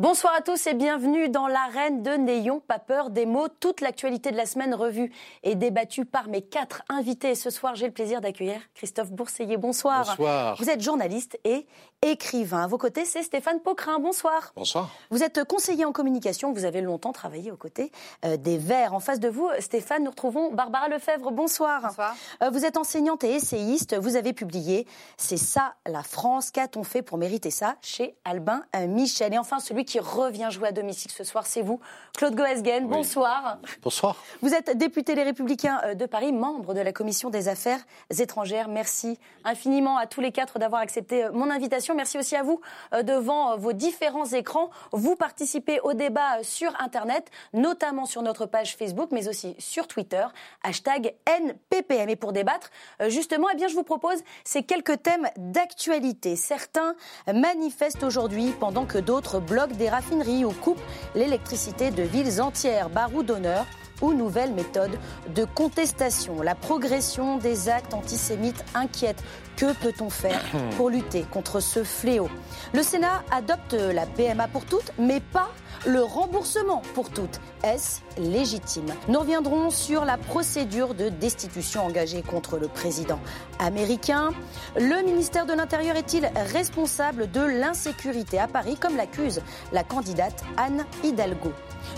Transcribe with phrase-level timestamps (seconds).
[0.00, 3.48] Bonsoir à tous et bienvenue dans l'arène de N'ayons pas peur des mots.
[3.48, 5.12] Toute l'actualité de la semaine revue
[5.42, 7.34] et débattue par mes quatre invités.
[7.34, 9.58] Ce soir, j'ai le plaisir d'accueillir Christophe Bourseiller.
[9.58, 10.06] Bonsoir.
[10.06, 10.56] Bonsoir.
[10.58, 11.66] Vous êtes journaliste et
[12.00, 12.62] écrivain.
[12.62, 13.98] À vos côtés, c'est Stéphane Pocrin.
[13.98, 14.54] Bonsoir.
[14.56, 14.88] Bonsoir.
[15.10, 16.54] Vous êtes conseiller en communication.
[16.54, 17.92] Vous avez longtemps travaillé aux côtés
[18.24, 18.94] euh, des Verts.
[18.94, 21.30] En face de vous, Stéphane, nous retrouvons Barbara Lefebvre.
[21.30, 21.82] Bonsoir.
[21.82, 22.16] Bonsoir.
[22.42, 23.98] Euh, Vous êtes enseignante et essayiste.
[23.98, 24.86] Vous avez publié
[25.18, 26.50] C'est ça la France.
[26.50, 29.34] Qu'a-t-on fait pour mériter ça chez Albin euh, Michel?
[29.34, 31.80] Et enfin, celui qui revient jouer à domicile ce soir, c'est vous,
[32.16, 32.86] Claude Goesgen.
[32.86, 33.58] Bonsoir.
[33.82, 34.16] Bonsoir.
[34.42, 37.80] Vous êtes député Les Républicains euh, de Paris, membre de la Commission des Affaires
[38.18, 38.68] étrangères.
[38.68, 41.94] Merci infiniment à tous les quatre d'avoir accepté euh, mon invitation.
[41.94, 42.60] Merci aussi à vous
[42.92, 44.70] euh, devant vos différents écrans.
[44.92, 50.26] Vous participez au débat sur Internet, notamment sur notre page Facebook, mais aussi sur Twitter,
[50.62, 52.08] hashtag NPPM.
[52.08, 52.70] Et pour débattre,
[53.08, 56.36] justement, eh bien, je vous propose ces quelques thèmes d'actualité.
[56.36, 56.94] Certains
[57.32, 60.82] manifestent aujourd'hui pendant que d'autres bloquent des raffineries ou coupent
[61.14, 62.90] l'électricité de villes entières.
[62.90, 63.66] Barou d'honneur
[64.02, 64.98] ou nouvelles méthodes
[65.34, 66.42] de contestation.
[66.42, 69.22] La progression des actes antisémites inquiète.
[69.56, 70.40] Que peut-on faire
[70.76, 72.28] pour lutter contre ce fléau?
[72.72, 75.48] Le Sénat adopte la PMA pour toutes, mais pas
[75.86, 77.40] le remboursement pour toutes.
[77.62, 83.20] Est-ce légitime Nous reviendrons sur la procédure de destitution engagée contre le président
[83.58, 84.30] américain.
[84.76, 89.40] Le ministère de l'Intérieur est-il responsable de l'insécurité à Paris, comme l'accuse
[89.72, 91.52] la candidate Anne Hidalgo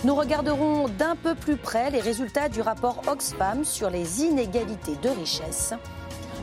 [0.04, 5.08] nous regarderons d'un peu plus près les résultats du rapport Oxfam sur les inégalités de
[5.08, 5.74] richesse.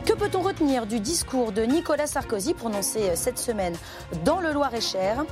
[0.06, 3.76] Que peut-on retenir du discours de Nicolas Sarkozy prononcé cette semaine
[4.26, 5.24] dans le Loir-et-Cher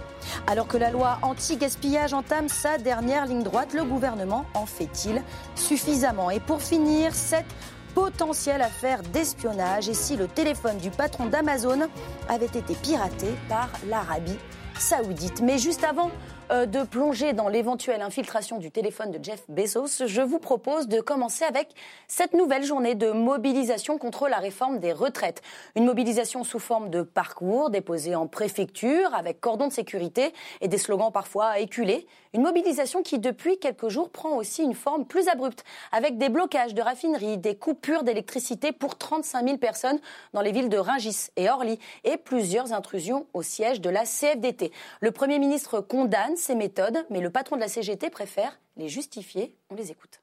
[0.46, 5.24] Alors que la loi anti-gaspillage entame sa dernière ligne droite, le gouvernement en fait-il
[5.56, 6.30] suffisamment?
[6.30, 7.48] Et pour finir, cette
[7.96, 11.88] potentielle affaire d'espionnage et si le téléphone du patron d'Amazon
[12.30, 14.38] avait été piraté par l'Arabie
[14.78, 15.42] saoudite?
[15.42, 20.22] Mais juste avant euh, de plonger dans l'éventuelle infiltration du téléphone de Jeff Bezos, je
[20.22, 21.68] vous propose de commencer avec
[22.08, 25.42] cette nouvelle journée de mobilisation contre la réforme des retraites.
[25.76, 30.78] Une mobilisation sous forme de parcours déposé en préfecture avec cordon de sécurité et des
[30.78, 32.08] slogans parfois éculés.
[32.34, 36.74] Une mobilisation qui, depuis quelques jours, prend aussi une forme plus abrupte, avec des blocages
[36.74, 40.00] de raffineries, des coupures d'électricité pour 35 000 personnes
[40.34, 44.72] dans les villes de Rungis et Orly, et plusieurs intrusions au siège de la CFDT.
[45.02, 49.56] Le Premier ministre condamne ces méthodes, mais le patron de la CGT préfère les justifier.
[49.70, 50.22] On les écoute.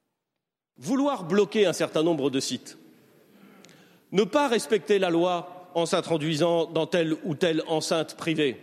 [0.76, 2.78] Vouloir bloquer un certain nombre de sites,
[4.12, 8.60] ne pas respecter la loi en s'introduisant dans telle ou telle enceinte privée,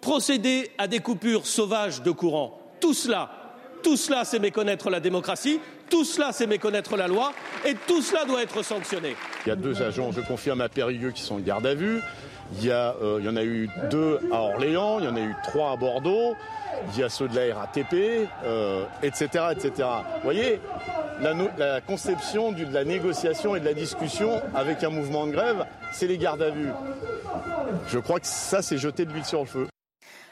[0.00, 3.30] procéder à des coupures sauvages de courant, tout cela,
[3.82, 7.32] tout cela, c'est méconnaître la démocratie, tout cela, c'est méconnaître la loi,
[7.64, 9.16] et tout cela doit être sanctionné.
[9.46, 12.00] Il y a deux agents, je confirme, à Périgueux qui sont en garde à vue.
[12.58, 15.14] Il y, a, euh, il y en a eu deux à Orléans, il y en
[15.14, 16.34] a eu trois à Bordeaux,
[16.92, 18.28] il y a ceux de la RATP,
[19.02, 19.88] etc., etc.
[20.16, 20.60] Vous voyez,
[21.58, 26.06] la, conception de la négociation et de la discussion avec un mouvement de grève, c'est
[26.06, 26.70] les gardes à vue.
[27.88, 29.66] Je crois que ça, c'est jeter de l'huile sur le feu.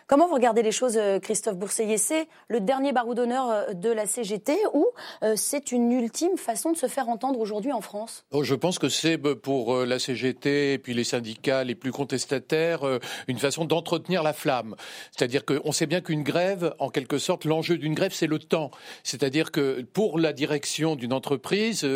[0.08, 1.98] Comment vous regardez les choses, euh, Christophe Bourseiller?
[1.98, 4.86] C'est le dernier barreau d'honneur euh, de la CGT ou
[5.22, 8.24] euh, c'est une ultime façon de se faire entendre aujourd'hui en France?
[8.30, 12.80] Oh, je pense que c'est pour la CGT et puis les syndicats les plus contestataires
[13.26, 14.76] une façon d'entretenir la flamme.
[15.14, 18.70] C'est-à-dire qu'on sait bien qu'une grève, en quelque sorte, l'enjeu d'une grève, c'est le temps.
[19.02, 21.86] C'est-à-dire que pour la direction d'une entreprise,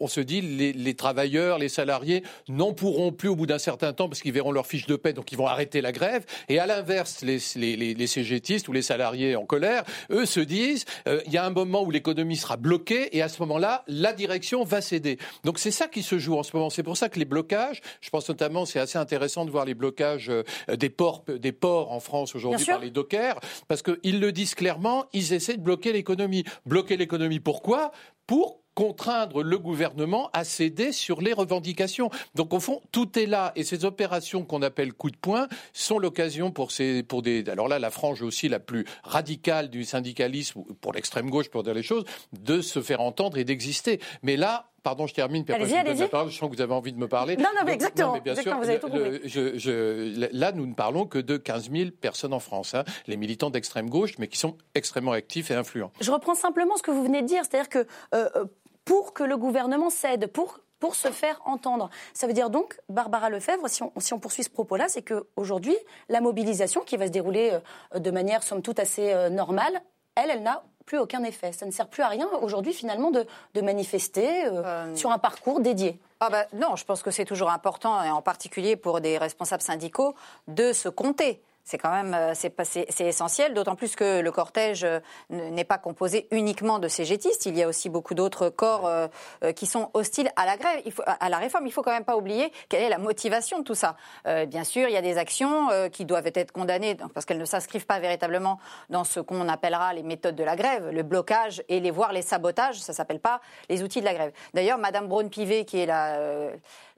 [0.00, 3.94] on se dit les, les travailleurs, les salariés n'en pourront plus au bout d'un certain
[3.94, 6.26] temps parce qu'ils verront leur fiche de paie, donc ils vont arrêter la grève.
[6.48, 10.40] Et à l'inverse, les, les, les, les CGTistes ou les salariés en colère, eux se
[10.40, 13.84] disent euh, il y a un moment où l'économie sera bloquée et à ce moment-là,
[13.86, 15.18] la direction va céder.
[15.44, 16.70] Donc c'est ça qui se joue en ce moment.
[16.70, 19.74] C'est pour ça que les blocages, je pense notamment, c'est assez intéressant de voir les
[19.74, 20.42] blocages euh,
[20.76, 25.06] des ports, des ports en France aujourd'hui par les dockers, parce qu'ils le disent clairement,
[25.12, 26.44] ils essaient de bloquer l'économie.
[26.66, 27.92] Bloquer l'économie, pourquoi?
[28.26, 32.10] Pour contraindre le gouvernement à céder sur les revendications.
[32.34, 35.98] Donc au fond, tout est là et ces opérations qu'on appelle coup de poing sont
[35.98, 40.60] l'occasion pour ces pour des alors là la frange aussi la plus radicale du syndicalisme
[40.60, 44.00] ou pour l'extrême gauche pour dire les choses de se faire entendre et d'exister.
[44.22, 45.46] Mais là Pardon, je termine.
[45.48, 46.30] Allez-y, je la parole.
[46.30, 47.38] Je sens que vous avez envie de me parler.
[47.38, 49.28] Non, non, mais exactement, mais bien exactement, sûr, vous avez tout le- compris.
[49.30, 53.16] je- je- là, nous ne parlons que de 15 000 personnes en France, hein, les
[53.16, 55.90] militants d'extrême gauche, mais qui sont extrêmement actifs et influents.
[56.02, 57.78] Je reprends simplement ce que vous venez de dire, c'est-à-dire que
[58.14, 58.44] euh, euh,
[58.84, 61.88] pour que le gouvernement cède, pour pour se faire entendre.
[62.12, 65.76] Ça veut dire donc, Barbara Lefebvre, si on, si on poursuit ce propos-là, c'est qu'aujourd'hui,
[66.10, 67.58] la mobilisation qui va se dérouler
[67.94, 69.80] euh, de manière, somme toute, assez euh, normale,
[70.14, 71.52] elle, elle n'a plus aucun effet.
[71.52, 75.18] Ça ne sert plus à rien aujourd'hui, finalement, de, de manifester euh, Euh, sur un
[75.18, 75.98] parcours dédié.
[76.20, 79.62] Ah bah, non, je pense que c'est toujours important, et en particulier pour des responsables
[79.62, 80.14] syndicaux,
[80.48, 81.40] de se compter.
[81.64, 85.00] C'est quand même euh, c'est essentiel, d'autant plus que le cortège euh,
[85.30, 87.46] n'est pas composé uniquement de CGTistes.
[87.46, 89.08] Il y a aussi beaucoup d'autres corps euh,
[89.56, 91.66] qui sont hostiles à la grève, il faut, à la réforme.
[91.66, 93.96] Il faut quand même pas oublier quelle est la motivation de tout ça.
[94.26, 97.38] Euh, bien sûr, il y a des actions euh, qui doivent être condamnées parce qu'elles
[97.38, 98.58] ne s'inscrivent pas véritablement
[98.90, 102.20] dans ce qu'on appellera les méthodes de la grève, le blocage et les voire les
[102.22, 102.78] sabotages.
[102.80, 103.40] Ça s'appelle pas
[103.70, 104.32] les outils de la grève.
[104.52, 106.18] D'ailleurs, Madame Braun-Pivet, qui est la,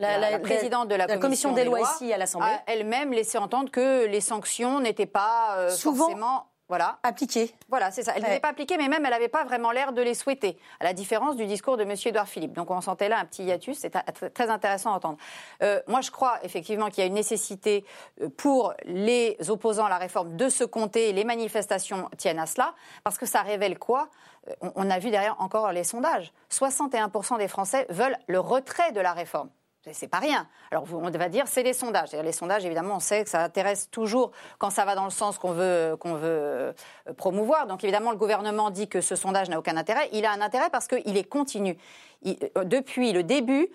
[0.00, 2.48] La- la- présidente de la, la commission des lois ici à l'Assemblée.
[2.50, 6.04] a elle-même laissé entendre que les sanctions n'étaient pas euh, Souvent.
[6.06, 6.46] forcément.
[6.68, 7.54] Voilà, Appliqué.
[7.68, 8.14] voilà, c'est ça.
[8.16, 8.28] Elle Ouais.
[8.28, 10.94] n'était pas appliquée, mais même elle n'avait pas vraiment l'air de les souhaiter, à la
[10.94, 11.94] différence du discours de M.
[12.04, 12.54] Édouard Philippe.
[12.54, 13.90] Donc on sentait là un petit hiatus, c'est
[14.34, 15.16] très- intéressant à entendre.
[15.62, 17.84] Euh, moi, je crois effectivement qu'il y a une nécessité
[18.20, 21.12] euh, pour les opposants à la réforme de se compter.
[21.12, 22.74] Les manifestations tiennent à cela,
[23.04, 24.08] parce que ça révèle quoi?
[24.48, 26.32] Euh, on, on a vu derrière encore les sondages.
[26.50, 29.50] 61% des Français veulent le retrait de la réforme.
[29.92, 30.46] C'est- pas rien.
[30.70, 32.12] Alors on va dire c'est les sondages.
[32.12, 35.38] Les sondages, évidemment, on sait que ça intéresse toujours quand ça va dans le sens
[35.38, 36.72] qu'on veut veut euh,
[37.16, 37.66] promouvoir.
[37.66, 40.08] Donc évidemment, le gouvernement dit que ce sondage n'a aucun intérêt.
[40.12, 41.76] Il a un intérêt parce qu'il est continu.
[42.26, 43.68] Euh, depuis le début.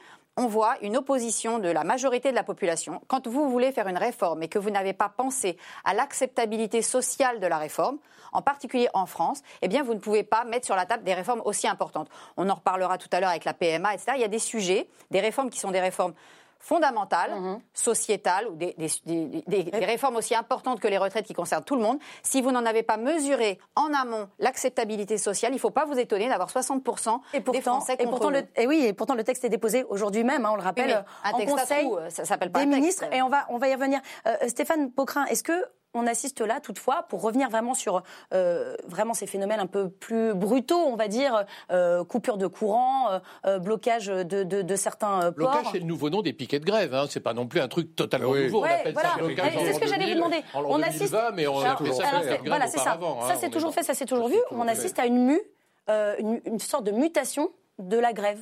[0.43, 2.99] On voit une opposition de la majorité de la population.
[3.05, 5.55] Quand vous voulez faire une réforme et que vous n'avez pas pensé
[5.85, 7.99] à l'acceptabilité sociale de la réforme,
[8.31, 11.13] en particulier en France, eh bien, vous ne pouvez pas mettre sur la table des
[11.13, 12.09] réformes aussi importantes.
[12.37, 14.13] On en reparlera tout à l'heure avec la PMA, etc.
[14.15, 16.15] Il y a des sujets, des réformes qui sont des réformes
[16.61, 17.31] fondamentales,
[17.73, 21.63] sociétales, ou des, des- des- des- des réformes aussi importantes que les retraites qui concernent
[21.63, 21.97] tout le monde.
[22.23, 25.97] Si vous n'en avez pas mesuré en amont l'acceptabilité sociale, il ne faut pas vous
[25.99, 28.33] étonner d'avoir 60% Et des pourtant, Français et contre pourtant vous.
[28.35, 30.87] le, et oui, et pourtant le texte est déposé aujourd'hui même, hein, on le rappelle,
[31.25, 32.81] Oui, un en texte à conseil trous, ça s'appelle pas des un texte.
[32.81, 33.05] ministres.
[33.11, 33.99] Et on va, on va y revenir.
[34.27, 38.01] Euh, Stéphane Poquelin, est-ce que on assiste là, toutefois, pour revenir vraiment sur
[38.33, 43.19] euh, vraiment ces phénomènes un peu plus brutaux, on va dire, euh, coupure de courant,
[43.45, 45.71] euh, blocage de, de, de certains Blocage, ports.
[45.73, 46.93] c'est le nouveau nom des piquets de grève.
[46.93, 47.05] Hein.
[47.09, 48.45] C'est pas non plus un truc totalement Oui.
[48.45, 48.61] nouveau.
[48.63, 49.09] Ouais, on appelle voilà.
[49.09, 50.43] ça blocage C'est ce que j'allais vous 2000, demander.
[50.53, 52.81] En On 2020, assiste- mais on Alors, ça alors, blocage grève voilà, c'est ça.
[52.95, 53.21] auparavant.
[53.27, 54.37] Ça hein, c'est toujours fait, ça c'est toujours vu.
[54.51, 55.41] On assiste à une mue,
[55.89, 57.49] une, une sorte de mutation
[57.79, 58.39] de la grève.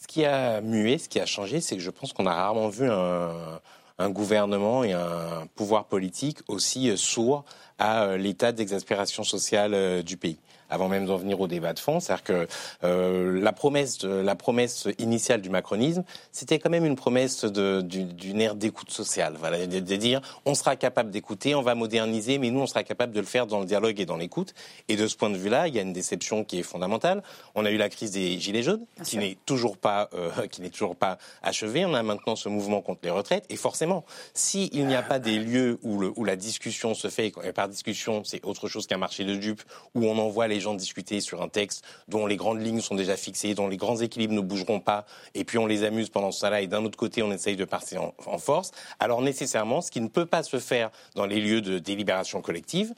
[0.00, 2.68] Ce qui a mué, ce qui a changé, c'est que je pense qu'on a rarement
[2.68, 3.60] vu un,
[4.00, 7.44] un gouvernement et un pouvoir politique aussi euh, sourd
[7.78, 10.38] à euh, l'état d'exaspération sociale euh, du pays.
[10.70, 12.46] Avant même d'en venir au débat de fond, c'est-à-dire que
[12.84, 18.40] euh, la promesse, la promesse initiale du macronisme, c'était quand même une promesse du- d'une
[18.40, 22.50] ère d'écoute sociale, voilà, de, de dire on sera capable d'écouter, on va moderniser, mais
[22.50, 24.54] nous on sera capable de le faire dans le dialogue et dans l'écoute.
[24.88, 27.22] Et de ce point de vue-là, il y a une déception qui est fondamentale.
[27.54, 30.70] On a eu la crise des gilets jaunes, qui n'est toujours pas, euh, qui n'est
[30.70, 31.84] toujours pas achevée.
[31.84, 35.38] On a maintenant ce mouvement contre les retraites, et forcément, s'il n'y a pas des
[35.38, 38.98] lieux où, le- où la discussion se fait, et par discussion, c'est autre chose qu'un
[38.98, 39.62] marché de dupes,
[39.94, 43.16] où on envoie les gens discuter sur un texte dont les grandes lignes sont déjà
[43.16, 46.40] fixées, dont les grands équilibres ne bougeront pas, et puis on les amuse pendant ce
[46.42, 48.70] temps-là, et d'un autre côté, on essaye de partir en, en force.
[48.98, 52.94] Alors nécessairement, ce qui ne peut pas se faire dans les lieux de délibération collective,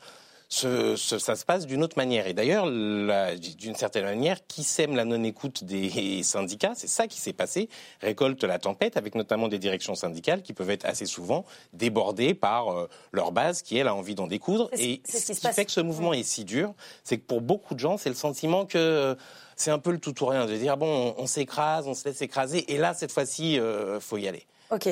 [0.54, 2.26] ce- ce- ça se passe d'une autre manière.
[2.26, 5.88] Et d'ailleurs, d'une certaine manière, qui sème la non-écoute des
[6.22, 7.70] syndicats, c'est ça qui s'est passé,
[8.02, 12.68] récolte la tempête, avec notamment des directions syndicales qui peuvent être assez souvent débordées par
[12.68, 14.68] euh, leur base, qui elle a envie d'en découdre.
[14.76, 17.40] Et ce ce qui qui fait que ce mouvement est si dur, c'est que pour
[17.40, 19.14] beaucoup de gens, c'est le sentiment que euh,
[19.56, 22.04] c'est un peu le tout ou rien, de dire bon, on, on s'écrase, on se
[22.06, 24.46] laisse écraser, et là, cette fois-ci, euh, faut y aller.
[24.70, 24.88] Ok.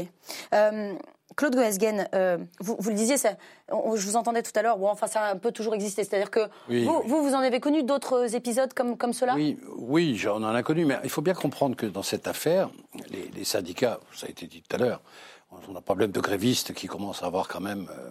[1.31, 3.31] Euh, Claude Goesgen, euh, vous, vous le disiez, ça,
[3.71, 6.05] on- je vous entendais tout à l'heure, bon, enfin ça a un peu toujours existé,
[6.05, 7.03] c'est-à-dire que Oui, vous, oui.
[7.07, 9.35] vous, vous en avez connu d'autres épisodes comme, comme cela?
[9.35, 12.71] Oui, oui, j'en en ai connu, mais il faut bien comprendre que dans cette affaire,
[13.11, 15.01] les, les syndicats, ça a été dit tout à l'heure,
[15.69, 18.11] on a un problème de grévistes qui commencent à avoir quand même euh,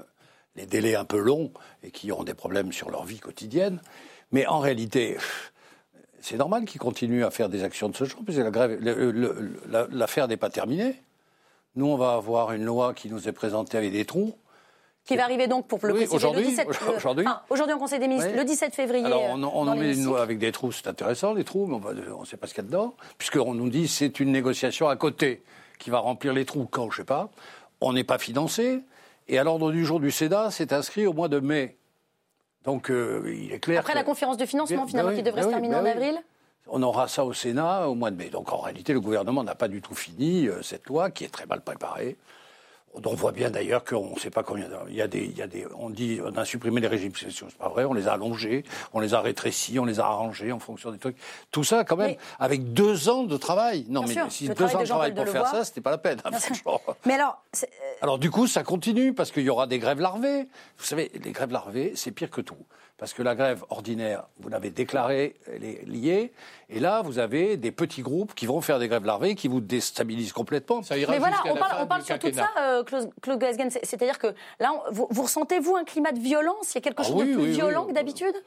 [0.56, 1.52] les délais un peu longs
[1.84, 3.82] et qui ont des problèmes sur leur vie quotidienne.
[4.32, 5.18] Mais en réalité,
[6.22, 8.80] c'est normal qu'ils continuent à faire des actions de ce genre, parce que la grève,
[9.92, 11.02] l'affaire n'est pas terminée.
[11.80, 14.34] Nous, on va avoir une loi qui nous est présentée avec des trous.
[15.06, 17.26] Qui va arriver donc pour le Oui, aujourd'hui, le 17 le- aujourd'hui.
[17.26, 18.38] enfin, aujourd'hui en Conseil des ministres, Oui.
[18.38, 19.06] le 17 février.
[19.06, 21.46] Alors, euh, on, on dans en met une loi avec des trous, c'est intéressant, les
[21.46, 21.78] trous, mais
[22.14, 24.90] on ne sait pas ce qu'il y a dedans, puisqu'on nous dit c'est une négociation
[24.90, 25.42] à côté
[25.80, 27.30] qui va remplir les trous quand, je ne sais pas.
[27.80, 28.82] On n'est pas financé,
[29.30, 31.78] et à l'ordre du jour du Sénat, c'est inscrit au mois de mai.
[32.66, 35.24] Donc, euh, il est clair Après que- la conférence de financement, Ben finalement, oui, qui
[35.24, 36.22] devrait ben se terminer ben en avril.
[36.72, 38.30] On aura ça au Sénat au mois de mai.
[38.30, 41.30] Donc, en réalité, le gouvernement n'a pas du tout fini euh, cette loi, qui est
[41.30, 42.18] très mal préparée.
[43.06, 44.68] On voit bien d'ailleurs qu'on ne sait pas combien.
[44.90, 47.16] Il y a des, il y a des, on dit, on a supprimé les régimes
[47.16, 47.86] spéciaux, c'est pas vrai.
[47.86, 50.98] On les a allongés, on les a rétrécis, on les a arrangés en fonction des
[50.98, 51.16] trucs.
[51.52, 53.86] Tout ça, quand même, Mais- avec deux ans de travail.
[53.90, 56.20] Non, mais sûr, si deux ans de travail pour faire ça, c'était pas la peine.
[56.26, 56.32] hein.
[57.06, 57.68] Mais alors, euh,
[58.02, 60.48] Alors du coup, ça continue parce qu'il y aura des grèves larvées.
[60.80, 62.58] Vous savez, les grèves larvées, c'est pire que tout.
[63.00, 66.34] Parce que la grève ordinaire, vous l'avez déclarée, elle est liée.
[66.70, 69.62] Et là, vous avez des petits groupes qui vont faire des grèves larvées, qui vous
[69.62, 70.84] déstabilisent complètement.
[70.84, 72.52] Ça ira mais voilà, on parle, fin on parle du surtout de quinquennat.
[72.56, 73.10] ça, euh, Claude,
[73.72, 74.28] C'est- C'est-à-dire que
[74.60, 76.74] là, on- vous, vous ressentez-vous un climat de violence?
[76.74, 77.54] Il y a quelque Ah chose oui, de plus oui, oui.
[77.56, 78.36] violent que d'habitude?
[78.36, 78.42] Euh,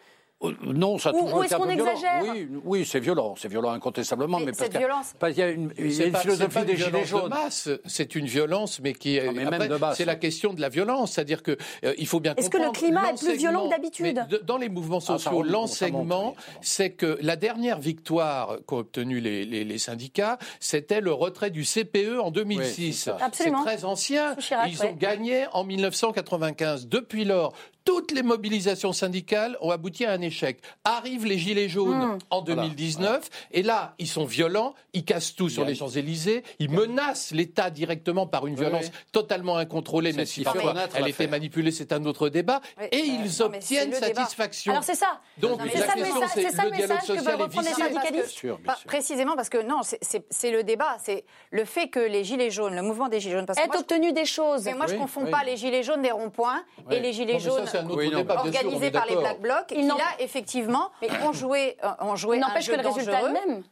[0.62, 1.90] Non, ça a Ou- toujours ou été est-ce un peu qu'on violent.
[1.92, 4.38] exagère Oui, oui, c'est violent, c'est violent incontestablement.
[4.40, 6.18] Mais Mais, parce violence- parce qu'il y a une, il y a C'est une pas-
[6.20, 7.24] philosophie pas des gilets violence jaunes.
[7.24, 9.26] de masse, c'est une violence, mais qui est.
[9.26, 11.94] Non, mais après, même de masse, c'est la question de la violence, c'est-à-dire que euh,
[11.98, 12.86] il faut bien Est-ce que le comprendre.
[12.86, 17.36] climat est plus violent que d'habitude Dans les mouvements ça sociaux, l'enseignement, c'est que la
[17.36, 23.08] dernière victoire qu'ont obtenue les, les- les syndicats, c'était le retrait du CPE en 2006.
[23.12, 24.34] Oui, c'est très ancien.
[24.36, 24.90] Chirac, Ils ouais.
[24.90, 26.88] ont gagné en 1995.
[26.88, 27.52] Depuis lors,
[27.84, 30.60] toutes les mobilisations syndicales ont abouti à un échec.
[30.84, 32.18] Arrivent les Gilets jaunes Hmm.
[32.30, 37.32] en 2019, et là, ils sont violents, ils cassent tout sur les Champs-Élysées, ils menacent
[37.32, 38.90] l'État directement par une violence oui.
[39.12, 43.04] totalement incontrôlée, même si parfois elle était manipulée, c'est un autre débat, Oui, et euh,
[43.04, 44.72] ils non, obtiennent satisfaction.
[44.72, 45.20] Alors c'est ça.
[45.38, 47.68] Donc c'est la ça le question, message, c'est ça le message que social veulent reprendre
[47.68, 48.28] les syndicalistes.
[48.28, 48.86] Sûr, bien pas- sûr.
[48.86, 52.82] Précisément parce que non, c'est- le débat, c'est le fait que les gilets jaunes, le
[52.82, 54.64] mouvement des gilets jaunes, parce que Est moi, je- obtenu des choses.
[54.64, 57.66] mais moi je Oui, confonds pas les gilets jaunes des ronds-points et les gilets jaunes
[57.72, 59.16] c'est un autre Oui, non, débat, bien sûr, on organisés est par les.
[59.16, 60.90] Black Blocs qui là effectivement
[61.24, 63.62] ont joué, euh, ont joué n'empêche que le résultat est le même.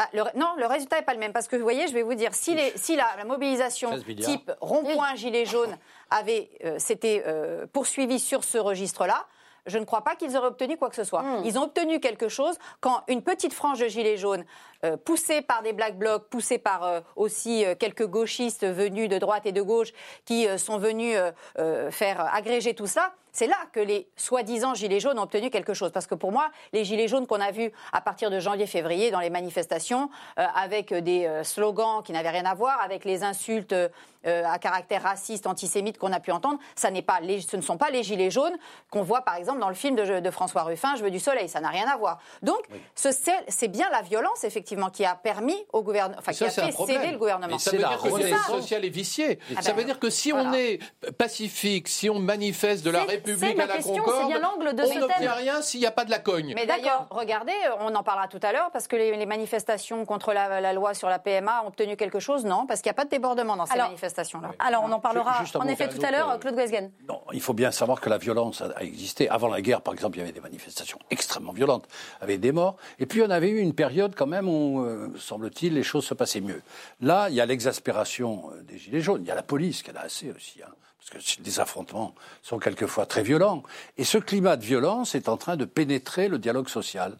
[0.00, 1.32] Ah, le- non, le résultat n'est pas le même.
[1.32, 4.06] Parce que vous voyez, je vais vous dire, si, les, si la, la mobilisation 13
[4.06, 4.30] milliards.
[4.30, 5.76] type rond-point gilet jaune
[6.10, 9.26] avait euh, s'était euh, poursuivie sur ce registre-là,
[9.66, 11.22] je ne crois pas qu'ils auraient obtenu quoi que ce soit.
[11.22, 11.42] Hmm.
[11.44, 14.44] Ils ont obtenu quelque chose quand une petite frange de gilets jaunes,
[14.84, 19.18] euh, poussée par des black blocs, poussée par euh, aussi euh, quelques gauchistes venus de
[19.18, 19.88] droite et de gauche,
[20.24, 24.74] qui euh, sont venus euh, euh, faire agréger tout ça, c'est là que les soi-disant
[24.74, 25.92] gilets jaunes ont obtenu quelque chose.
[25.92, 29.20] Parce que pour moi, les gilets jaunes qu'on a vus à partir de janvier-février dans
[29.20, 33.72] les manifestations, euh, avec des euh, slogans qui n'avaient rien à voir, avec les insultes
[33.72, 37.62] euh, à caractère raciste, antisémite qu'on a pu entendre, ça n'est pas les- ce ne
[37.62, 38.56] sont pas les gilets jaunes
[38.90, 41.48] qu'on voit par exemple dans le film de, de François Ruffin, Je veux du soleil.
[41.48, 42.18] Ça n'a rien à voir.
[42.42, 42.58] Donc,
[42.96, 43.08] ce-
[43.46, 47.12] c'est bien la violence, effectivement, qui a permis au gouvernement, enfin, qui a fait céder
[47.12, 47.52] le gouvernement.
[47.54, 48.46] Mais ça C'est veut la dire que le renaissance.
[48.46, 49.38] dialogue social est vicié.
[49.56, 50.80] Ah ça ben, veut dire que si on est
[51.16, 53.06] pacifique, si on manifeste de la C'est-
[53.36, 55.62] c'est République ma à la question, c'est Concorde, bien l'angle de on ce n'obtient rien
[55.62, 56.52] s'il n'y a pas de la cogne.
[56.54, 60.32] Mais d'ailleurs, regardez, on en parlera tout à l'heure, parce que les, les manifestations contre
[60.32, 62.66] la, la loi sur la PMA ont obtenu quelque chose, non?
[62.66, 64.50] Parce qu'il n'y a pas de débordement dans ces Alors- manifestations-là.
[64.58, 66.90] Alors on en parlera en effet tout à l'heure, euh, Claude Guesgen.
[67.08, 69.28] Non, il faut bien savoir que la violence a existé.
[69.28, 71.86] Avant la guerre, par exemple, il y avait des manifestations extrêmement violentes,
[72.20, 72.76] avec des morts.
[72.98, 76.14] Et puis, on avait eu une période quand même où, euh, semble-t-il, les choses se
[76.14, 76.62] passaient mieux.
[77.00, 79.22] Là, il y a l'exaspération euh, des Gilets jaunes.
[79.24, 80.60] Il y a la police qui en a assez aussi.
[80.62, 80.70] hein,
[81.12, 83.62] parce que les affrontements sont quelquefois très violents.
[83.96, 87.16] Et ce climat de violence est en train de pénétrer le dialogue social.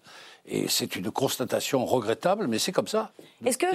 [0.50, 3.12] Et c'est une constatation regrettable, mais c'est comme ça.
[3.44, 3.66] Est-ce que,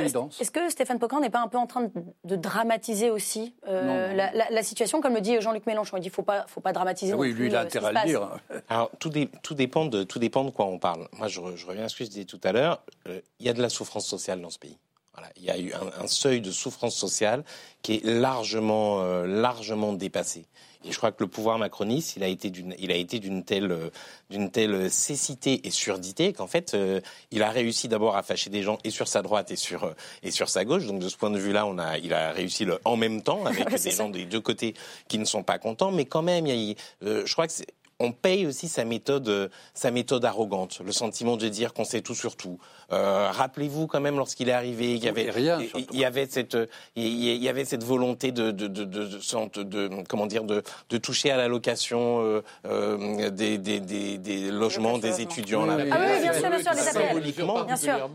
[0.42, 1.92] est-ce que Stéphane Pocan n'est pas un peu en train de,
[2.24, 4.16] de dramatiser aussi euh, Non, non.
[4.18, 5.98] La, la- la situation, comme le dit Jean-Luc Mélenchon?
[5.98, 7.14] Il dit faut pas, faut pas dramatiser.
[7.14, 8.28] Ah oui, lui, il a euh, intérêt à le dire.
[8.70, 11.08] Alors, tout, dé- tout, dépend de, tout dépend de quoi on parle.
[11.14, 12.82] Moi, je reviens à ce que je disais tout à l'heure.
[13.08, 14.80] Euh, Il y a de la souffrance sociale dans ce pays.
[15.14, 15.30] Voilà.
[15.38, 17.44] Il y a eu un, un seuil de souffrance sociale
[17.82, 20.46] qui est largement, euh, largement dépassé.
[20.86, 23.44] Et je crois que le pouvoir macroniste, il a été d'une, il a été d'une
[23.44, 23.90] telle, euh,
[24.30, 27.00] d'une telle cécité et surdité qu'en fait, euh,
[27.32, 29.94] il a réussi d'abord à fâcher des gens et sur sa droite et sur euh,
[30.24, 30.86] et sur sa gauche.
[30.86, 33.46] Donc de ce point de vue-là, on a, il a réussi le en même temps
[33.46, 33.90] avec des ça.
[33.92, 34.74] gens des deux côtés
[35.08, 35.92] qui ne sont pas contents.
[35.92, 37.68] Mais quand même, il y a, euh, je crois que c'est,
[38.04, 42.02] on paye aussi sa méthode, euh, sa méthode arrogante, le sentiment de dire qu'on sait
[42.02, 42.60] tout sur tout.
[42.92, 45.86] Euh, Rappelez-vous quand même lorsqu'il est arrivé, il y avait Et rien, il- surtout.
[45.94, 46.58] il y avait cette,
[46.96, 50.44] il y- il y avait cette volonté de, de, de, de, de- de- comment dire,
[50.44, 55.64] de, de toucher à l'allocation euh, euh, des, des, des, des logements des étudiants.
[55.64, 55.78] Oui, là.
[55.78, 56.82] oui, Ah oui, bien sûr, bien sûr, les.
[56.82, 58.10] Symboliquement, Bien sûr.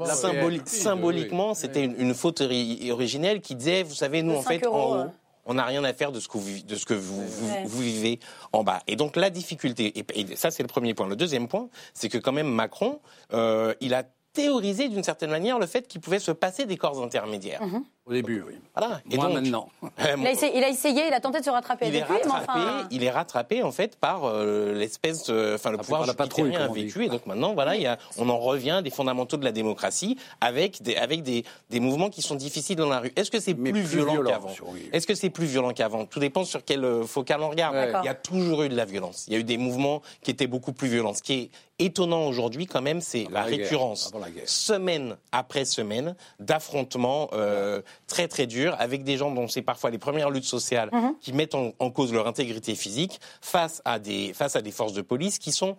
[0.66, 4.66] Symboliquement, c'était une, une faute ori- originelle qui disait, vous savez, nous en 5 fait,
[4.66, 5.10] euros, en haut,
[5.48, 7.64] on n'a rien à faire de ce que vous, de ce que vous, vous, Ouais.
[7.66, 8.20] vous vivez
[8.52, 8.80] en bas.
[8.86, 11.08] Et donc la difficulté, et, et ça c'est le premier point.
[11.08, 13.00] Le deuxième point, c'est que quand même Macron,
[13.32, 17.02] euh, il a théorisé d'une certaine manière le fait qu'il pouvait se passer des corps
[17.02, 17.60] intermédiaires.
[18.08, 18.54] Au début, oui.
[18.74, 19.00] Voilà.
[19.10, 19.68] Et Moi, donc, maintenant.
[20.18, 22.04] Il a, essayé, il a essayé, il a tenté de se rattraper il est mais
[22.06, 22.88] rattrapé, enfin.
[22.90, 27.04] il est rattrapé en fait par euh, l'espèce, de- enfin le Rattrapé pouvoir jupitérien vécu.
[27.04, 30.16] Et donc maintenant, voilà, il y a, on en revient des fondamentaux de la démocratie
[30.40, 33.12] avec des, avec des, des mouvements qui sont difficiles dans la rue.
[33.16, 34.88] Est-ce que c'est plus, plus violent violent, qu'avant oui.
[34.92, 36.06] Est-ce que c'est plus violent qu'avant?
[36.06, 37.74] Tout dépend sur quel euh, focal on regarde.
[38.02, 39.24] Il y a toujours eu de la violence.
[39.26, 41.14] Il y a eu des mouvements qui étaient beaucoup plus violents.
[41.14, 41.50] Ce qui est
[41.80, 44.48] étonnant aujourd'hui, quand même, c'est la récurrence, avant la guerre.
[44.48, 49.98] semaine après semaine, d'affrontements euh, très très durs avec des gens dont c'est parfois les
[49.98, 51.14] premières luttes sociales Mhm.
[51.20, 54.92] qui mettent en, en cause leur intégrité physique face à des face à des forces
[54.94, 55.76] de police qui sont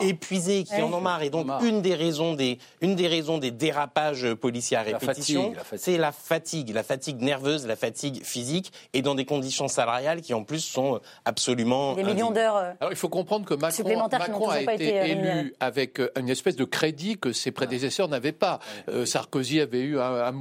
[0.00, 0.82] épuisées, qui Ouais.
[0.82, 1.22] en ont marre.
[1.22, 1.62] Et donc marre.
[1.64, 5.78] une des raisons des une des raisons des dérapages policiers à répétition, fatigue, la fatigue.
[5.84, 10.34] c'est la fatigue, la fatigue nerveuse, la fatigue physique, et dans des conditions salariales qui
[10.34, 12.56] en plus sont absolument Des millions d'heures.
[12.56, 15.04] euh, Alors il faut comprendre que Macron, Supplémentaires qui n'ont Macron a été été, euh,
[15.04, 18.58] élu avec euh, une espèce de crédit que ses prédécesseurs n'avaient pas.
[18.88, 19.98] Euh, Sarkozy avait eu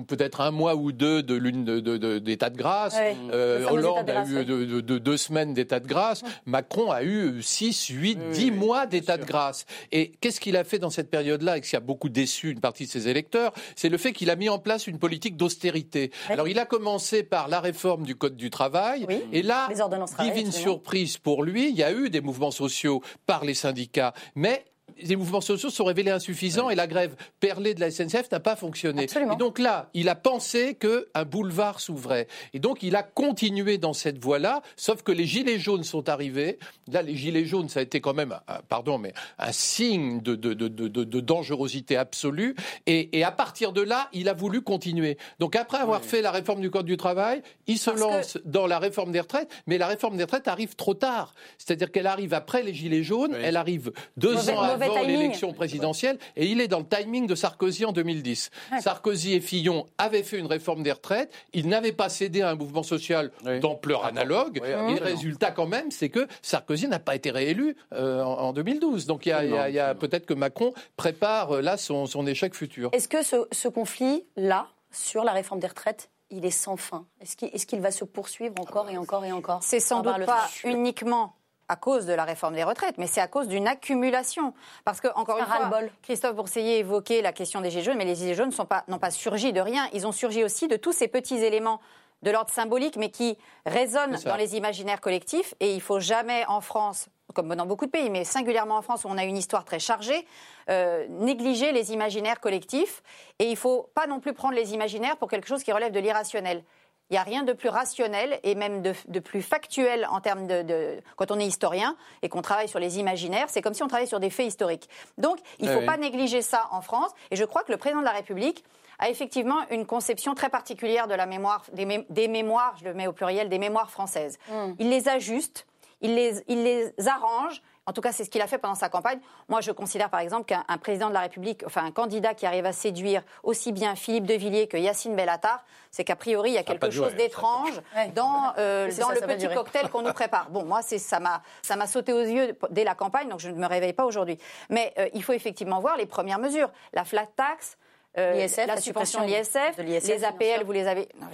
[0.08, 2.96] peut-être un mois ou deux de l'une de, de- de- d'état de grâce.
[2.96, 3.16] Ouais.
[3.32, 4.46] Euh, Hollande de a eu ouais.
[4.46, 6.24] de, de- de- deux semaines d'état de grâce.
[6.46, 9.66] Macron a eu 6, 8, 10 mois d'état de grâce.
[9.92, 12.60] Et qu'est-ce qu'il a fait dans cette période-là et ce qui a beaucoup déçu une
[12.60, 13.54] partie de ses électeurs?
[13.76, 16.12] C'est le fait qu'il a mis en place une politique d'austérité.
[16.28, 16.34] Ouais.
[16.34, 19.06] Alors il a commencé par la réforme du Code du travail.
[19.08, 19.22] Oui.
[19.32, 20.52] Et là, travail, divine absolument.
[20.52, 24.14] surprise pour lui, il y a eu des mouvements sociaux par les syndicats.
[24.36, 24.66] Mais
[25.02, 28.56] les mouvements sociaux sont révélés insuffisants et la grève perlée de la SNCF n'a pas
[28.56, 29.04] fonctionné.
[29.04, 29.34] Absolument.
[29.34, 32.28] Et donc là, il a pensé qu'un boulevard s'ouvrait.
[32.54, 36.60] Et donc il a continué dans cette voie-là, sauf que les gilets jaunes sont arrivés.
[36.92, 40.36] Là, les gilets jaunes, ça a été quand même, un- pardon, mais un signe de,
[40.36, 42.56] de, de, de, de- dangerosité absolue.
[42.86, 45.18] Et, et à partir de là, il a voulu continuer.
[45.40, 48.38] Donc après avoir fait la réforme du Code du travail, il se Parce que- lance
[48.46, 51.34] dans la réforme des retraites, mais la réforme des retraites arrive trop tard.
[51.58, 55.54] C'est-à-dire qu'elle arrive après les Gilets jaunes, elle arrive deux Mauvais- ans mauvais avant l'élection
[55.54, 58.50] présidentielle, et il est dans le timing de Sarkozy en 2010.
[58.82, 62.56] Sarkozy et Fillon avaient fait une réforme des retraites, ils n'avaient pas cédé à un
[62.56, 63.60] mouvement social Oui.
[63.60, 67.76] d'ampleur analogue, Oui, et le résultat quand même, c'est que Sarkozy n'a pas été réélu
[67.94, 69.06] euh, en, en 2012.
[69.06, 71.62] Donc il y a, il y a- il y a peut-être que Macron prépare euh,
[71.62, 72.90] là son, son échec futur.
[72.94, 77.06] Est-ce que ce, ce conflit-là, sur la réforme des retraites, il est sans fin?
[77.22, 79.60] Est-ce qu'il est-ce qu'il va se poursuivre encore et encore et encore?
[79.64, 81.34] C'est sans doute pas uniquement
[81.70, 84.54] à cause de la réforme des retraites, mais c'est à cause d'une accumulation.
[84.84, 85.82] Parce que, encore une un fois.
[86.02, 89.12] Christophe Bourseiller évoquait la question des Gilets jaunes, mais les Gilets jaunes n'ont pas, pas
[89.12, 89.88] surgi de rien.
[89.94, 91.80] Ils ont surgi aussi de tous ces petits éléments
[92.24, 95.54] de l'ordre symbolique, mais qui résonnent dans les imaginaires collectifs.
[95.60, 99.06] Et il faut jamais, en France, comme dans beaucoup de pays, mais singulièrement en France,
[99.06, 100.26] où on a une histoire très chargée,
[100.70, 103.04] euh, négliger les imaginaires collectifs.
[103.38, 105.92] Et il ne faut pas non plus prendre les imaginaires pour quelque chose qui relève
[105.92, 106.64] de l'irrationnel.
[107.10, 110.46] Il n'y a rien de plus rationnel et même de, de plus factuel en termes
[110.46, 113.82] de, de- Quand on est historien et qu'on travaille sur les imaginaires, c'est comme si
[113.82, 114.88] on travaillait sur des faits historiques.
[115.18, 115.86] Donc, il ne Ah faut oui.
[115.88, 117.12] pas négliger ça en France.
[117.32, 118.64] Et je crois que le président de la République
[119.00, 122.94] a effectivement une conception très particulière de la mémoire, des, mé- des mémoires, je le
[122.94, 124.38] mets au pluriel, des mémoires françaises.
[124.78, 125.66] Il les ajuste,
[126.02, 127.62] il les, il les arrange.
[127.90, 129.20] En tout cas, c'est ce qu'il a fait pendant sa campagne.
[129.48, 132.46] Moi, je considère par exemple qu'un un président de la République, enfin un candidat qui
[132.46, 136.54] arrive à séduire aussi bien Philippe de Villiers que Yacine Bellatar, c'est qu'a priori, il
[136.54, 138.10] y a quelque chose d'étrange Ouais.
[138.10, 140.52] dans, euh, dans ça, le ça petit cocktail qu'on nous prépare.
[140.52, 143.50] Bon, moi, c'est ça m'a ça m'a sauté aux yeux dès la campagne, donc je
[143.50, 144.38] ne me réveille pas aujourd'hui.
[144.70, 146.70] Mais euh, il faut effectivement voir les premières mesures.
[146.94, 147.76] La flat tax.
[148.18, 151.08] Euh, la suppression de l'ISF, les APL, vous les avez.
[151.22, 151.28] non,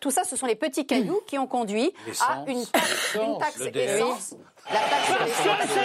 [0.00, 1.92] tout ça, ce sont les petits cailloux qui ont conduit
[2.26, 4.34] à une taxe, une taxe essence.
[4.72, 5.84] La taxe sur l'essence.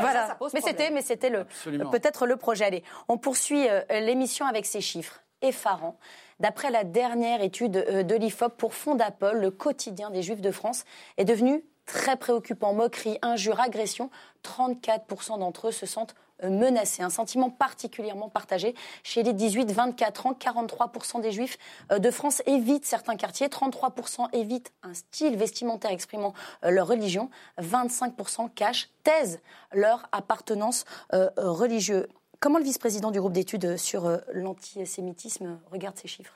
[0.00, 0.26] Voilà.
[0.26, 1.46] Ça, ça mais c'était, mais c'était le,
[1.90, 2.66] peut-être le projet.
[2.66, 5.98] Allez, on poursuit euh, l'émission avec ces chiffres effarants.
[6.40, 10.84] D'après la dernière étude euh, de l'IFOP pour Fondapol, le quotidien des Juifs de France
[11.16, 12.74] est devenu très préoccupant.
[12.74, 14.10] Moqueries, injures, agressions.
[14.44, 17.02] 34% d'entre eux se sentent menacés.
[17.02, 20.36] Un sentiment particulièrement partagé chez les 18-24 ans.
[20.38, 21.58] 43% des Juifs
[21.92, 23.48] euh, de France évitent certains quartiers.
[23.48, 27.30] 33% évitent un style vestimentaire exprimant euh, leur religion.
[27.60, 29.40] 25% cachent, taisent
[29.72, 32.06] leur appartenance euh, euh, religieuse.
[32.40, 36.34] Comment le vice-président du groupe d'études sur euh, l'antisémitisme regarde ces chiffres?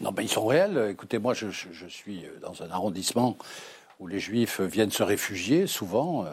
[0.00, 0.88] Non, mais ils sont réels.
[0.90, 1.48] Écoutez, moi, je
[1.88, 3.36] suis dans un arrondissement
[3.98, 6.24] où les Juifs viennent se réfugier souvent.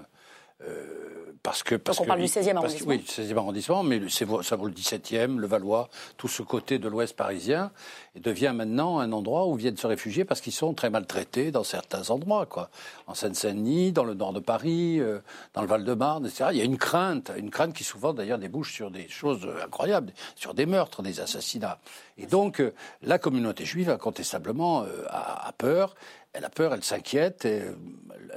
[0.63, 2.89] Euh, parce que, parce on que- parle du 16e parce- arrondissement.
[2.93, 6.89] Oui, 16e arrondissement, mais le- ça vaut le 17e, le Valois, tout ce côté de
[6.89, 7.71] l'ouest parisien,
[8.15, 11.63] et devient maintenant un endroit où viennent se réfugier parce qu'ils sont très maltraités dans
[11.63, 12.69] certains endroits, quoi.
[13.05, 15.19] En Seine-Saint-Denis, dans le nord de Paris, euh,
[15.53, 16.49] dans le Val-de-Marne, etc.
[16.51, 19.63] Il y a une crainte, une crainte qui souvent d'ailleurs débouche sur des choses euh,
[19.63, 21.77] incroyables, sur des meurtres, des assassinats.
[22.17, 25.95] Et donc, euh, la communauté juive, incontestablement, a, a peur.
[26.37, 27.75] Elle a peur, elle s'inquiète, et, euh,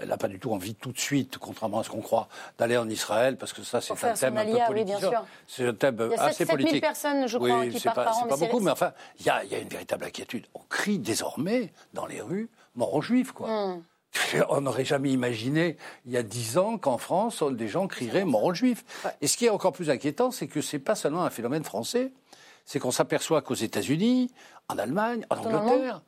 [0.01, 2.79] elle n'a pas du tout envie tout de suite, contrairement à ce qu'on croit, d'aller
[2.79, 4.97] en Israël, parce que ça, c'est un thème un peu oui, politique.
[5.47, 6.81] C'est un thème Il y a assez 7 000 politique.
[6.81, 8.61] personnes, je crois, oui, qui c'est partent pas, par an, c'est mais pas c'est- beaucoup,
[8.61, 10.47] mais enfin, il y a, il y a une véritable inquiétude.
[10.55, 13.49] On crie désormais dans les rues mort aux juifs, quoi.
[13.51, 13.83] Hmm.
[14.49, 18.45] On n'aurait jamais imaginé, il y a dix ans, qu'en France, des gens crieraient mort
[18.45, 18.83] aux juifs.
[19.21, 22.13] Et ce qui est encore plus inquiétant, c'est que c'est pas seulement un phénomène français,
[22.65, 24.31] c'est qu'on s'aperçoit qu'aux États-Unis,
[24.69, 26.01] en Allemagne, en Angleterre,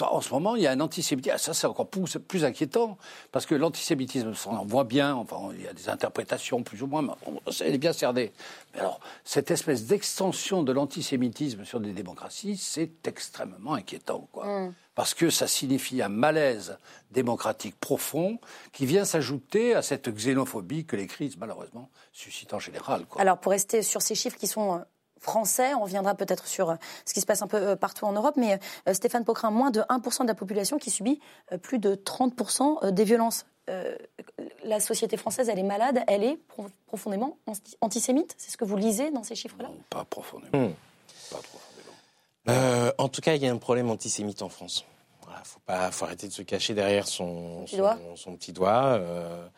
[0.00, 1.34] en ce moment, il y a un antisémitisme.
[1.34, 2.98] Ah, ça, c'est encore plus, plus inquiétant,
[3.32, 6.86] parce que l'antisémitisme, on en voit bien, enfin, il y a des interprétations plus ou
[6.86, 8.32] moins, mais on- elle est bien cernée.
[8.74, 14.68] Mais alors, cette espèce d'extension de l'antisémitisme sur des démocraties, c'est extrêmement inquiétant, quoi.
[14.94, 16.78] Parce que ça signifie un malaise
[17.10, 18.38] démocratique profond
[18.72, 23.20] qui vient s'ajouter à cette xénophobie que les crises, malheureusement, suscitent en général, quoi.
[23.20, 24.78] Alors, pour rester sur ces chiffres qui sont euh,
[25.26, 28.12] français, on reviendra peut-être sur euh, ce qui se passe un peu euh, partout en
[28.12, 28.58] Europe, mais
[28.88, 31.20] euh, Stéphane Pocrin, moins de 1% de la population qui subit
[31.62, 33.44] plus de 30% euh, des violences.
[33.68, 33.96] Euh,
[34.62, 38.34] la société française, elle est malade, elle est pro- profondément anti- antisémite.
[38.38, 39.68] C'est ce que vous lisez dans ces chiffres-là?
[39.68, 40.50] Non, pas profondément.
[41.32, 41.94] Pas profondément.
[42.48, 44.84] Euh, en tout cas, il y a un problème antisémite en France.
[45.24, 47.98] Voilà, faut pas, faut arrêter de se cacher derrière son, petit doigt.
[48.14, 48.84] son petit doigt.
[49.00, 49.48] Euh,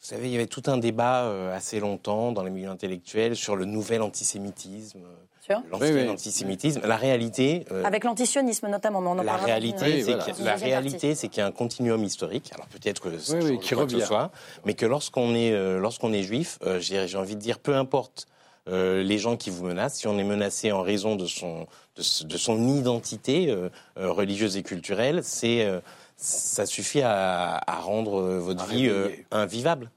[0.00, 3.36] vous savez, il y avait tout un débat euh, assez longtemps dans les milieux intellectuels
[3.36, 5.00] sur le nouvel antisémitisme,
[5.42, 5.60] Sûr.
[5.70, 6.08] l'ancien Oui, oui.
[6.08, 6.80] antisémitisme.
[6.86, 10.24] La réalité, euh, Avec l'antisionisme notamment, mais on en la réalité, Oui, voilà.
[10.24, 12.50] que- la réalité, c'est qu'il y a un continuum historique.
[12.54, 14.06] Alors peut-être que c'est Oui, oui, toujours qui que ce revient.
[14.06, 14.30] soit,
[14.64, 18.26] mais que lorsqu'on est euh, lorsqu'on est juif, euh, j'ai envie de dire, peu importe
[18.68, 22.24] euh, les gens qui vous menacent, si on est menacé en raison de son de,
[22.26, 25.80] de son identité euh, euh, religieuse et culturelle, c'est euh,
[26.22, 29.90] ça suffit à, à rendre euh, votre À vie euh, invivable.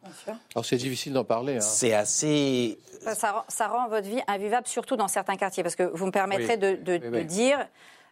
[0.55, 1.57] Alors c'est difficile d'en parler.
[1.57, 1.59] hein.
[1.61, 5.63] C'est assez Ça, ça rend- votre vie invivable, surtout dans certains quartiers.
[5.63, 6.57] Parce que vous me permettrez Oui.
[6.57, 7.25] de, de- Oui, de oui.
[7.25, 7.59] dire.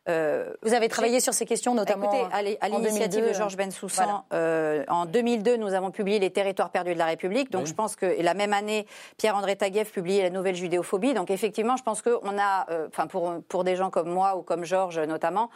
[0.09, 4.03] euh, Vous avez travaillé sur ces questions, notamment Écoutez, à l'initiative 2002, de Georges Bensoussan,
[4.03, 4.23] voilà.
[4.33, 7.49] euh, en 2002, nous avons publié Les territoires perdus de la République.
[7.49, 8.85] Donc je pense que et la même année,
[9.17, 11.13] Pierre-André Taguieff publiait La nouvelle judéophobie.
[11.13, 14.41] Donc effectivement, je pense qu'on a, euh, enfin pour, pour des gens comme moi ou
[14.41, 15.49] comme Georges notamment,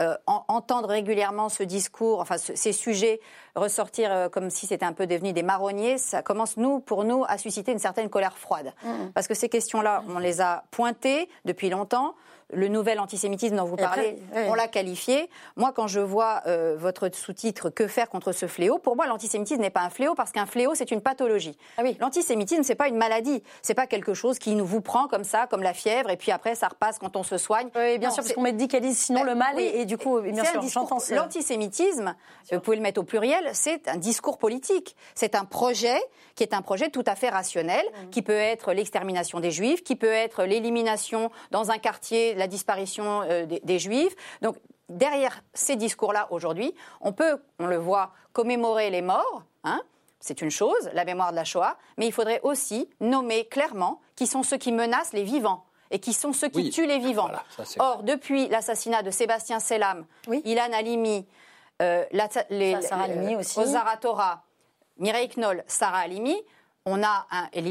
[0.00, 3.20] euh, en- entendre régulièrement ce discours, enfin ce- ces sujets
[3.54, 7.24] ressortir euh, comme si c'était un peu devenu des marronniers, ça commence nous, pour nous,
[7.28, 8.72] à susciter une certaine colère froide.
[9.14, 12.14] Parce que ces questions-là, on les a pointées depuis longtemps.
[12.52, 14.42] Le nouvel antisémitisme dont vous après, parlez, oui.
[14.48, 15.28] on l'a qualifié.
[15.56, 19.60] Moi, quand je vois euh, votre sous-titre Que faire contre ce fléau Pour moi, l'antisémitisme
[19.62, 21.56] n'est pas un fléau parce qu'un fléau, c'est une pathologie.
[21.78, 21.96] Ah oui.
[22.00, 23.42] L'antisémitisme, c'est pas une maladie.
[23.62, 26.30] C'est pas quelque chose qui nous vous prend comme ça, comme la fièvre, et puis
[26.30, 27.68] après, ça repasse quand on se soigne.
[27.74, 30.20] Oui, bien Non, sûr, parce qu'on médicalise sinon le mal, oui, et, et du coup,
[30.20, 31.14] bien c'est un sûr, discours- ça.
[31.14, 32.14] L'antisémitisme,
[32.50, 34.96] vous pouvez le mettre au pluriel, c'est un discours politique.
[35.14, 35.96] C'est un projet
[36.34, 38.10] qui est un projet tout à fait rationnel, Mmh.
[38.10, 43.22] qui peut être l'extermination des juifs, qui peut être l'élimination dans un quartier, la disparition
[43.22, 44.14] euh, des, des juifs.
[44.42, 44.56] Donc
[44.88, 49.44] derrière ces discours-là aujourd'hui, on peut, on le voit, commémorer les morts.
[49.64, 49.80] Hein
[50.18, 54.26] c'est une chose, la mémoire de la Shoah, mais il faudrait aussi nommer clairement qui
[54.26, 56.70] sont ceux qui menacent les vivants et qui sont ceux qui Oui.
[56.70, 57.24] tuent les vivants.
[57.26, 60.40] Voilà, ça, c'est Or, depuis l'assassinat de Sébastien Selam, Oui.
[60.44, 61.26] Ilan Halimi,
[61.80, 63.58] euh, la- les, Ça, Sarah les- Halimi aussi.
[63.58, 64.42] Ozara Torah,
[64.98, 66.36] Mireille Knoll, Sarah Halimi,
[66.84, 67.62] on a un, et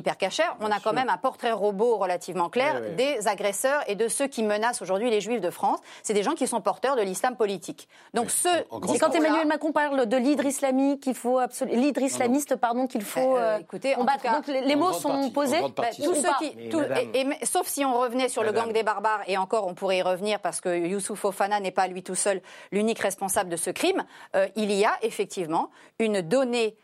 [0.61, 2.95] on a quand même un portrait robot relativement clair Oui, oui.
[2.95, 5.79] des agresseurs et de ceux qui menacent aujourd'hui les juifs de France.
[6.01, 7.89] C'est des gens qui sont porteurs de l'islam politique.
[8.13, 12.01] Donc ce en grande Et quand Emmanuel Macron parle de l'hydre islamique, qu'il faut l'hydre
[12.01, 14.17] islamiste, pardon, qu'il faut Bah, euh, écousez, en combattre.
[14.19, 15.61] tout cas, Donc les, mots sont partie, posés.
[15.75, 18.51] Bah, tous ceux qui, Mais tous- madame- et- et- sauf si on revenait sur le
[18.53, 21.87] gang des barbares, et encore on pourrait y revenir parce que Youssouf Fofana n'est pas
[21.87, 25.69] lui tout seul l'unique responsable de ce crime, euh, il y a effectivement
[25.99, 26.77] une donnée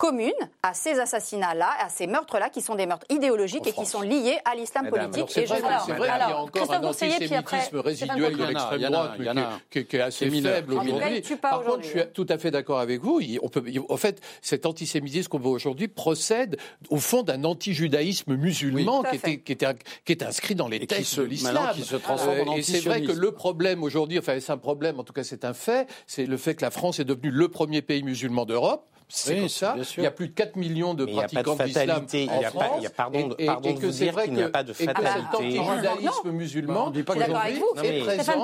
[0.00, 0.32] commune
[0.62, 4.38] à ces assassinats-là, à ces meurtres-là, qui sont des meurtres idéologiques et qui sont liés
[4.46, 5.36] à l'islam politique.
[5.36, 7.34] Et je vrai, vous- Alors, c'est vrai qu'il y a encore Christophe un Bourseiller, puis
[7.34, 9.34] après, antisémitisme résiduel de l'extrême Il droite, il qui, est-
[9.70, 11.22] qui est- qui est assez faible aujourd'hui.
[11.30, 13.20] il Par contre, aujourd'hui, je suis tout à fait d'accord avec vous.
[13.20, 16.56] Il- on peut, il- en fait, cet antisémitisme qu'on voit aujourd'hui procède
[16.88, 19.32] au fond d'un antijudaïsme musulman qui, fait.
[19.32, 19.66] était, qui, était,
[20.06, 21.68] qui est inscrit dans les Et qui textes se- de l'islam.
[21.74, 24.98] qui se transforme en et c'est vrai que le problème aujourd'hui, enfin c'est un problème,
[24.98, 27.48] en tout cas c'est un fait, c'est le fait que la France est devenue le
[27.48, 28.86] premier pays musulman d'Europe.
[29.12, 29.76] C'est Oui, comme ça.
[29.96, 31.64] Il y a plus de 4 millions de Mais il n'y a pas de pratiquants
[31.64, 32.24] d'islam fatalité.
[32.24, 32.76] Il en n'y a pas, France.
[32.78, 34.24] il y a pardon, de- Et- et- pardon et de que vous c'est dire vrai
[34.24, 36.30] qu'il n'y a que- pas de et que fatalité.
[36.32, 38.42] musulman on dit pas mais- Stéphane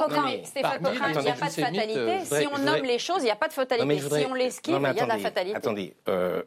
[0.82, 2.24] Poquin, il n'y a pas de fatalité.
[2.24, 4.00] si on nomme les choses, il n'y a pas de fatalité.
[4.00, 5.56] Si on l'esquive, il y a de la fatalité.
[5.56, 6.42] Attendez, euh,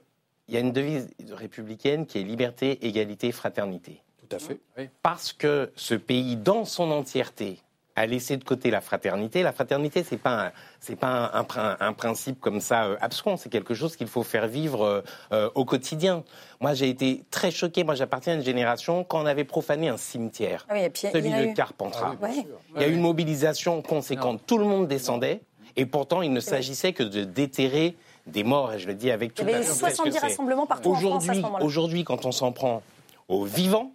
[0.47, 4.01] il y a une devise républicaine qui est liberté, égalité, fraternité.
[4.29, 4.59] Tout à fait.
[5.01, 7.59] Parce que ce pays, dans son entièreté,
[7.99, 9.43] a laissé de côté la fraternité.
[9.43, 12.95] La fraternité, c'est pas un, c'est pas un, un prin- un principe comme ça euh,
[13.01, 13.37] abscon.
[13.37, 16.23] C'est quelque chose qu'il faut faire vivre euh, euh, au quotidien.
[16.61, 17.83] Moi, j'ai été très choqué.
[17.83, 21.01] Moi, j'appartiens à une génération quand on avait profané un cimetière, Ah oui, et puis,
[21.03, 21.53] il y celui en a de eu.
[21.53, 22.15] Carpentras.
[22.21, 22.45] Ouais.
[22.75, 24.41] Il y a eu une mobilisation conséquente.
[24.47, 25.41] Tout le monde descendait.
[25.75, 27.95] Et pourtant, il ne s'agissait que de déterrer
[28.27, 28.73] des morts.
[28.73, 30.19] Et je le dis avec Il toute y avait la souplesse que 70 c'est.
[30.19, 31.65] rassemblements partout en France à Aujourd'hui, ce moment-là.
[31.65, 32.81] aujourd'hui, quand on s'en prend
[33.27, 33.91] aux vivants,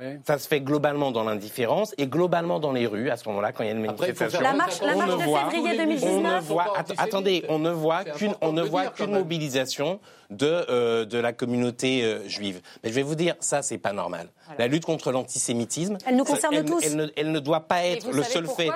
[0.00, 0.18] Ouais.
[0.26, 3.62] ça se fait globalement dans l'indifférence et globalement dans les rues à ce moment-là quand
[3.62, 4.40] il y a une manifestation.
[4.40, 6.44] La marche, la de voit- février on ne 2019.
[6.46, 9.98] voit, attendez, on ne voit qu'une, on ne voit qu'une même.
[10.34, 12.60] De euh, de la communauté euh, juive.
[12.82, 14.28] Mais je vais vous dire, ça c'est pas normal.
[14.58, 16.84] La lutte contre l'antisémitisme, Elle nous concerne elle, tous.
[16.84, 18.70] Elle ne, elle ne doit pas être le seul fait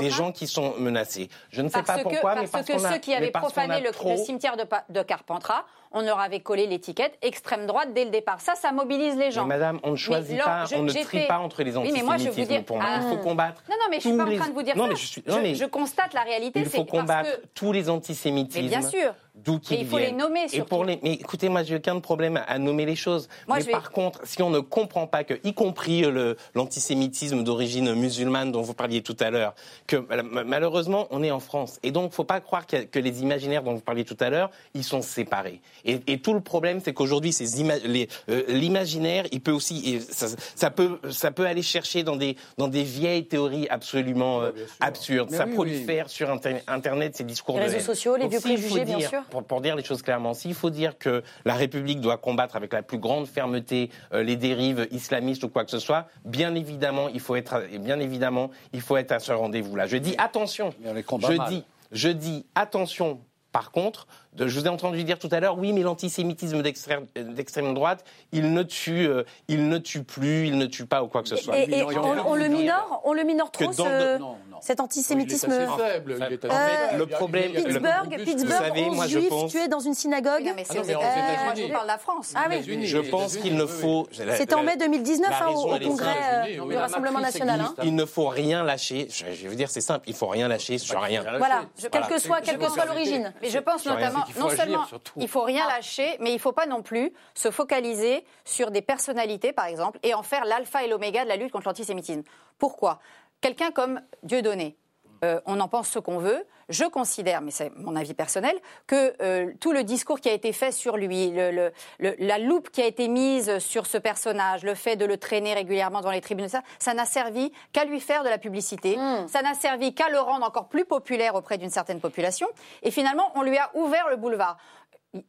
[0.00, 1.28] des gens qui sont menacés.
[1.50, 3.30] Je ne sais Parce pas que, pourquoi, mais parce parce que a- ceux qui avaient
[3.30, 4.64] parce profané le, trop- le cimetière de,
[5.02, 8.40] Carpentras, on leur avait collé l'étiquette extrême droite dès le départ.
[8.40, 9.42] Ça, ça mobilise les gens.
[9.46, 11.90] Mais madame, on ne choisit pas, je- on ne trie fait- pas entre les Oui,
[11.92, 12.88] mais moi, je antisémitismes vous dis- pour moi.
[13.02, 13.62] Il faut combattre.
[13.68, 14.88] Non, non, mais je suis pas en train de vous dire non, ça.
[14.90, 15.22] Mais je, suis...
[15.26, 16.60] non, mais je constate la réalité.
[16.60, 18.62] il faut parce combattre que- tous les antisémitismes.
[18.62, 19.14] Mais bien sûr.
[19.34, 20.12] D'où qu'ils il faut viennent.
[20.12, 20.68] les nommer, Et surtout.
[20.68, 23.28] pour les, mais écoutez, moi, j'ai aucun problème à nommer les choses.
[23.48, 27.42] Moi, mais vais- par contre, si on ne comprend pas que, y compris le, l'antisémitisme
[27.42, 29.54] d'origine musulmane dont vous parliez tout à l'heure,
[29.86, 31.78] que mal- malheureusement, on est en France.
[31.82, 34.50] Et donc, faut pas croire que, que les imaginaires dont vous parliez tout à l'heure,
[34.74, 35.60] ils sont séparés.
[35.84, 39.94] Et, et tout le problème, c'est qu'aujourd'hui, ces ima- les, euh, l'imaginaire, il peut aussi,
[39.94, 44.42] et ça, ça peut, ça peut aller chercher dans des, dans des vieilles théories absolument
[44.42, 45.28] euh, absurdes.
[45.30, 47.84] Mais ça oui, prolifère sur Inter- Internet ces discours Les de réseaux haine.
[47.84, 49.30] sociaux, les Donc, vieux préjugés, bien dire- sûr.
[49.30, 52.72] Pour, pour dire les choses clairement, s'il faut dire que la République doit combattre avec
[52.72, 57.08] la plus grande fermeté euh, les dérives islamistes ou quoi que ce soit, bien évidemment,
[57.08, 59.86] il faut être, et bien évidemment, il faut être à ce rendez-vous-là.
[59.86, 60.74] Je dis attention.
[60.80, 61.48] Mais on les combat Je mal.
[61.48, 63.20] dis, je dis attention.
[63.52, 67.74] Par contre, de- je vous ai entendu dire tout à l'heure, oui, mais l'antisémitisme d'extrême
[67.74, 71.22] droite, il ne tue, euh, il ne tue plus, il ne tue pas ou quoi
[71.22, 71.58] que ce soit.
[71.58, 74.56] Et, on, on le minore, on le minore Que trop, dans ce- le- non, non.
[74.60, 75.48] cet antisémitisme.
[75.50, 76.14] Il est assez faible.
[76.18, 76.98] il est assez En fait, faible.
[76.98, 79.94] le problème- le- Pittsburgh, Vous Pittsburgh, savez, 11 moi, je juifs pense- tués dans une
[79.94, 80.40] synagogue.
[80.42, 81.00] Oui, non, mais c'est Ah non, aux mais aux.
[81.00, 82.32] Moi, je parle de la France.
[82.34, 82.54] Ah oui.
[82.56, 83.80] États-Unis, Je pense qu'il ne oui, oui.
[83.80, 84.08] faut.
[84.36, 87.60] C'était en mai 2019 la hein, au, congrès euh, Oui, du Rassemblement national.
[87.60, 87.74] hein.
[87.84, 89.08] Il ne faut rien lâcher.
[89.10, 90.08] Je vous dire, c'est simple.
[90.08, 91.22] Il faut rien lâcher sur rien.
[91.38, 92.06] Voilà, quelle Voilà.
[92.06, 93.32] que soit, quelle que soit l'origine.
[93.42, 95.12] Mais je pense notamment, faut non agir, seulement surtout.
[95.16, 95.76] il faut rien Ah.
[95.76, 100.14] lâcher, mais il faut pas non plus se focaliser sur des personnalités, par exemple, et
[100.14, 102.22] en faire l'alpha et l'oméga de la lutte contre l'antisémitisme.
[102.58, 103.00] Pourquoi?
[103.40, 104.76] Quelqu'un comme Dieudonné,
[105.24, 106.44] euh, on en pense ce qu'on veut.
[106.68, 108.56] Je considère, mais c'est mon avis personnel,
[108.86, 112.38] que euh, tout le discours qui a été fait sur lui, le- le- le- la
[112.38, 116.12] loupe qui a été mise sur ce personnage, le fait de le traîner régulièrement devant
[116.12, 118.96] les tribunaux, ça, ça n'a servi qu'à lui faire de la publicité.
[119.28, 122.46] Ça n'a servi qu'à le rendre encore plus populaire auprès d'une certaine population.
[122.82, 124.56] Et finalement, on lui a ouvert le boulevard.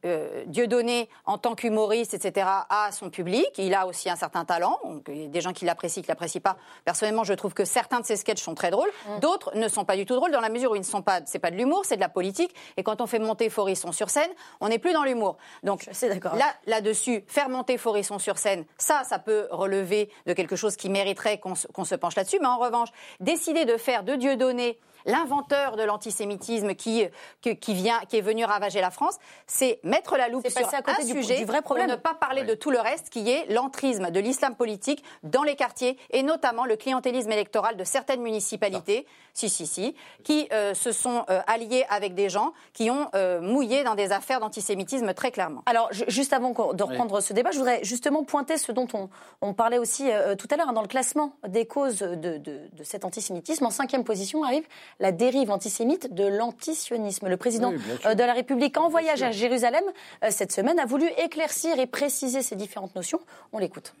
[0.06, 3.46] Euh, Dieudonné, en tant qu'humoriste, etc., a son public.
[3.58, 4.78] Il a aussi un certain talent.
[4.82, 6.56] Donc, il y a des gens qui l'apprécient, qui l'apprécient pas.
[6.86, 8.88] Personnellement, je trouve que certains de ses sketchs sont très drôles.
[9.20, 11.20] D'autres ne sont pas du tout drôles dans la mesure où ils ne sont pas,
[11.26, 12.54] c'est pas de l'humour, c'est de la politique.
[12.78, 15.36] Et quand on fait monter Forisson sur scène, on n'est plus dans l'humour.
[15.62, 20.76] Donc, là, là-dessus, faire monter Forisson sur scène, ça, ça peut relever de quelque chose
[20.76, 22.38] qui mériterait qu'on se, se penche là-dessus.
[22.40, 22.88] Mais en revanche,
[23.20, 27.04] décider de faire de Dieudonné l'inventeur de l'antisémitisme qui,
[27.40, 31.02] qui, vient, qui est venu ravager la France, c'est mettre la loupe sur à côté
[31.02, 31.86] un du- sujet du vrai problème.
[31.86, 35.42] pour ne pas parler de tout le reste qui est l'entrisme de l'islam politique dans
[35.42, 40.74] les quartiers et notamment le clientélisme électoral de certaines municipalités, si, si, si, qui euh,
[40.74, 45.12] se sont euh, alliés avec des gens qui ont euh, mouillé dans des affaires d'antisémitisme
[45.14, 45.62] très clairement.
[45.66, 49.08] Alors, ju- juste avant de reprendre ce débat, je voudrais justement pointer ce dont on,
[49.40, 52.38] on parlait aussi euh, tout à l'heure, hein, dans le classement des causes de, de-
[52.38, 53.66] de cet antisémitisme.
[53.66, 54.66] En cinquième position arrive
[55.00, 57.28] la dérive antisémite de l'antisionisme.
[57.28, 59.84] Le président Oui, euh, de la République, en voyage à Jérusalem
[60.22, 63.20] euh, cette semaine, a voulu éclaircir et préciser ces différentes notions.
[63.52, 63.94] On l'écoute.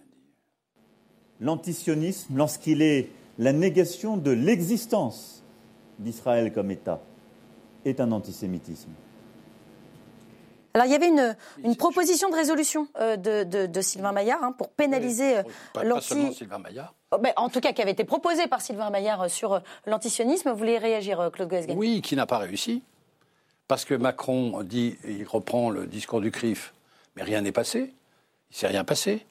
[1.40, 5.42] L'antisionisme, lorsqu'il est la négation de l'existence
[5.98, 7.00] d'Israël comme État,
[7.84, 8.90] est un antisémitisme.
[10.74, 14.42] Alors, il y avait une, une proposition de résolution euh, de, de- de Sylvain Maillard
[14.42, 16.34] hein, pour pénaliser euh, Pas, pas seulement l'anti...
[16.34, 16.94] Sylvain Maillard.
[17.12, 19.60] Oh, ben, en tout cas, qui avait été proposée par Sylvain Maillard euh, sur euh,
[19.86, 20.50] l'antisionisme.
[20.50, 21.76] Vous voulez réagir, euh, Claude Goesgen?
[21.78, 22.82] Oui, qui n'a pas réussi.
[23.68, 26.74] Parce que Macron dit, il reprend le discours du CRIF,
[27.14, 27.94] mais rien n'est passé.
[28.50, 29.24] Il s'est rien passé.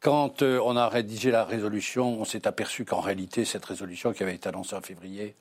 [0.00, 4.24] Quand euh, on a rédigé la résolution, on s'est aperçu qu'en réalité, cette résolution qui
[4.24, 5.36] avait été annoncée en février,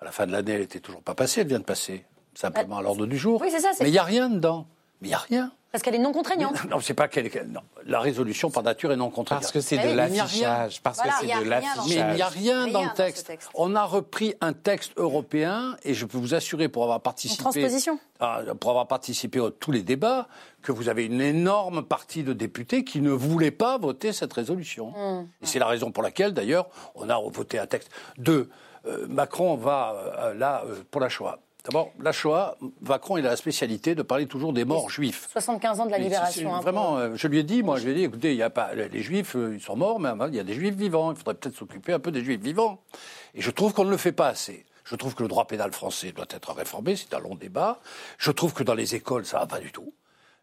[0.00, 1.42] à la fin de l'année, elle n'était toujours pas passée.
[1.42, 3.38] Elle vient de passer simplement à l'ordre du jour.
[3.42, 4.66] Oui, c'est ça, Mais il n'y a rien dedans.
[5.00, 5.52] Mais il n'y a rien.
[5.70, 6.64] Parce qu'elle est non contraignante.
[6.70, 7.30] Non, c'est pas qu'elle.
[7.84, 9.42] La résolution, par nature, est non contraignante.
[9.42, 10.80] Parce que c'est de l'affichage.
[10.80, 12.32] Parce Voilà, que c'est a de ce Mais il n'y a l'affichage.
[12.42, 13.26] rien dans le texte.
[13.26, 13.50] texte.
[13.52, 17.98] On a repris un texte européen et je peux vous assurer, pour avoir participé, transposition.
[18.18, 20.26] à- pour avoir participé à tous les débats,
[20.62, 24.92] que vous avez une énorme partie de députés qui ne voulaient pas voter cette résolution.
[24.96, 25.26] Mmh.
[25.42, 27.90] Et c'est la raison pour laquelle, d'ailleurs, on a voté un texte.
[28.16, 28.48] Deux,
[28.86, 31.38] euh, Macron va euh, là euh, pour la Shoah.
[31.64, 35.28] D'abord, la Shoah, Macron, il a la spécialité de parler toujours des morts juifs.
[35.32, 36.54] 75 ans de la libération.
[36.54, 38.42] hein, vraiment, euh, je lui ai dit, moi, je lui ai dit, écoutez, il y
[38.42, 41.10] a pas, les juifs, euh, ils sont morts, mais il y a des juifs vivants.
[41.12, 42.80] Il faudrait peut-être s'occuper un peu des juifs vivants.
[43.34, 44.64] Et je trouve qu'on ne le fait pas assez.
[44.84, 47.80] Je trouve que le droit pénal français doit être réformé, c'est un long débat.
[48.16, 49.92] Je trouve que dans les écoles, ça va pas du tout.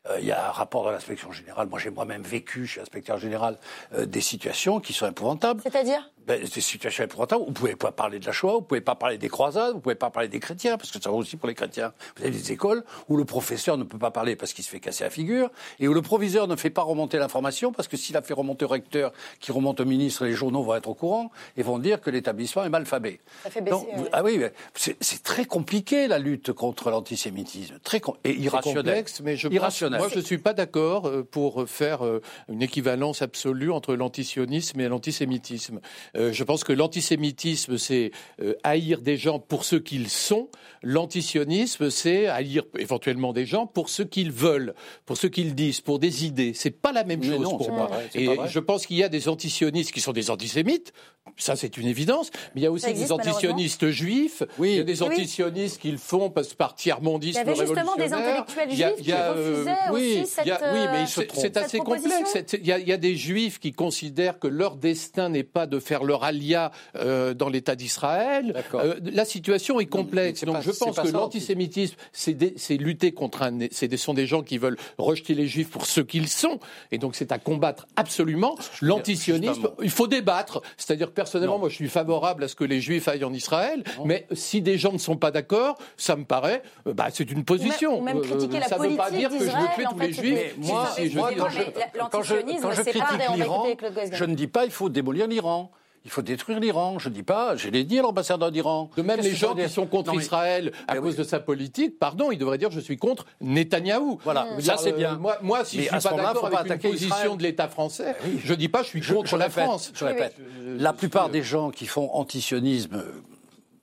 [0.08, 1.68] Euh, Il y a un rapport de l'inspection générale.
[1.68, 3.58] Moi, j'ai moi-même vécu chez l'inspecteur général
[3.96, 5.62] euh, des situations qui sont épouvantables.
[5.64, 6.12] C'est-à-dire?
[6.28, 7.44] Ben, des situations épouvantables.
[7.46, 9.94] Vous pouvez pas parler de la Shoah, vous pouvez pas parler des croisades, vous pouvez
[9.96, 11.94] pas parler des chrétiens, parce que ça va aussi pour les chrétiens.
[12.18, 14.80] Vous avez des écoles où le professeur ne peut pas parler parce qu'il se fait
[14.80, 18.18] casser la figure, et où le proviseur ne fait pas remonter l'information, parce que s'il
[18.18, 21.30] a fait remonter au recteur, qui remonte au ministre, les journaux vont être au courant,
[21.58, 23.20] et vont dire que l'établissement est mal famé.
[23.44, 24.10] Ça fait baisser, Donc, ouais.
[24.12, 24.42] Ah oui,
[24.74, 28.84] c'est très compliqué la lutte contre l'antisémitisme, très com- et irrationnel.
[28.84, 32.64] complexe, mais je pense, moi je ne suis pas d'accord euh, pour faire euh, une
[32.64, 35.80] équivalence absolue entre l'antisionisme et l'antisémitisme.
[36.16, 40.50] Euh, je pense que l'antisémitisme, c'est euh, haïr des gens pour ce qu'ils sont.
[40.82, 44.74] L'antisionisme, c'est haïr éventuellement des gens pour ce qu'ils veulent,
[45.06, 46.54] pour ce qu'ils disent, pour des idées.
[46.56, 47.88] C'est pas la même Mais chose non, pour moi.
[47.88, 50.94] vrai, Et je pense qu'il y a des antisionistes qui sont des antisémites.
[51.38, 52.30] Ça, c'est une évidence.
[52.54, 54.44] Mais il y a aussi existe, des antisionistes juifs.
[54.58, 54.72] Oui.
[54.74, 55.10] Il y a des Oui.
[55.10, 58.42] antisionistes qui le font parce par tiers-mondisme Il y avait justement des révolutionnaire.
[58.48, 61.26] intellectuels a- juifs qui euh, refusaient oui, aussi cette, a- oui, mais se euh.
[61.34, 62.06] C'est assez complexe.
[62.32, 65.44] C'est- Il y, a, il y a des juifs qui considèrent que leur destin n'est
[65.44, 68.54] pas de faire leur alia euh, dans l'État d'Israël.
[68.76, 70.44] Euh, la situation est complexe.
[70.46, 73.60] Donc pas- je pense que l'antisémitisme, c'est lutter contre un.
[73.72, 76.60] C'est des, sont des gens qui veulent rejeter les juifs pour ce qu'ils sont.
[76.92, 78.56] Et donc c'est à combattre absolument.
[78.82, 80.62] L'antisionisme, il faut débattre.
[80.78, 83.84] C'est-à-dire que personnellement, moi je suis favorable à ce que les juifs aillent en Israël.
[84.06, 87.44] Mais si des gens ne sont pas d'accord, ça me paraît, euh, bah, c'est une
[87.44, 88.00] position.
[88.00, 89.86] ou même Euh, critiquer la ça ne veut pas politique dire que je veux tuer
[89.88, 90.56] en tous fait, les juifs.
[90.58, 93.06] Moi, Si, si, je moi, dis- quand je, quand je- l'antisionisme, quand je c'est pas-
[93.06, 93.68] critique l'Iran,
[94.12, 95.72] je ne dis pas il faut démolir l'Iran.
[96.06, 97.00] Il faut détruire l'Iran.
[97.00, 98.92] Je ne dis pas, je l'ai dit à l'ambassadeur d'Iran.
[98.96, 101.18] De même, les gens qui sont contre Non, mais- Israël à Mais cause oui.
[101.18, 104.20] de sa politique, pardon, ils devraient dire je suis contre Netanyahou.
[104.24, 105.16] Voilà, ça, c'est euh, bien.
[105.18, 106.72] Moi, moi si Mais je à suis ce pas moment-là, d'accord faut pas avec une
[106.74, 107.38] attaquer position Israël.
[107.38, 108.40] de l'État français, Oui.
[108.44, 109.92] je dis pas je suis Je- contre je la répète, France.
[109.96, 110.36] Je répète.
[110.78, 113.04] La plupart des gens qui font antisionisme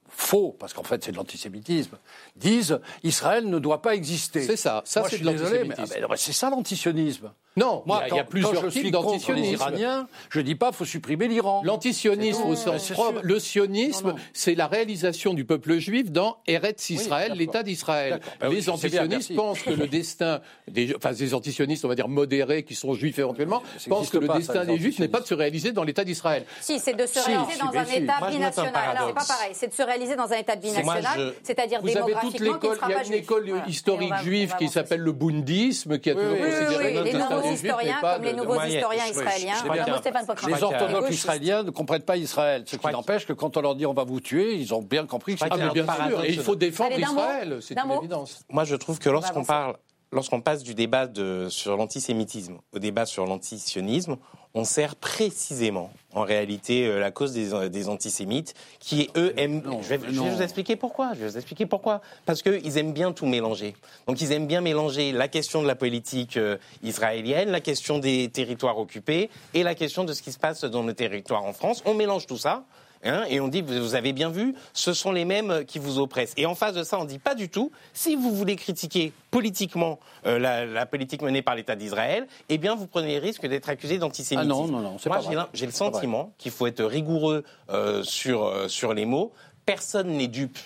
[0.08, 1.98] faux, parce qu'en fait c'est de l'antisémitisme,
[2.36, 4.42] disent Israël ne doit pas exister.
[4.42, 5.94] C'est ça, ça, c'est je de l'antisémitisme.
[6.04, 7.32] ah ben, c'est ça l'antisionisme.
[7.56, 9.52] Non, Moi, il y a- quand, y a plusieurs types d'antisionisme.
[9.52, 11.62] Iraniens, je dis pas faut supprimer l'Iran.
[11.64, 16.90] L'antisionisme au C'est sens propre, le sionisme, c'est la réalisation du peuple juif dans Eretz
[16.90, 18.20] Israël, l'État d'Israël.
[18.40, 19.34] Bah oui, les bien, merci.
[19.34, 23.18] pensent que le destin des, enfin, des antisionistes, on va dire modérés, qui sont juifs
[23.18, 26.04] éventuellement, pensent que le pas, destin des juifs n'est pas de se réaliser dans l'État
[26.04, 26.44] d'Israël.
[26.60, 27.84] Si, c'est de se réaliser si, dans un.
[27.84, 28.72] État Moi, binational.
[28.74, 29.50] Alors, c'est pas pareil.
[29.52, 32.94] C'est de se réaliser dans un État binational, c'est-à-dire Vous avez toute démographiquement il y
[32.94, 36.98] a une école historique juive qui s'appelle le bundisme, qui a toujours oui, oui, considéré
[37.02, 37.10] oui,
[37.42, 39.54] nouveaux historiens, comme les nouveaux historiens israéliens.
[39.98, 40.26] Stéphane.
[40.48, 42.64] Les orthodoxes israéliens ne comprennent pas Israël.
[42.66, 45.06] Ce qui n'empêche que quand on leur dit on va vous tuer, ils ont bien
[45.06, 46.98] compris que Ah, un bien sûr, et il faut défendre.
[46.98, 48.40] Israël, c'est une évidence.
[48.48, 49.76] Moi, je trouve que lorsqu'on parle,
[50.12, 54.16] lorsqu'on passe du débat de, sur l'antisémitisme au débat sur l'antisionisme,
[54.54, 59.62] on sert précisément, en réalité, euh, la cause des, des antisémites, qui eux aiment.
[59.62, 61.14] Non, je, vais, je vais vous expliquer pourquoi.
[61.14, 62.00] Je vais vous expliquer pourquoi.
[62.26, 63.74] Parce qu'ils aiment bien tout mélanger.
[64.06, 68.28] Donc, ils aiment bien mélanger la question de la politique euh, israélienne, la question des
[68.28, 71.82] territoires occupés et la question de ce qui se passe dans nos territoires en France.
[71.86, 72.64] On mélange tout ça.
[73.04, 76.34] Hein, et on dit, vous avez bien vu, ce sont les mêmes qui vous oppressent.
[76.36, 79.98] Et en face de ça, on dit pas du tout, si vous voulez critiquer politiquement
[80.26, 83.68] euh, la, la politique menée par l'État d'Israël, eh bien, vous prenez le risque d'être
[83.68, 84.52] accusé d'antisémitisme.
[84.52, 85.36] Ah non, non, non, c'est Moi, pas j'ai vrai.
[85.36, 89.32] l'im- j'ai le sentiment qu'il faut être rigoureux euh, sur, euh, sur les mots.
[89.66, 90.58] Personne n'est dupe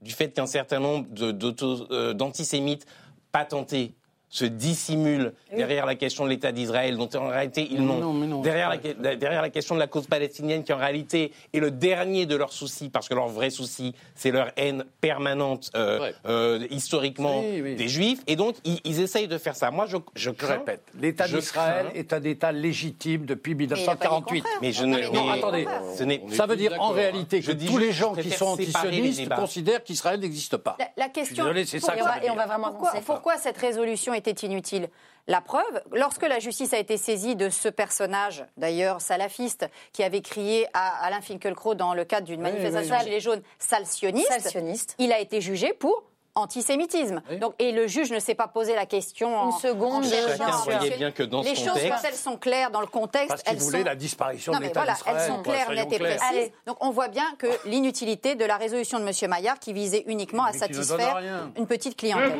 [0.00, 2.86] du fait qu'un certain nombre euh, d'antisémites
[3.32, 3.94] patentés
[4.34, 8.40] se dissimulent derrière la question de l'État d'Israël, dont en réalité ils Non, n'ont.
[8.42, 8.68] derrière,
[9.00, 12.34] la, derrière la question de la cause palestinienne, qui en réalité est le dernier de
[12.34, 16.14] leurs soucis, parce que leur vrai souci, c'est leur haine permanente, euh, Ouais.
[16.26, 17.74] euh, historiquement, Oui, oui.
[17.76, 18.22] des Juifs.
[18.26, 19.70] Et donc, ils, ils essayent de faire ça.
[19.70, 23.80] Moi, je, je répète, l'État d'Israël est un État légitime depuis il a pas dit
[23.82, 24.40] le 1948.
[24.42, 24.58] contraire.
[24.62, 25.02] Mais je Non, ne.
[25.14, 25.66] Non, mais- attendez.
[25.96, 28.46] Ce n'est- On est Ça veut dire en réalité que tous les gens qui sont
[28.46, 30.76] antisionistes considèrent qu'Israël n'existe pas.
[30.80, 31.44] La, la question.
[31.44, 31.94] désolé, c'est ça
[32.24, 32.72] Et on va vraiment
[33.06, 34.88] pourquoi, cette résolution était inutile
[35.26, 40.20] La preuve, lorsque la justice a été saisie de ce personnage, d'ailleurs salafiste, qui avait
[40.20, 43.04] crié à Alain Finkielkraut dans le cadre d'une manifestation oui.
[43.04, 44.94] Gilets jaunes, sale sioniste, Sale sioniste.
[44.98, 46.04] il a été jugé pour
[46.34, 47.22] antisémitisme.
[47.40, 50.50] Donc, et le juge ne s'est pas posé la question en Une seconde, en Chacun
[50.64, 53.28] voyait bien que dans les ce choses contexte- quand elles sont claires dans le contexte,
[53.28, 55.98] Parce elles voulaient sont la disparition non, de l'État voilà, elles sont claires, nettes et
[55.98, 56.20] précises.
[56.28, 56.52] Allez.
[56.66, 59.30] Donc on voit bien que l'inutilité de la résolution de M.
[59.30, 61.20] Maillard qui visait uniquement à satisfaire
[61.56, 62.32] une petite clientèle.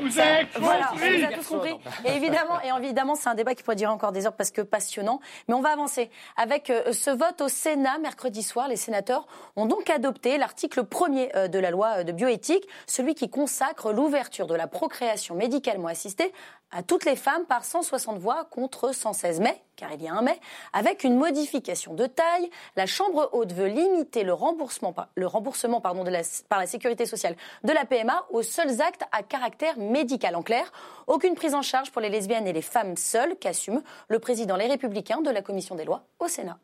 [0.58, 1.76] Voilà, on vous a tous compris.
[2.04, 4.60] Et évidemment, et évidemment, c'est un débat qui pourrait durer encore des heures parce que
[4.62, 5.20] passionnant.
[5.48, 8.68] Mais on va avancer avec euh, ce vote au Sénat mercredi soir.
[8.68, 9.26] Les sénateurs
[9.56, 13.28] ont donc adopté l'article premier euh, de la loi de bioéthique, celui qui
[13.92, 16.32] l'ouverture de la procréation médicalement assistée
[16.70, 20.22] à toutes les femmes par 160 voix contre 116 mais, car il y a un
[20.22, 20.38] mais,
[20.72, 22.50] avec une modification de taille.
[22.76, 27.06] La Chambre haute veut limiter le remboursement, le remboursement pardon, de la, par la sécurité
[27.06, 30.36] sociale de la PMA aux seuls actes à caractère médical.
[30.36, 30.72] En clair,
[31.06, 34.66] aucune prise en charge pour les lesbiennes et les femmes seules qu'assume le président Les
[34.66, 36.58] Républicains de la Commission des lois au Sénat.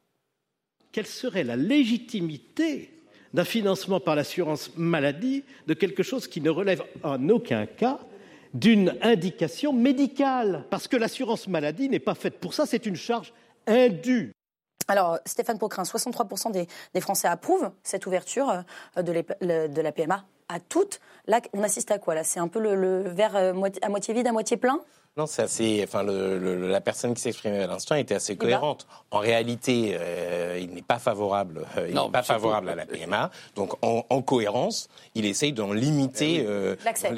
[0.93, 3.00] quelle serait la légitimité
[3.33, 7.99] d'un financement par l'assurance maladie de quelque chose qui ne relève en aucun cas
[8.55, 10.65] d'une indication médicale.
[10.71, 13.33] Parce que l'assurance maladie n'est pas faite pour ça, c'est une charge
[13.67, 14.33] indue.
[14.89, 18.65] Alors, Stéphane Pocrin, 63% des, des Français approuvent cette ouverture
[18.97, 21.01] euh, de, la PMA à toutes.
[21.29, 22.25] Là, on assiste à quoi là?
[22.25, 23.53] C'est un peu le, le verre euh,
[23.83, 24.81] à moitié vide, à moitié plein?
[25.21, 25.83] Non, c'est assez.
[25.87, 28.87] Enfin, le, le- la personne qui s'exprimait à l'instant était assez cohérente.
[29.11, 31.67] En réalité, euh, il n'est pas favorable.
[31.77, 33.31] euh, il Non, n'est pas favorable à la PMA.
[33.55, 37.11] Donc, en, en cohérence, il essaye d'en limiter, euh, L'accès.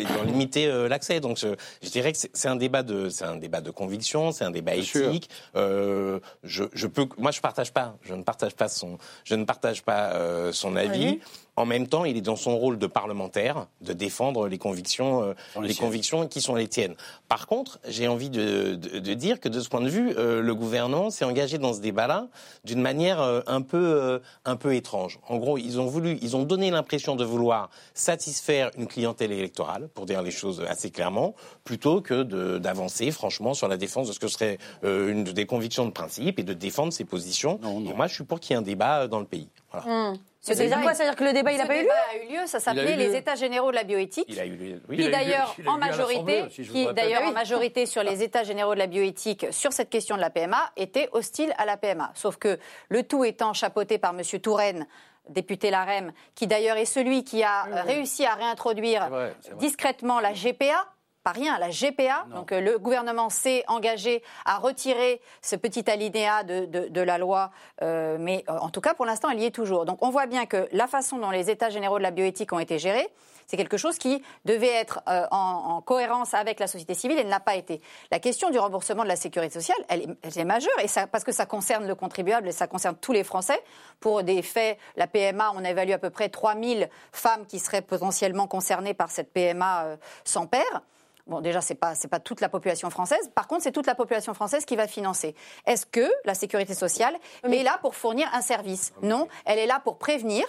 [0.67, 1.21] euh, l'accès.
[1.21, 1.49] Donc, je,
[1.81, 4.73] je dirais que c'est un débat de, c'est un débat de conviction, c'est un débat
[4.73, 5.31] Bien éthique.
[5.55, 7.95] Euh, je, je peux, moi, je partage pas.
[8.03, 10.13] Je ne partage pas son, je ne partage pas
[10.53, 11.07] son avis.
[11.07, 11.21] Oui.
[11.57, 15.35] En même temps, il est dans son rôle de parlementaire de défendre les convictions, euh,
[15.61, 16.95] les convictions qui sont les tiennes.
[17.29, 20.41] Par contre, j'ai envie de, de, de dire que de ce point de vue, euh,
[20.41, 22.29] le gouvernement s'est engagé dans ce débat-là
[22.65, 25.19] d'une manière euh, un peu euh, un peu étrange.
[25.29, 29.89] En gros, ils ont voulu, ils ont donné l'impression de vouloir satisfaire une clientèle électorale,
[29.95, 31.35] pour dire les choses assez clairement,
[31.65, 32.23] plutôt que
[32.59, 36.39] d'avancer franchement sur la défense de ce que serait euh, une des convictions de principe
[36.39, 37.59] et de défendre ses positions.
[37.63, 37.91] Non, non.
[37.91, 39.49] Et moi, je suis pour qu'il y ait un débat dans le pays.
[39.71, 40.15] Voilà.
[40.15, 41.95] C'est c'est quoi Ça veut dire que le débat, il n'a pas eu lieu débat
[42.11, 43.13] a eu lieu, ça s'appelait les.
[43.13, 44.25] États généraux de la bioéthique.
[44.29, 44.83] Il a eu lieu.
[44.89, 44.97] oui.
[44.97, 48.23] qui d'ailleurs il a eu en majorité, aussi, qui d'ailleurs Ah en majorité sur les
[48.23, 51.77] États généraux de la bioéthique sur cette question de la PMA était hostile à la
[51.77, 52.11] PMA.
[52.15, 54.87] Sauf que le tout étant chapeauté par Monsieur Touraine,
[55.29, 59.35] député LaREM, qui d'ailleurs est celui qui a réussi à réintroduire vrai.
[59.59, 60.87] discrètement la GPA.
[61.25, 62.27] Pas rien, la GPA.
[62.35, 67.17] Donc euh, le gouvernement s'est engagé à retirer ce petit alinéa de, de- de la
[67.19, 69.85] loi, euh, mais euh, en tout cas pour l'instant elle y est toujours.
[69.85, 72.59] Donc on voit bien que la façon dont les États généraux de la bioéthique ont
[72.59, 73.09] été gérés,
[73.47, 75.37] c'est quelque chose qui devait être euh, en,
[75.77, 77.81] en cohérence avec la société civile et ne l'a pas été.
[78.11, 81.07] La question du remboursement de la sécurité sociale, elle est, elle est majeure et ça,
[81.07, 83.63] parce que ça concerne le contribuable et ça concerne tous les Français.
[84.01, 88.49] Pour des faits, la PMA, on évalue à peu près 3000 femmes qui seraient potentiellement
[88.49, 90.83] concernées par cette PMA euh, sans père.
[91.27, 93.31] Bon, déjà, c'est pas c'est pas toute la population française.
[93.35, 95.35] Par contre, c'est toute la population française qui va financer.
[95.67, 98.93] Est-ce que la sécurité sociale est là pour fournir un service?
[99.03, 100.45] Non, elle est là pour prévenir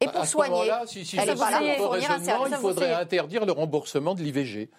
[0.00, 0.50] et pour à ce soigner.
[0.52, 2.52] moment-là, si, si elle est pas là pour fournir un service.
[2.52, 4.70] il faudrait interdire le remboursement de l'IVG.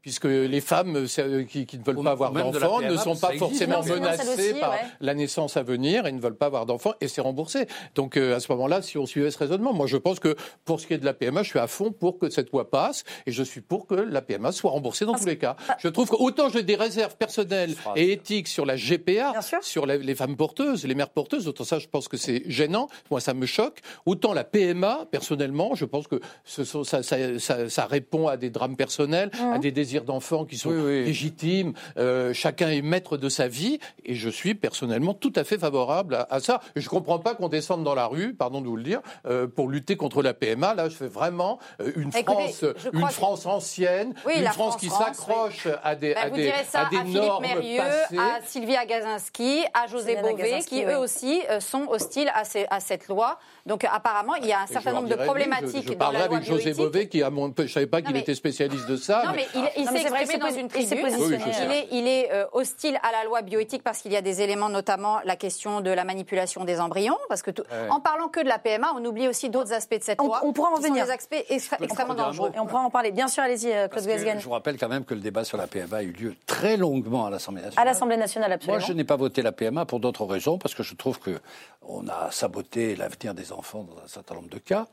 [0.00, 3.14] Puisque les femmes euh, qui, qui ne veulent Ou- pas avoir de d'enfants ne sont
[3.14, 3.38] pas existe.
[3.38, 4.78] forcément menacées par ouais.
[5.00, 7.66] la naissance à venir et ne veulent pas avoir d'enfants et c'est remboursé.
[7.94, 10.34] Donc euh, à ce moment-là, si on suivait ce raisonnement, moi je pense que
[10.64, 12.68] pour ce qui est de la PMA, je suis à fond pour que cette loi
[12.70, 15.56] passe et je suis pour que la PMA soit remboursée dans tous les cas.
[15.78, 20.14] Je trouve qu'autant j'ai des réserves personnelles et éthiques sur la GPA, sur la- les
[20.14, 23.46] femmes porteuses, les mères porteuses, autant ça je pense que c'est gênant, moi ça me
[23.46, 23.78] choque.
[24.06, 28.50] Autant la PMA, personnellement, je pense que ce ça, ça- ça- ça répond à des
[28.50, 31.04] drames personnels, à des désirs d'enfants qui sont Oui, oui.
[31.04, 31.72] légitimes.
[31.98, 36.14] Euh, chacun est maître de sa vie et je suis personnellement tout à fait favorable
[36.14, 36.60] à, à ça.
[36.76, 39.68] Je comprends pas qu'on descende dans la rue, pardon de vous le dire, euh, pour
[39.68, 40.74] lutter contre la PMA.
[40.74, 42.22] Là, je fais vraiment euh, une Écoutez,
[42.52, 46.14] France, une crois que- France ancienne, Oui, une France, France qui France, s'accroche à des,
[46.14, 48.18] Ben, à vous des, direz ça à à, des Philippe normes Mérieux, passées.
[48.18, 50.92] à Sylvia Gazinski, à José Bové, qui oui.
[50.92, 53.38] eux aussi euh, sont hostiles à, ces- à cette loi.
[53.66, 56.10] Donc apparemment, il y a un certain nombre de dirais, oui, problématiques Je, je dans
[56.12, 56.72] la loi avec José.
[56.74, 59.22] Bové, qui a mon, je savais pas qu'il mais- était spécialiste de ça.
[59.26, 61.16] Non, mais il, il s'est exprimé dans une posi- il s'est tribune.
[61.20, 64.22] Oui, il est, il est, euh, hostile à la loi bioéthique parce qu'il y a
[64.22, 67.18] des éléments, notamment la question de la manipulation des embryons.
[67.28, 70.02] Parce que tout- en parlant que de la PMA, on oublie aussi d'autres aspects de
[70.04, 70.40] cette On- loi.
[70.44, 71.04] on pourra en venir.
[71.06, 72.52] des aspects extra- extrêmement dangereux.
[72.54, 73.10] Et on pourra en parler.
[73.12, 74.38] Bien sûr, allez-y, euh, Claude Guesguen.
[74.38, 76.76] je vous rappelle quand même que le débat sur la PMA a eu lieu très
[76.76, 77.86] longuement à l'Assemblée nationale.
[77.86, 78.78] À l'Assemblée nationale, absolument.
[78.78, 81.40] Moi, je n'ai pas voté la PMA pour d'autres raisons, parce que je trouve que
[81.86, 84.86] on a saboté l'avenir des enfants dans un certain nombre de cas.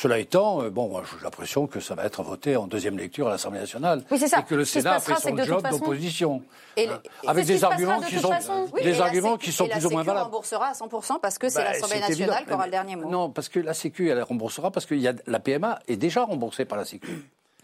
[0.00, 3.26] Cela étant, euh, bon, moi, j'ai l'impression que ça va être voté en deuxième lecture
[3.26, 4.04] à l'Assemblée nationale.
[4.12, 4.38] Oui, c'est ça.
[4.38, 6.42] Et que le Ce Sénat a fait son job façon- d'opposition.
[6.76, 7.00] Et Hein.
[7.26, 8.30] Avec des arguments qui sont.
[8.72, 10.24] Oui, des la arguments Sécu- qui sont la plus ou moins Sécu valables.
[10.26, 13.08] remboursera à 100% parce que c'est Bah, l'Assemblée nationale qui aura le dernier mot.
[13.10, 16.22] Non, parce que la Sécu, elle remboursera parce que y a, la PMA est déjà
[16.22, 17.08] remboursée par la Sécu.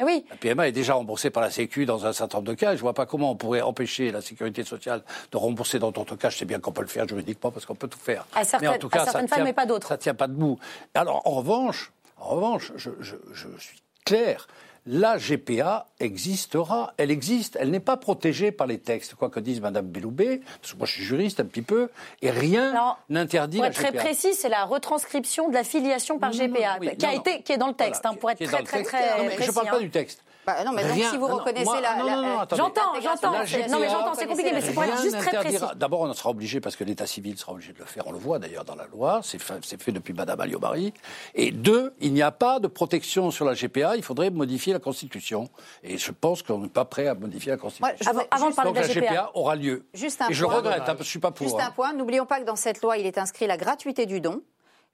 [0.01, 0.25] Ah Oui.
[0.29, 2.71] La PMA est déjà remboursée par la Sécu dans un certain nombre de cas.
[2.71, 6.17] Je ne vois pas comment on pourrait empêcher la sécurité sociale de rembourser dans d'autres
[6.17, 6.31] cas.
[6.31, 8.27] Je sais bien qu'on peut le faire juridiquement parce qu'on peut tout faire.
[8.35, 9.87] À certaines- mais en tout à cas, certaines ça femmes, tient- mais pas d'autres.
[9.87, 10.59] Ça ne tient pas debout.
[10.95, 14.47] Alors, en revanche, en revanche je, je- je suis clair.
[14.87, 19.63] La GPA existera, elle existe, elle n'est pas protégée par les textes, quoi que dise
[19.63, 21.89] Madame Belloubet, parce que moi je suis juriste un petit peu,
[22.21, 24.01] et rien n'interdit Pour la être très GPA.
[24.03, 27.53] précis, c'est la retranscription de la filiation par Non, GPA, oui, qui, a été, qui
[27.53, 29.45] est dans le texte, Voilà, hein, pour être très, très, très, Non, mais précis.
[29.45, 29.71] Je ne parle hein.
[29.71, 30.23] pas du texte.
[30.47, 31.11] Bah, non, mais donc, Rien.
[31.11, 32.57] si vous non, reconnaissez moi- la, attendez.
[32.57, 33.33] J'entends, j'entends.
[33.33, 35.59] Non, mais j'entends, c'est compliqué, mais c'est pour être juste très précis.
[35.77, 38.19] D'abord, on sera obligé, parce que l'état civil sera obligé de le faire, on le
[38.19, 40.93] voit d'ailleurs dans la loi, c'est fait, depuis Madame Alliot-Marie.
[41.35, 44.79] Et deux, il n'y a pas de protection sur la GPA, il faudrait modifier la
[44.79, 45.49] Constitution.
[45.83, 48.13] Et je pense qu'on n'est pas prêt à modifier la Constitution.
[48.31, 49.01] Avant, de parler de la GPA.
[49.01, 49.87] GPA aura lieu.
[49.95, 50.57] Juste un Et je point.
[50.57, 51.47] regrette, hein, je suis pas pour.
[51.47, 51.67] Juste hein.
[51.69, 54.43] un point, n'oublions pas que dans cette loi, il est inscrit la gratuité du don.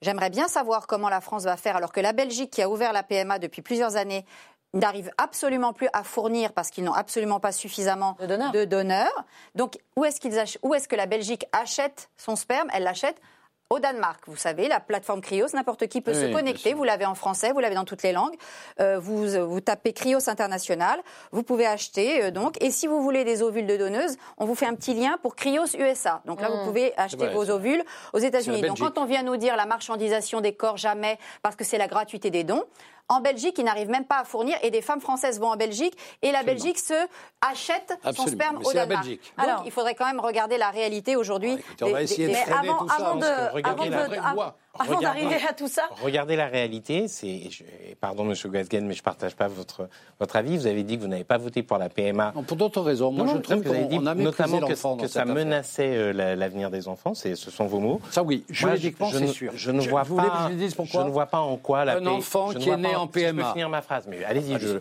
[0.03, 2.93] J'aimerais bien savoir comment la France va faire, alors que la Belgique, qui a ouvert
[2.95, 4.25] la PMA depuis plusieurs années,
[4.75, 8.67] n'arrive absolument plus à fournir parce qu'ils n'ont absolument pas suffisamment De donneurs.
[8.67, 9.25] donneurs.
[9.55, 12.69] Donc, où est-ce qu'ils ach- où est-ce que la Belgique achète son sperme?
[12.73, 13.17] Elle l'achète
[13.73, 14.23] au Danemark.
[14.27, 16.75] Vous savez, la plateforme Krios, n'importe qui peut Oui, se connecter.
[16.75, 18.35] Vous l'avez en français, vous l'avez dans toutes les langues.
[18.81, 21.01] Euh, vous, vous tapez Krios International,
[21.31, 22.61] vous pouvez acheter euh, donc.
[22.61, 25.37] Et si vous voulez des ovules de donneuses, on vous fait un petit lien pour
[25.37, 26.21] Krios USA.
[26.25, 28.63] Donc là, vous pouvez acheter vrai, vos c'est ovules aux États-Unis.
[28.63, 31.87] Donc quand on vient nous dire la marchandisation des corps, jamais, parce que c'est la
[31.87, 32.65] gratuité des dons.
[33.11, 35.95] En Belgique, ils n'arrivent même pas à fournir, et des femmes françaises vont en Belgique,
[36.23, 36.95] et la Belgique se
[37.41, 39.05] achète son sperme Mais au la Danemark.
[39.05, 39.33] Belgique.
[39.37, 41.55] Donc, Alors- il faudrait quand même regarder la réalité aujourd'hui.
[41.55, 43.15] Bon, écoutez, on va des- essayer des- de des- Mais freiner avant, tout ça, avant
[43.17, 44.57] de, parce que regardez avant la de- vraie av- voie.
[44.79, 45.21] Avant Regardez.
[45.23, 47.41] d'arriver à tout ça, Regardez la réalité, c'est,
[48.01, 49.89] pardon Monsieur Gazgen, mais je partage pas votre
[50.21, 50.57] votre avis.
[50.57, 52.33] Vous avez dit que vous n'avez pas voté pour la PMA.
[52.37, 53.11] Non, pour d'autres raisons.
[53.11, 55.97] Moi, Non, je non, trouve vous avez dit qu'on a méprisé notamment que, ça menaçait
[55.97, 57.15] euh, la- l'avenir des enfants.
[57.15, 58.01] C'est, ce sont vos mots.
[58.11, 59.53] Ça, oui, juridiquement, c'est ne- sûr.
[59.55, 60.49] Je ne Je- vois pas.
[60.51, 62.77] je dise pourquoi je ne vois pas en quoi la Un enfant ne qui est
[62.77, 63.53] né en si je peux PMA.
[63.53, 64.59] finir ma phrase, mais allez-y.
[64.61, 64.79] Je,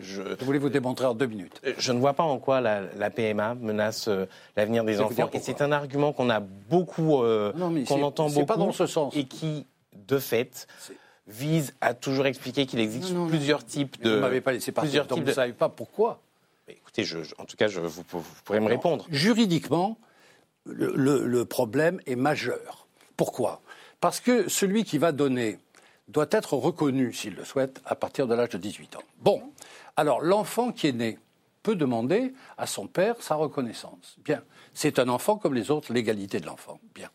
[0.00, 1.60] je voulais vous démontrer en deux minutes.
[1.78, 4.26] je ne vois pas en quoi la, PMA menace euh,
[4.56, 5.30] l'avenir des enfants.
[5.32, 8.46] Et c'est un argument qu'on a beaucoup, euh, Non, mais qu'on c'est- entend c'est beaucoup,
[8.46, 9.14] pas dans ce sens.
[9.22, 10.66] Et qui, de fait,
[11.26, 13.28] vise à toujours expliquer qu'il existe Non, non, non.
[13.30, 14.14] plusieurs types Vous de.
[14.16, 16.20] ne m'avez pas laissé partir, plusieurs donc types vous ne savez pas pourquoi.
[16.68, 19.06] Mais Écoutez, je, je- en tout cas, je, vous, vous pourrez me répondre.
[19.10, 19.98] Juridiquement,
[20.64, 22.86] le, le- le problème est majeur.
[23.16, 23.62] Pourquoi?
[24.00, 25.58] Parce que celui qui va donner
[26.08, 29.02] doit être reconnu, s'il le souhaite, à partir de l'âge de 18 ans.
[29.20, 29.42] Bon,
[29.96, 31.18] alors l'enfant qui est né
[31.62, 34.16] peut demander à son père sa reconnaissance.
[34.24, 34.42] Bien,
[34.74, 36.80] c'est un enfant comme les autres, l'égalité de l'enfant.
[36.94, 37.08] Bien.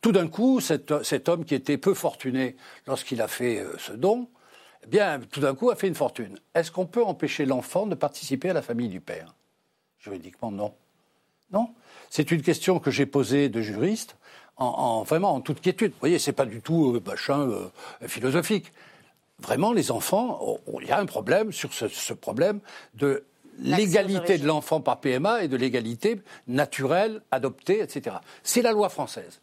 [0.00, 3.92] Tout d'un coup, cet, cet homme qui était peu fortuné lorsqu'il a fait euh, ce
[3.92, 4.28] don,
[4.84, 6.38] eh bien, tout d'un coup, a fait une fortune.
[6.54, 9.34] Est-ce qu'on peut empêcher l'enfant de participer à la famille du père?
[9.98, 10.72] Juridiquement, non.
[11.52, 11.68] Non?
[12.08, 14.16] C'est une question que j'ai posée de juriste,
[14.56, 15.92] en, en- vraiment en toute quiétude.
[15.92, 17.68] Vous voyez, c'est pas du tout euh, machin euh,
[18.06, 18.72] philosophique.
[19.38, 22.60] Vraiment, les enfants, oh, oh, il y a un problème sur ce, ce problème
[22.94, 23.24] de
[23.58, 28.16] l'égalité de l'enfant par PMA et de l'égalité naturelle, adoptée, etc.
[28.42, 29.40] C'est la loi française.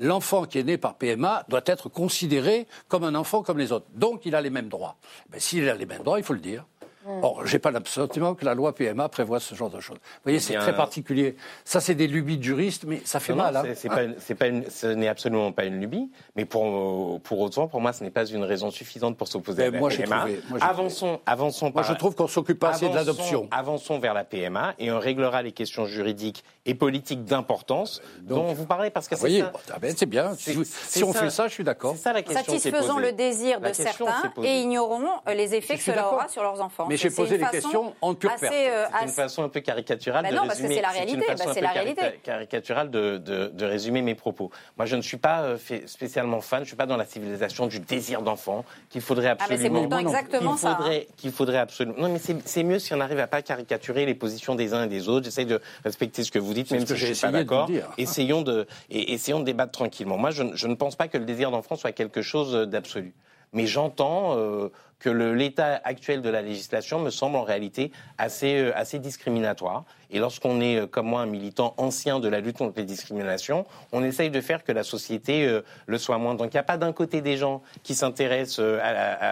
[0.00, 3.86] L'enfant qui est né par PMA doit être considéré comme un enfant comme les autres.
[3.94, 4.96] Donc, il a les mêmes droits.
[5.28, 6.64] Ben, S'il a les mêmes droits, il faut le dire.
[7.06, 9.96] Or, j'ai pas le sentiment que la loi PMA prévoit ce genre de choses.
[9.96, 11.36] Vous voyez, c'est bien, très euh, particulier.
[11.64, 13.54] Ça, c'est des lubies de juristes, mais ça fait Non, mal.
[13.54, 13.62] non, hein.
[13.68, 17.20] c'est- c'est pas une- c'est pas une- ce n'est absolument pas une lubie, mais pour,
[17.22, 19.78] pour autant, pour moi, ce n'est pas une raison suffisante pour s'opposer Mais à la
[19.78, 20.18] moi, j'ai PMA.
[20.18, 23.48] trouvé- moi, avançons, avançons Moi, par- je trouve qu'on s'occupe pas assez de l'adoption.
[23.50, 28.66] Avançons vers la PMA et on réglera les questions juridiques et politiques d'importance dont vous
[28.66, 30.34] parlez parce que Vous c'est voyez, ah ben, c'est bien.
[30.38, 31.20] C'est- Si, vous- c'est si on ça.
[31.20, 31.94] fait ça, je suis d'accord.
[31.96, 36.42] C'est Satisfaisons le désir de certains et ignorons les effets Je que cela aura sur
[36.42, 36.86] leurs enfants.
[36.88, 38.54] Mais C'est- j'ai c'est posé façon questions en pure assez, perte.
[38.54, 40.74] euh, C'est une façon un peu caricaturale Bah de non, parce que résumer.
[40.76, 41.26] c'est la une réalité.
[41.26, 42.02] façon Bah, un c'est la réalité.
[42.22, 44.50] caricaturale de, de- de résumer mes propos.
[44.76, 46.62] Moi, je ne suis pas euh, fait- spécialement fan.
[46.62, 49.80] Je suis pas dans la civilisation du désir d'enfant qu'il faudrait Ah, mais c'est absolument.
[49.82, 50.70] pourtant exactement qu'il ça.
[50.70, 50.76] hein.
[50.76, 51.96] faudrait, qu'il faudrait absolument.
[51.98, 54.84] Non, mais c'est c'est mieux si on arrive à pas caricaturer les positions des uns
[54.84, 55.24] et des autres.
[55.24, 57.68] J'essaie de respecter ce que vous dites, C'est même si je j'ai suis pas d'accord.
[57.98, 60.16] Essayons de, et, essayons de débattre tranquillement.
[60.16, 63.12] Moi, je, ne- je ne pense pas que le désir d'enfant soit quelque chose d'absolu.
[63.52, 64.68] Mais j'entends euh,
[65.00, 69.84] que l'état actuel de la législation me semble en réalité assez, euh, assez discriminatoire.
[70.10, 73.66] Et lorsqu'on est, euh, comme moi, un militant ancien de la lutte contre les discriminations,
[73.90, 76.34] on essaye de faire que la société le soit moins.
[76.34, 78.64] Donc il n'y a pas d'un côté des gens qui s'intéressent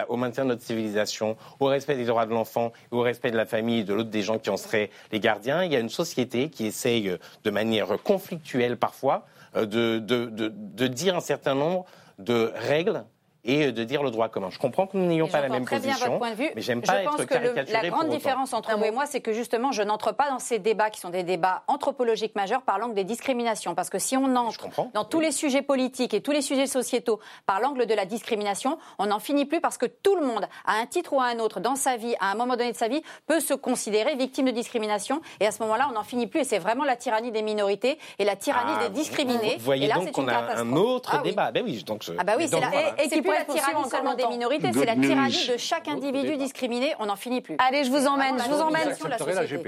[0.09, 3.47] au maintien de notre civilisation, au respect des droits de l'enfant, au respect de la
[3.47, 5.62] famille, et de l'autre des gens qui en seraient les gardiens.
[5.62, 11.16] Il y a une société qui essaye, de manière conflictuelle parfois, de, de, de dire
[11.16, 11.85] un certain nombre
[12.19, 13.05] de règles
[13.45, 14.49] et de dire le droit commun.
[14.51, 16.51] Je comprends que nous n'ayons pas la même très bien position, votre point de vue.
[16.55, 18.84] mais j'aime je pas pense être que le- caricaturé la pour grande différence entre vous
[18.84, 21.62] et moi, c'est que justement, je n'entre pas dans ces débats qui sont des débats
[21.68, 23.74] anthropologiques majeurs par l'angle des discriminations.
[23.74, 27.20] Parce que si on entre dans tous les sujets politiques et tous les sujets sociétaux
[27.47, 30.74] par l'angle de la discrimination, on n'en finit plus parce que tout le monde, à
[30.74, 32.89] un titre ou à un autre, dans sa vie, à un moment donné de sa
[32.89, 35.20] vie, peut se considérer victime de discrimination.
[35.41, 36.41] Et à ce moment-là, on n'en finit plus.
[36.41, 39.57] Et c'est vraiment la tyrannie des minorités et la tyrannie Ah, des discriminés.
[39.59, 41.30] Vous voyez et là, donc c'est qu'on a un autre Ah oui.
[41.30, 41.51] débat.
[41.53, 44.85] Ben oui, donc je- Ah bah oui, c'est la, plus tyrannie seulement des minorités, c'est
[44.85, 46.95] la tyrannie de chaque individu discriminé.
[46.99, 47.57] On n'en finit plus.
[47.59, 48.95] Allez, je vous emmène, je vous emmène.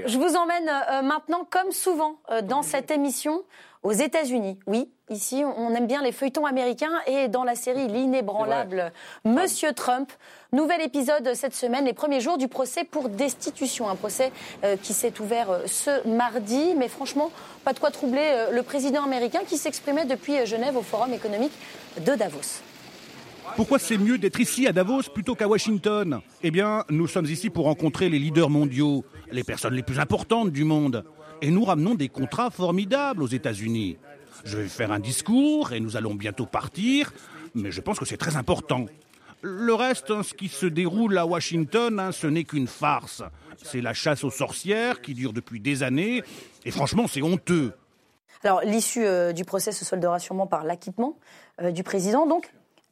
[0.07, 3.43] Je vous euh, maintenant, comme souvent euh, dans cette émission,
[3.83, 4.59] aux États-Unis.
[4.67, 8.93] Oui, ici, on aime bien les feuilletons américains et dans la série L'inébranlable
[9.25, 10.13] Monsieur Trump.
[10.53, 13.89] Nouvel épisode cette semaine, les premiers jours du procès pour destitution.
[13.89, 14.33] Un procès
[14.65, 17.31] euh, qui s'est ouvert euh, ce mardi, mais franchement,
[17.65, 21.53] pas de quoi troubler euh, le président américain qui s'exprimait depuis Genève au Forum économique
[22.05, 22.63] de Davos.
[23.57, 26.21] Pourquoi c'est mieux d'être ici à Davos plutôt qu'à Washington?
[26.43, 30.51] Eh bien, nous sommes ici pour rencontrer les leaders mondiaux, les personnes les plus importantes
[30.51, 31.05] du monde.
[31.43, 33.99] Et nous ramenons des contrats formidables aux États-Unis.
[34.45, 37.13] Je vais faire un discours et nous allons bientôt partir,
[37.55, 38.87] mais je pense que c'est très important.
[39.43, 43.23] Le reste, ce qui se déroule à Washington, hein, ce n'est qu'une farce.
[43.63, 46.23] C'est la chasse aux sorcières qui dure depuis des années,
[46.65, 47.73] et franchement, c'est honteux.
[48.43, 51.19] Alors, l'issue euh, du procès se soldera sûrement par l'acquittement
[51.61, 52.27] euh, du président.
[52.27, 52.51] Donc,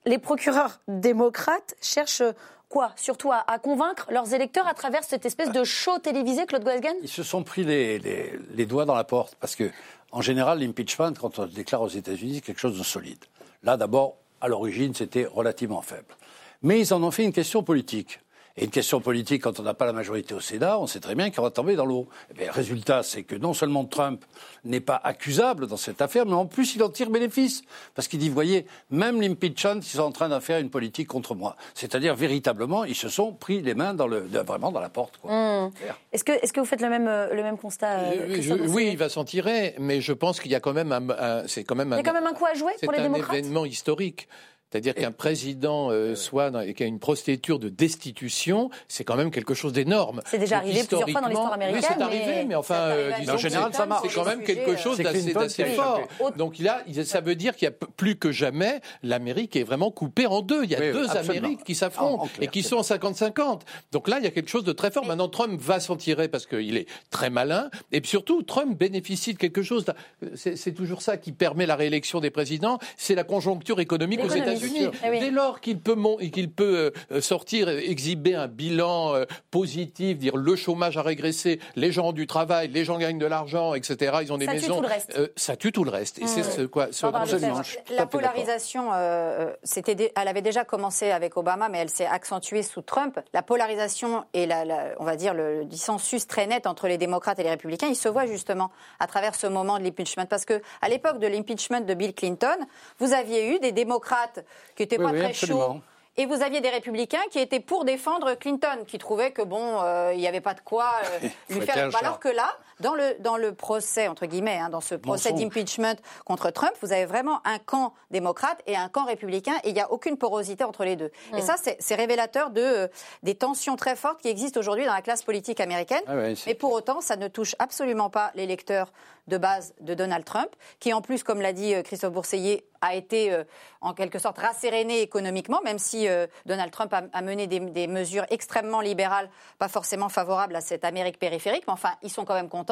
[0.09, 2.33] les procureurs démocrates cherchent euh,
[2.69, 6.65] quoi Surtout à, à convaincre leurs électeurs à travers cette espèce de show télévisé, Claude
[6.65, 6.97] Goesgen?
[7.03, 9.71] Ils se sont pris les, les- les doigts dans la porte parce que,
[10.13, 13.23] en général, l'impeachment, quand on le déclare aux États-Unis, c'est quelque chose de solide.
[13.63, 16.15] Là, d'abord, à l'origine, c'était relativement faible.
[16.63, 18.21] Mais ils en ont fait une question politique.
[18.61, 21.15] Et une question politique, quand on n'a pas la majorité au Sénat, on sait très
[21.15, 22.09] bien qu'elle va tomber dans l'eau.
[22.31, 24.25] Eh bien, résultat, c'est que non seulement Trump
[24.65, 27.63] n'est pas accusable dans cette affaire, mais en plus, il en tire bénéfice.
[27.95, 31.37] Parce qu'il dit, voyez, même l'impeachment, ils sont en train d'en faire une politique contre
[31.37, 31.57] moi.
[31.75, 35.21] C'est-à-dire, véritablement, ils se sont pris les mains dans le, vraiment dans la porte.
[35.23, 35.69] Mmh.
[36.13, 38.55] Est-ce que, est que vous faites le même, euh, le même constat euh, Euh, je-
[38.55, 41.47] oui, il va s'en tirer, mais je pense qu'il y a quand même un, un-
[41.47, 42.99] c'est quand même Il y a quand même un coup à jouer c'est pour les
[42.99, 43.37] un démocrates?
[43.37, 44.27] événement historique.
[44.71, 49.31] C'est-à-dire qu'un président euh, soit dans, qui a une procédure de destitution, c'est quand même
[49.31, 50.21] quelque chose d'énorme.
[50.27, 53.11] C'est déjà arrivé plusieurs fois dans l'histoire américaine, Oui, c'est arrivé, mais mais enfin, euh,
[53.19, 54.07] disons En général, ça marche.
[54.09, 55.03] C'est quand même quelque chose C'est
[55.33, 56.07] d'assez fort.
[56.37, 60.27] Donc là, ça veut dire qu'il y a plus que jamais, l'Amérique est vraiment coupée
[60.27, 60.65] en deux.
[60.65, 61.47] Il y a Oui, deux absolument.
[61.47, 63.61] Amériques qui En- s'affrontent et qui sont en 50-50.
[63.93, 65.07] Donc là, il y a quelque chose de très fort.
[65.07, 67.71] Maintenant, Trump va s'en tirer parce qu'il est très malin.
[67.93, 69.87] Et puis surtout, Trump bénéficie de quelque chose.
[70.35, 72.79] C'est toujours ça qui permet la réélection des présidents.
[72.97, 74.89] C'est la conjoncture économique aux L'économie, États-Unis.
[75.11, 75.21] oui.
[75.21, 75.97] Dès lors qu'il peut,
[76.33, 81.93] qu'il peut euh, sortir, exhiber un bilan euh, positif, dire le chômage a régressé, les
[81.93, 84.19] gens ont du travail, les gens gagnent de l'argent, etc.
[84.23, 85.13] Ils ont des Ça tue tout le reste.
[85.17, 86.19] Euh, ça tue tout le reste.
[86.21, 86.89] Et c'est ce quoi.
[86.93, 87.61] ce- Absolument,
[87.97, 92.83] La polarisation, euh, c'était, elle avait déjà commencé avec Obama, mais elle s'est accentuée sous
[92.83, 93.19] Trump.
[93.33, 97.39] La polarisation et la, la- on va dire le dissensus très net entre les démocrates
[97.39, 100.27] et les républicains, il se voit justement à travers ce moment de l'impeachment.
[100.27, 102.57] Parce que à l'époque de l'impeachment de Bill Clinton,
[102.99, 104.45] vous aviez eu des démocrates
[104.77, 105.81] qui Oui, pas oui, très absolument.
[106.17, 110.13] Et vous aviez des républicains qui étaient pour défendre Clinton, qui trouvaient que bon, euh,
[110.15, 111.95] il n'y avait pas de quoi euh, lui faire.
[111.97, 115.97] Alors que là, dans le dans le procès entre guillemets, hein, dans ce procès d'impeachment
[116.25, 119.81] contre Trump, vous avez vraiment un camp démocrate et un camp républicain, et il n'y
[119.81, 121.11] a aucune porosité entre les deux.
[121.37, 122.89] Et ça, c'est révélateur de euh,
[123.23, 126.03] des tensions très fortes qui existent aujourd'hui dans la classe politique américaine.
[126.07, 128.93] Ah ouais, Mais pour autant, ça ne touche absolument pas l'électeur
[129.29, 130.49] de base de Donald Trump,
[130.81, 133.45] qui en plus, comme l'a dit euh, Christophe Bourseiller, a été euh,
[133.81, 137.87] en quelque sorte rasséréné économiquement, même si euh, Donald Trump a, a mené des, des
[137.87, 142.35] mesures extrêmement libérales, pas forcément favorables à cette Amérique périphérique, mais enfin, ils sont quand
[142.35, 142.68] même contents,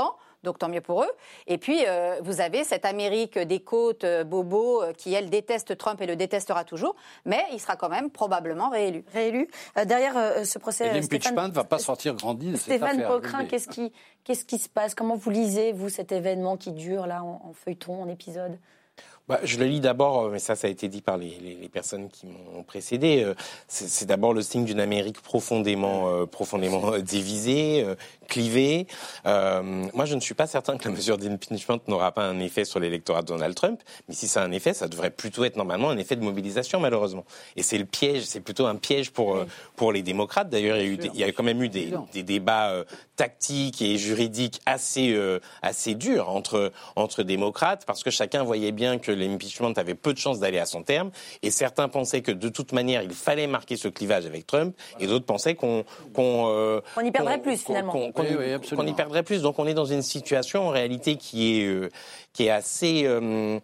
[0.47, 1.11] donc tant mieux pour eux.
[1.47, 5.77] Et puis, euh, vous avez cette Amérique des côtes, euh, bobo, euh, qui, elle, déteste
[5.77, 6.95] Trump et le détestera toujours,
[7.25, 9.05] mais il sera quand même probablement réélu.
[9.13, 9.49] Réélu.
[9.77, 12.99] Euh, derrière euh, ce procès, Et l'impeachment ne va pas sortir grandi de cette Stéphane
[12.99, 13.49] le dis.
[13.49, 13.93] qu'est-ce qui,
[14.25, 14.95] qu'est-ce qui se passe?
[14.95, 18.59] Comment vous lisez, vous, cet événement qui dure là en, en feuilleton, en épisode?
[19.29, 21.57] Bah, je le lis d'abord, euh, mais ça, ça a été dit par les, les-
[21.57, 23.25] les personnes qui m'ont précédé.
[23.25, 23.35] euh,
[23.67, 27.97] C'est d'abord le signe d'une Amérique profondément, euh, profondément euh, divisée, euh,
[28.29, 28.87] clivée.
[29.25, 32.79] Moi, je ne suis pas certain que la mesure d'impeachment n'aura pas un effet sur
[32.81, 33.81] l'électorat de Donald Trump.
[34.09, 36.79] Mais si ça a un effet, ça devrait plutôt être normalement un effet de mobilisation,
[36.79, 37.25] malheureusement.
[37.57, 39.39] Et c'est le piège, c'est plutôt un piège pour
[39.75, 40.49] pour les démocrates.
[40.51, 42.85] D'ailleurs, il il y a quand même eu des, des débats
[43.17, 45.17] tactiques et juridiques assez
[45.63, 50.19] assez durs entre entre démocrates parce que chacun voyait bien que l'impeachment avait peu de
[50.19, 51.11] chances d'aller à son terme
[51.43, 55.07] et certains pensaient que de toute manière il fallait marquer ce clivage avec Trump et
[55.07, 57.93] d'autres pensaient qu'on qu'on euh, On y perdrait plus, finalement.
[57.93, 58.85] qu'on- Oui, y- oui, absolument.
[58.85, 61.89] qu'on y perdrait plus donc on est dans une situation en réalité qui est euh,
[62.33, 63.59] qui est assez euh,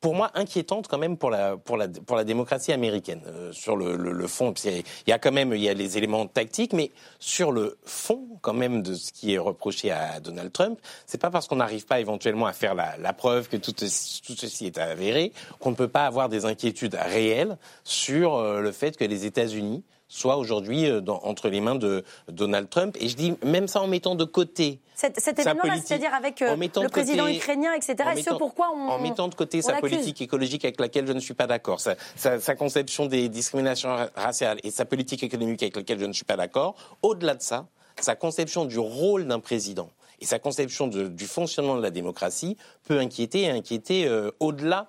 [0.00, 3.76] pour moi inquiétante quand même pour la pour la pour la démocratie américaine Euh, sur
[3.76, 4.54] le, le, le fond.
[4.64, 8.38] Il y a quand même il y a les éléments tactiques mais sur le fond
[8.40, 11.84] quand même de ce qui est reproché à Donald Trump c'est pas parce qu'on n'arrive
[11.86, 15.76] pas éventuellement à faire la, la preuve que tout, tout ceci est avéré qu'on ne
[15.76, 20.86] peut pas avoir des inquiétudes réelles sur euh, le fait que les États-Unis soient aujourd'hui
[20.86, 24.24] euh, entre les mains de Donald Trump et je dis même ça en mettant de
[24.24, 27.94] côté Cet, cet événement-là, politique, c'est-à-dire avec euh, le côté- président ukrainien, etc.
[28.16, 28.88] Et ce pourquoi on.
[28.88, 31.94] en mettant de côté sa politique écologique avec laquelle je ne suis pas d'accord, sa,
[32.16, 36.12] sa- sa conception des discriminations ra- raciales et sa politique économique avec laquelle je ne
[36.12, 37.66] suis pas d'accord, au-delà de ça,
[38.00, 39.90] sa conception du rôle d'un président
[40.20, 44.88] et sa conception de- du fonctionnement de la démocratie peut inquiéter et inquiéter euh, au-delà,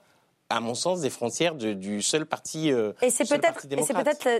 [0.49, 2.71] à mon sens, des frontières de- du seul parti.
[2.71, 3.67] euh, Et c'est peut-être,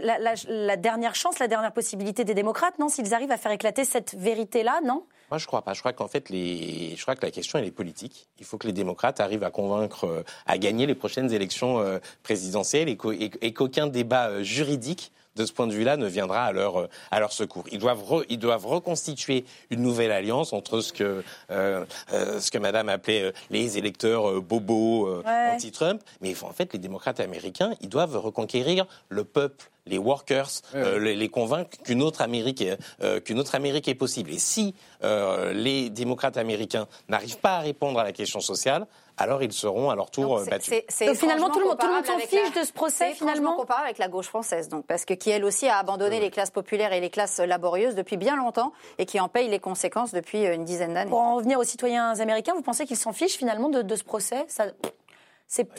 [0.04, 3.52] la, la- la dernière chance, la dernière possibilité des démocrates, non S'ils arrivent à faire
[3.52, 5.04] éclater cette vérité-là, non?
[5.30, 5.74] Moi, je crois pas.
[5.76, 6.96] Je crois qu'en fait, les...
[6.96, 8.28] je crois que la question elle est politique.
[8.40, 12.00] Il faut que les démocrates arrivent à convaincre, euh, à gagner les prochaines élections euh,
[12.24, 16.44] présidentielles et qu'au- et et qu'aucun débat juridique de ce point de vue-là ne viendra
[16.44, 17.64] à leur euh, à leur secours.
[17.72, 22.52] Ils doivent re- ils doivent reconstituer une nouvelle alliance entre ce que euh, euh, ce
[22.52, 25.52] que Madame appelait les électeurs bobos Ouais.
[25.54, 31.00] anti-Trump, mais en fait les démocrates américains ils doivent reconquérir le peuple les workers, euh,
[31.00, 34.32] les, les convaincre qu'une autre Amérique, est- euh, qu'une autre Amérique est possible.
[34.32, 38.86] Et si euh, les démocrates américains n'arrivent pas à répondre à la question sociale,
[39.18, 40.82] alors ils seront à leur tour Donc, battus.
[40.88, 42.72] c'est Donc, finalement, tout le monde- tout le monde comparable s'en fiche la- de ce
[42.72, 46.22] procès, finalement comparable avec la gauche française, donc, parce que qui elle aussi a abandonné
[46.22, 49.60] les classes populaires et les classes laborieuses depuis bien longtemps et qui en paye les
[49.60, 51.10] conséquences depuis une dizaine d'années.
[51.10, 54.04] Pour en revenir aux citoyens américains, vous pensez qu'ils s'en fichent finalement de, de ce
[54.06, 54.46] procès?
[54.48, 54.68] Ça-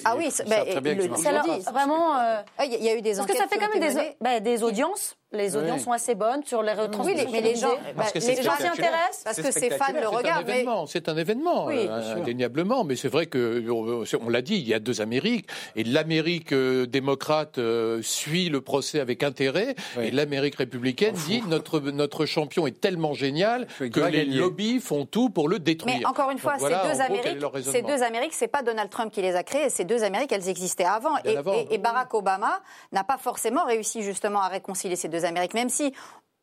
[0.04, 1.64] Ah oui, c'est- ben, très bien le s'en ça leur- disent.
[1.70, 2.16] vraiment.
[2.18, 3.58] euh, Ah, Il y, a- il y a eu des Parce que enquêtes ça fait
[3.58, 5.16] qui ont quand même des, bah, des audiences.
[5.32, 5.84] Les audiences Oui.
[5.84, 7.24] sont assez bonnes sur les Oui, retransmissions.
[7.26, 10.46] les- mais les gens, bah, s'y intéressent parce que ces fans le C'est un regardent.
[10.48, 12.82] mais- c'est un événement, Oui, euh, indéniablement.
[12.82, 16.52] Mais c'est vrai que on, on l'a dit, il y a deux Amériques et l'Amérique
[16.52, 20.06] euh, démocrate euh, suit le procès avec intérêt Oui.
[20.06, 23.90] et l'Amérique républicaine dit notre notre champion est tellement génial que les
[24.24, 24.24] gagner.
[24.24, 25.96] lobbies font tout pour le détruire.
[26.00, 28.62] Mais encore une fois, Donc voilà, ces en deux Amériques, ces deux Amériques, c'est pas
[28.62, 29.70] Donald Trump qui les a créées.
[29.70, 31.14] Ces deux Amériques, elles existaient avant.
[31.22, 31.52] Bien Et, avant.
[31.54, 32.60] et- et Barack Obama
[32.90, 35.92] n'a pas forcément réussi justement à réconcilier ces deux Amériques, même si.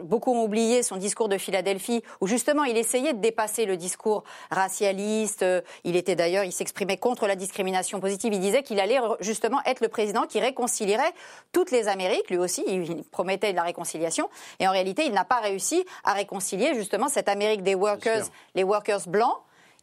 [0.03, 4.23] Beaucoup ont oublié son discours de Philadelphie, où justement il essayait de dépasser le discours
[4.51, 5.41] racialiste.
[5.41, 8.31] Euh, Il était d'ailleurs, il s'exprimait contre la discrimination positive.
[8.31, 11.13] Il disait qu'il allait justement être le président qui réconcilierait
[11.51, 12.29] toutes les Amériques.
[12.29, 14.29] Lui aussi, il promettait de la réconciliation.
[14.59, 18.63] Et en réalité, il n'a pas réussi à réconcilier justement cette Amérique des workers, les
[18.63, 19.37] workers blancs.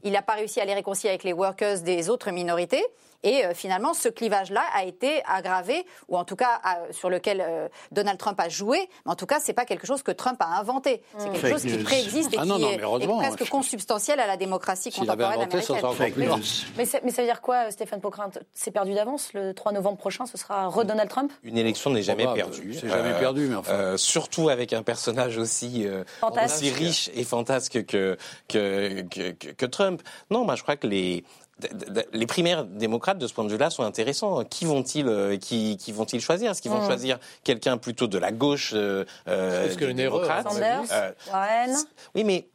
[0.04, 2.84] Il n'a pas réussi à les réconcilier avec les workers des autres minorités.
[3.24, 6.60] Et euh, finalement, ce clivage-là a été aggravé, ou en tout cas
[6.92, 8.78] sur lequel euh, Donald Trump a joué.
[9.04, 11.02] Mais en tout cas, c'est pas quelque chose que Trump a inventé.
[11.18, 14.26] C'est quelque Fake chose qui préexiste et Ah qui non, est, presque je- consubstantiel à
[14.28, 15.76] la démocratie contemporaine américaine.
[15.76, 16.38] encore plus fort.
[16.76, 19.32] Mais, ça- mais ça veut dire quoi, euh, Stéphane Pocrinte C'est perdu d'avance.
[19.32, 21.32] Le 3 novembre prochain, ce sera re-Donald Trump?
[21.42, 22.74] Une élection n'est jamais perdue.
[22.78, 23.72] C'est jamais perdu, mais enfin.
[23.72, 26.04] euh, surtout avec un personnage aussi, euh,
[26.70, 28.18] riche et fantasque que,
[28.48, 30.02] que, que, que- que Trump.
[30.30, 31.24] Non, moi je crois que les,
[32.12, 34.44] les primaires démocrates de ce point de vue-là sont intéressants.
[34.44, 36.50] Qui vont-ils euh, qui, qui vont-ils choisir?
[36.50, 36.86] Est-ce qu'ils vont Mm.
[36.86, 41.76] choisir quelqu'un plutôt de la gauche euh, euh, Sanders, Euh, Warren.
[42.14, 42.46] Oui, mais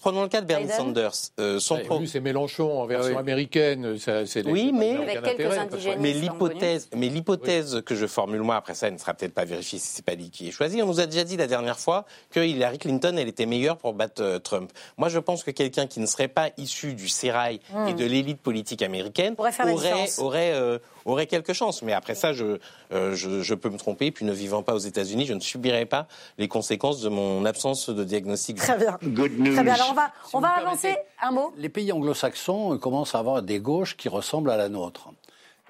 [0.00, 0.76] prenons le cas de Bernie Biden.
[0.78, 1.12] Sanders.
[1.40, 3.20] Euh, son Ouais, pro- lui, c'est Mélenchon en version Ah oui.
[3.20, 3.98] américaine.
[3.98, 6.00] Ça, c'est Oui, mais- aucun Avec quelques intérêt, indigènes.
[6.00, 9.14] Mais Ils sont l'hypothèse, mais l'hypothèse que je formule moi après ça, elle ne sera
[9.14, 10.82] peut-être pas vérifiée si c'est pas lui qui est choisi.
[10.82, 13.94] On nous a déjà dit la dernière fois que Hillary Clinton, elle était meilleure pour
[13.94, 14.70] battre euh, Trump.
[14.96, 18.40] Moi, je pense que quelqu'un qui ne serait pas issu du sérail et de l'élite
[18.40, 19.74] politique américaine Pourrait faire la
[20.18, 20.78] aurait euh,
[21.10, 21.82] aurait quelques chances.
[21.82, 22.58] Mais après ça, je,
[22.92, 24.10] euh, je je peux me tromper.
[24.10, 26.06] Puis ne vivant pas aux États-Unis, je ne subirai pas
[26.38, 28.56] les conséquences de mon absence de diagnostic.
[28.56, 28.98] Très bien.
[29.02, 29.54] Good news.
[29.54, 29.74] Très bien.
[29.74, 31.52] Alors on va, on vous va avancer un mot.
[31.56, 35.08] Les pays anglo-saxons commencent à avoir des gauches qui ressemblent à la nôtre.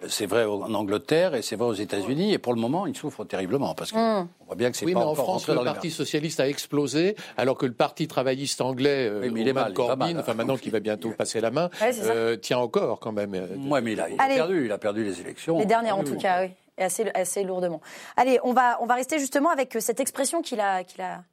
[0.07, 2.33] C'est vrai en Angleterre et c'est vrai aux États-Unis.
[2.33, 4.29] Et pour le moment, ils souffrent terriblement parce qu'on Hmm.
[4.47, 7.57] voit bien que c'est Oui, pas mais en France, le Parti socialiste a explosé, alors
[7.59, 10.07] que le Parti travailliste anglais, euh, Oui, mais il est Roman mal, il va Corbyn,
[10.13, 10.19] mal.
[10.21, 13.35] enfin maintenant qu'il va bientôt passer la main, Ouais, euh, tient encore quand même.
[13.35, 14.35] euh, Ouais, mais il a, il a Allez.
[14.37, 14.65] perdu.
[14.67, 15.59] Il a perdu les élections.
[15.59, 16.19] Les dernières, en Oui, tout oui.
[16.19, 16.51] cas, oui.
[16.79, 17.81] Et assez, assez lourdement.
[18.17, 21.25] Allez, on va, on va rester justement avec cette expression qu'il a, qu'il a,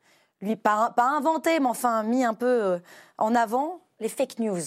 [0.41, 2.79] lui, pas, pas inventée, mais enfin mis un peu
[3.19, 4.59] en avant, les fake news.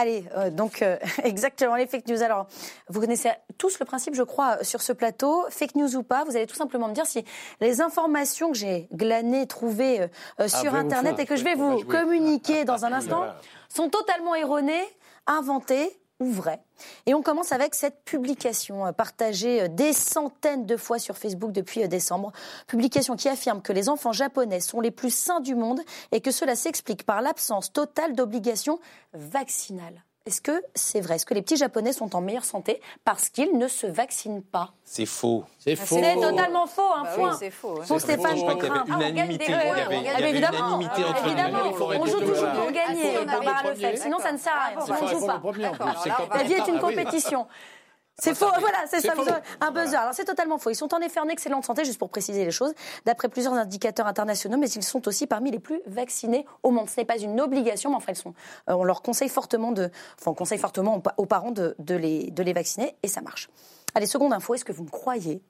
[0.00, 2.22] Allez, euh, donc euh, exactement les fake news.
[2.22, 2.46] Alors,
[2.88, 6.22] vous connaissez tous le principe, je crois, sur ce plateau, fake news ou pas.
[6.22, 7.24] Vous allez tout simplement me dire si
[7.60, 11.56] les informations que j'ai glanées, trouvées euh, euh, sur Internet et que je Oui, vais
[11.56, 13.24] vous communiquer dans un instant
[13.68, 14.84] sont totalement erronées,
[15.26, 15.90] inventées
[16.20, 16.60] ou vraies.
[17.06, 21.52] Et on commence avec cette publication euh, partagée euh, des centaines de fois sur Facebook
[21.52, 22.32] depuis euh, décembre.
[22.66, 25.80] Publication qui affirme que les enfants japonais sont les plus sains du monde
[26.12, 28.78] et que cela s'explique par l'absence totale d'obligations
[29.12, 30.04] vaccinales.
[30.28, 31.14] Est-ce que c'est vrai?
[31.14, 34.72] Est-ce que les petits japonais sont en meilleure santé parce qu'ils ne se vaccinent pas?
[34.84, 35.42] C'est faux.
[35.58, 35.96] C'est faux.
[35.98, 37.36] C'est totalement faux, un Bah oui, point.
[37.38, 37.68] c'est faux.
[37.78, 37.86] ouais.
[37.86, 38.36] Pour C'est Stéphane.
[38.36, 39.46] Je crois qu'il y avait Ah, on gagne unanimité.
[39.46, 39.94] des Il y avait- On points.
[39.94, 43.02] unanimité Ah, entre les Évidemment, on joue toujours pour Ah, gagner.
[43.14, 44.80] on avait Barbara Lefebvre, sinon ça ne sert à rien.
[44.80, 45.40] Ça ne joue pas.
[45.42, 47.46] on La vie est une Ah compétition.
[48.20, 49.14] C'est faux, voilà, c'est ça.
[49.14, 49.22] vous
[49.60, 49.96] Un buzzer.
[49.96, 50.70] Alors c'est totalement faux.
[50.70, 54.06] Ils sont en effet en excellente santé, juste pour préciser les choses, d'après plusieurs indicateurs
[54.08, 56.88] internationaux, mais ils sont aussi parmi les plus vaccinés au monde.
[56.90, 58.34] Ce n'est pas une obligation, mais enfin, ils sont,
[58.68, 59.90] euh, on leur conseille fortement de,
[60.20, 63.08] enfin, on conseille fortement aux, pa- aux parents de, de les, de les vacciner, et
[63.08, 63.48] ça marche.
[63.94, 65.40] Allez, seconde info, est-ce que vous me croyez?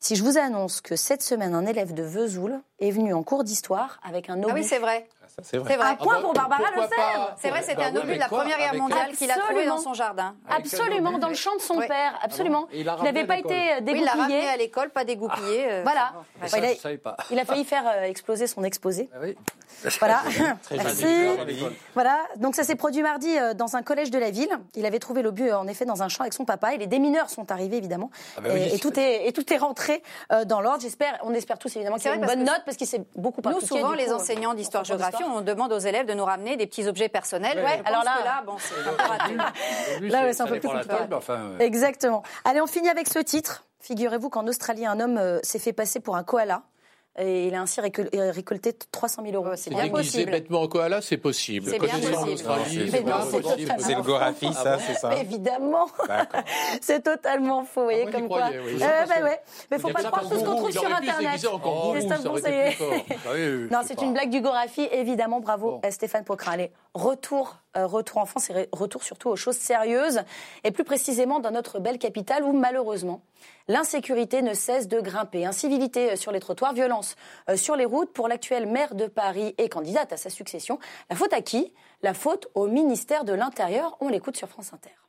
[0.00, 3.44] Si je vous annonce que cette semaine, un élève de Vesoul est venu en cours
[3.44, 5.08] d'histoire avec un Ah obus oui, c'est vrai.
[5.34, 5.78] Ça, c'est vrai.
[5.80, 8.28] Un point pour Barbara Pourquoi pas C'est vrai, c'était Bah un oui, obus de la
[8.28, 9.76] Première Guerre mondiale qu'il a trouvé Absolument.
[9.76, 10.34] dans son jardin.
[10.50, 11.86] Absolument, dans le champ de son Oui.
[11.88, 12.68] père, absolument.
[12.72, 14.48] Il n'avait pas été euh, Oui, il l'a ramené dégoupillé.
[14.48, 15.66] à l'école, pas dégoupillé.
[15.70, 16.12] euh, Voilà.
[16.46, 17.16] ça, il a- je ne savais pas.
[17.30, 19.08] Il a failli faire euh, exploser son exposé.
[19.14, 19.36] Ah oui.
[20.00, 20.20] Voilà.
[20.64, 21.06] Très Merci.
[21.94, 22.18] Voilà.
[22.36, 24.50] Donc ça s'est produit mardi euh, dans un collège de la ville.
[24.74, 26.86] Il avait trouvé l'obus euh, en effet dans un champ avec son papa et les
[26.86, 28.10] démineurs sont arrivés évidemment.
[28.36, 30.82] Ah bah et, tout est et tout est rentré euh, dans l'ordre.
[30.82, 33.02] J'espère, on espère tous évidemment qu'il y C'est a une bonne note parce qu'il s'est
[33.16, 36.24] beaucoup Nous, souvent, les euh, enseignants dans d'histoire-géographie, son on demande aux élèves de nous
[36.24, 37.58] ramener des petits objets personnels.
[37.58, 39.34] Ouais, alors là- que là, bon, c'est un peu raté.
[40.08, 40.88] Là, ouais, c'est un peu plus compliqué.
[40.88, 42.22] table, enfin, Exactement.
[42.44, 43.64] Allez, on finit avec ce titre.
[43.80, 46.62] Figurez-vous qu'en Australie, un homme euh, s'est fait passer pour un koala.
[47.18, 49.54] Et il a ainsi euh, récolté 300 000 euros.
[49.54, 50.30] c'est bien Déguisé possible.
[50.30, 51.68] bêtement en koala, c'est possible.
[51.68, 52.38] C'est bien possible.
[53.78, 55.88] c'est le Gorafi, ça, c'est ça évidemment,
[56.80, 57.80] c'est totalement faux.
[57.82, 58.48] Vous voyez, j'y comme quoi.
[58.50, 59.30] Euh, bah.
[59.70, 61.38] Mais faut pas croire tout ce qu'on trouve sur Internet.
[63.26, 63.34] Ah
[63.70, 65.40] Non, c'est une blague du Gorafi, évidemment.
[65.40, 66.52] Bravo, euh, Stéphane Poquelin.
[66.52, 70.22] Allez, retour, retour en France et retour surtout aux choses sérieuses,
[70.64, 73.22] et plus précisément dans notre belle capitale où, malheureusement,
[73.68, 75.44] l'insécurité ne cesse de grimper.
[75.44, 77.01] Incivilité sur les trottoirs, violence
[77.48, 78.12] euh, sur les routes.
[78.12, 80.78] Pour l'actuelle maire de Paris et candidate à sa succession,
[81.10, 81.72] la faute à qui?
[82.02, 83.96] La faute au ministère de l'Intérieur.
[84.00, 85.01] On l'écoute sur France Inter.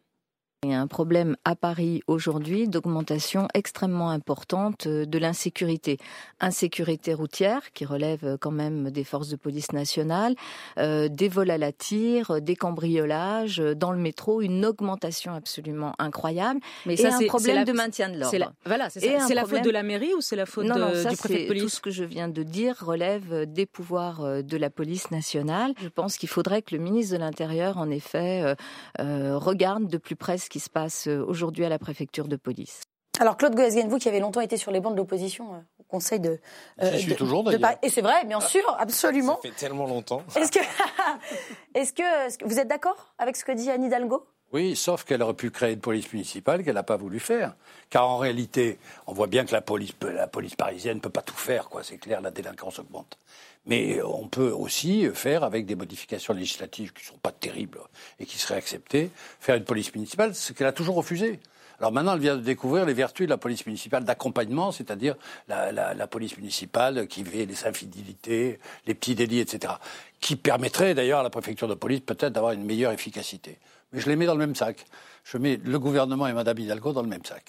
[0.63, 5.97] Il y a un problème à Paris aujourd'hui d'augmentation extrêmement importante euh, de l'insécurité.
[6.39, 10.35] Insécurité routière, qui relève euh, quand même des forces de police nationales,
[10.77, 16.61] euh, des vols à la tire, des cambriolages, dans le métro, une augmentation absolument incroyable.
[16.85, 18.55] Mais ça, un c'est- problème c'est la- de maintien de C'est l'ordre.
[18.65, 20.91] Voilà, c'est C'est la problème- faute de la mairie ou c'est la faute non, non,
[20.91, 23.45] de- ça, du préfet de c'est police Tout ce que je viens de dire relève
[23.51, 25.73] des pouvoirs de la police nationale.
[25.81, 28.55] Je pense qu'il faudrait que le ministre de l'Intérieur, en effet, euh,
[29.01, 32.35] euh, regarde de plus près ce qui se passe euh, aujourd'hui à la préfecture de
[32.35, 32.81] police.
[33.19, 35.83] Alors, Claude Goesgen, vous qui avez longtemps été sur les bancs de l'opposition euh, au
[35.83, 36.39] Conseil de.
[36.79, 37.61] J'y suis de- toujours, de d'ailleurs.
[37.61, 37.77] Paris.
[37.81, 39.39] Et c'est vrai, bien sûr, absolument.
[39.41, 40.21] Ça fait tellement longtemps.
[40.35, 40.59] Est-ce que,
[41.73, 44.27] est-ce que, est-ce que vous êtes d'accord avec ce que dit Anne Hidalgo?
[44.51, 47.55] Oui, sauf qu'elle aurait pu créer une police municipale qu'elle n'a pas voulu faire.
[47.89, 48.77] Car en réalité,
[49.07, 51.83] on voit bien que la police, la police parisienne ne peut pas tout faire, quoi.
[51.83, 53.17] C'est clair, la délinquance augmente.
[53.65, 57.79] Mais on peut aussi faire, avec des modifications législatives qui ne sont pas terribles
[58.19, 59.09] et qui seraient acceptées,
[59.39, 61.39] faire une police municipale, ce qu'elle a toujours refusé.
[61.79, 65.15] Alors maintenant, elle vient de découvrir les vertus de la police municipale d'accompagnement, c'est-à-dire
[65.47, 69.73] la, la- la police municipale qui fait les infidélités, les petits délits, etc.
[70.19, 73.57] Qui permettrait d'ailleurs à la préfecture de police peut-être d'avoir une meilleure efficacité.
[73.91, 74.85] Mais je les mets dans le même sac.
[75.23, 77.43] Je mets le gouvernement et Madame Hidalgo dans le même sac.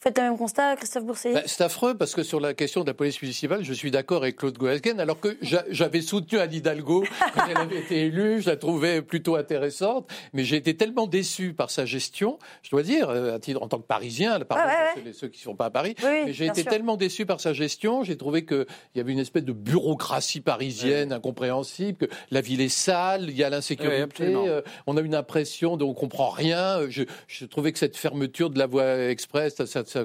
[0.00, 2.82] Vous faites le même constat, Christophe Bourseiller Ben, c'est affreux parce que sur la question
[2.82, 6.38] de la police municipale, je suis d'accord avec Claude Goesgen, alors que j'a- j'avais soutenu
[6.38, 7.02] Anne Hidalgo
[7.34, 11.52] quand elle avait été élue, je la trouvais plutôt intéressante, mais j'ai été tellement déçu
[11.52, 14.70] par sa gestion, je dois dire, euh, à titre- en tant que Parisien, pardon Ouais,
[14.98, 16.70] ouais, pour ceux- qui ne sont pas à Paris, Oui, oui, mais j'ai été sûr.
[16.70, 21.12] tellement déçu par sa gestion, j'ai trouvé qu'il y avait une espèce de bureaucratie parisienne
[21.12, 25.76] incompréhensible, que la ville est sale, il y a l'insécurité, euh, on a une impression
[25.76, 26.88] de on comprend rien.
[26.88, 30.04] Je, je trouvais que cette fermeture de la voie express, ça, ça, ça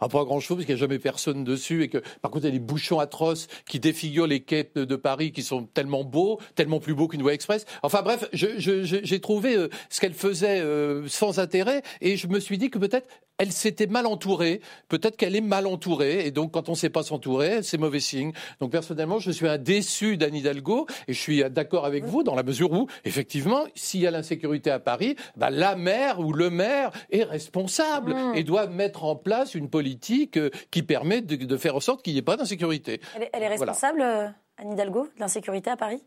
[0.00, 2.44] a pas grand chose parce qu'il n'y a jamais personne dessus et que par contre
[2.44, 5.64] il y a des bouchons atroces qui défigurent les quais de, de Paris qui sont
[5.64, 7.66] tellement beaux, tellement plus beaux qu'une voie express.
[7.82, 12.58] Enfin bref, j'ai trouvé euh, ce qu'elle faisait euh, sans intérêt et je me suis
[12.58, 13.08] dit que peut-être
[13.38, 16.90] elle s'était mal entourée, peut-être qu'elle est mal entourée, et donc quand on ne sait
[16.90, 18.32] pas s'entourer, c'est mauvais signe.
[18.60, 22.36] Donc personnellement, je suis un déçu d'Anne Hidalgo, et je suis d'accord avec vous dans
[22.36, 26.50] la mesure où, effectivement, s'il y a l'insécurité à Paris, bah, la maire ou le
[26.50, 28.36] maire est responsable Mm.
[28.36, 32.02] et doit mettre en place une politique euh, qui permet de, de faire en sorte
[32.02, 33.00] qu'il n'y ait pas d'insécurité.
[33.16, 33.72] Elle est, elle est Voilà.
[33.72, 36.02] responsable, euh, Anne Hidalgo, de l'insécurité à Paris?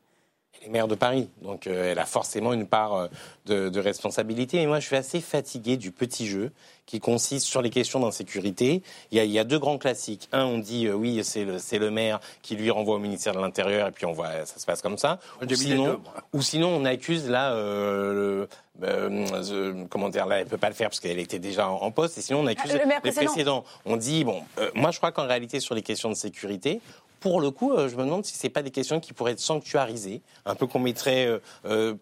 [0.62, 3.08] Elle est maire de Paris, donc euh, elle a forcément une part euh,
[3.46, 4.62] de, de responsabilité.
[4.62, 6.52] Et moi, je suis assez fatigué du petit jeu
[6.88, 8.82] qui consiste sur les questions d'insécurité.
[9.12, 10.28] Il y, a, il y a deux grands classiques.
[10.32, 11.44] Un, on dit euh, oui, c'est
[11.78, 14.66] le, maire qui lui renvoie au ministère de l'Intérieur, et puis on voit, ça se
[14.66, 15.20] passe comme ça.
[15.42, 16.02] Ou sinon,
[16.34, 18.48] ou sinon, on accuse là, euh, le-
[18.84, 21.76] euh, euh, comment dire, là, elle peut pas le faire parce qu'elle était déjà en,
[21.76, 22.18] en poste.
[22.18, 23.32] Et sinon, on accuse Ah, le maire les précédent.
[23.32, 23.64] précédents.
[23.86, 26.82] On dit bon, euh, moi, je crois qu'en réalité, sur les questions de sécurité,
[27.26, 29.40] pour le coup, euh, je me demande si c'est pas des questions qui pourraient être
[29.40, 31.40] sanctuarisées, un peu qu'on mettrait, euh,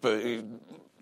[0.04, 0.42] euh,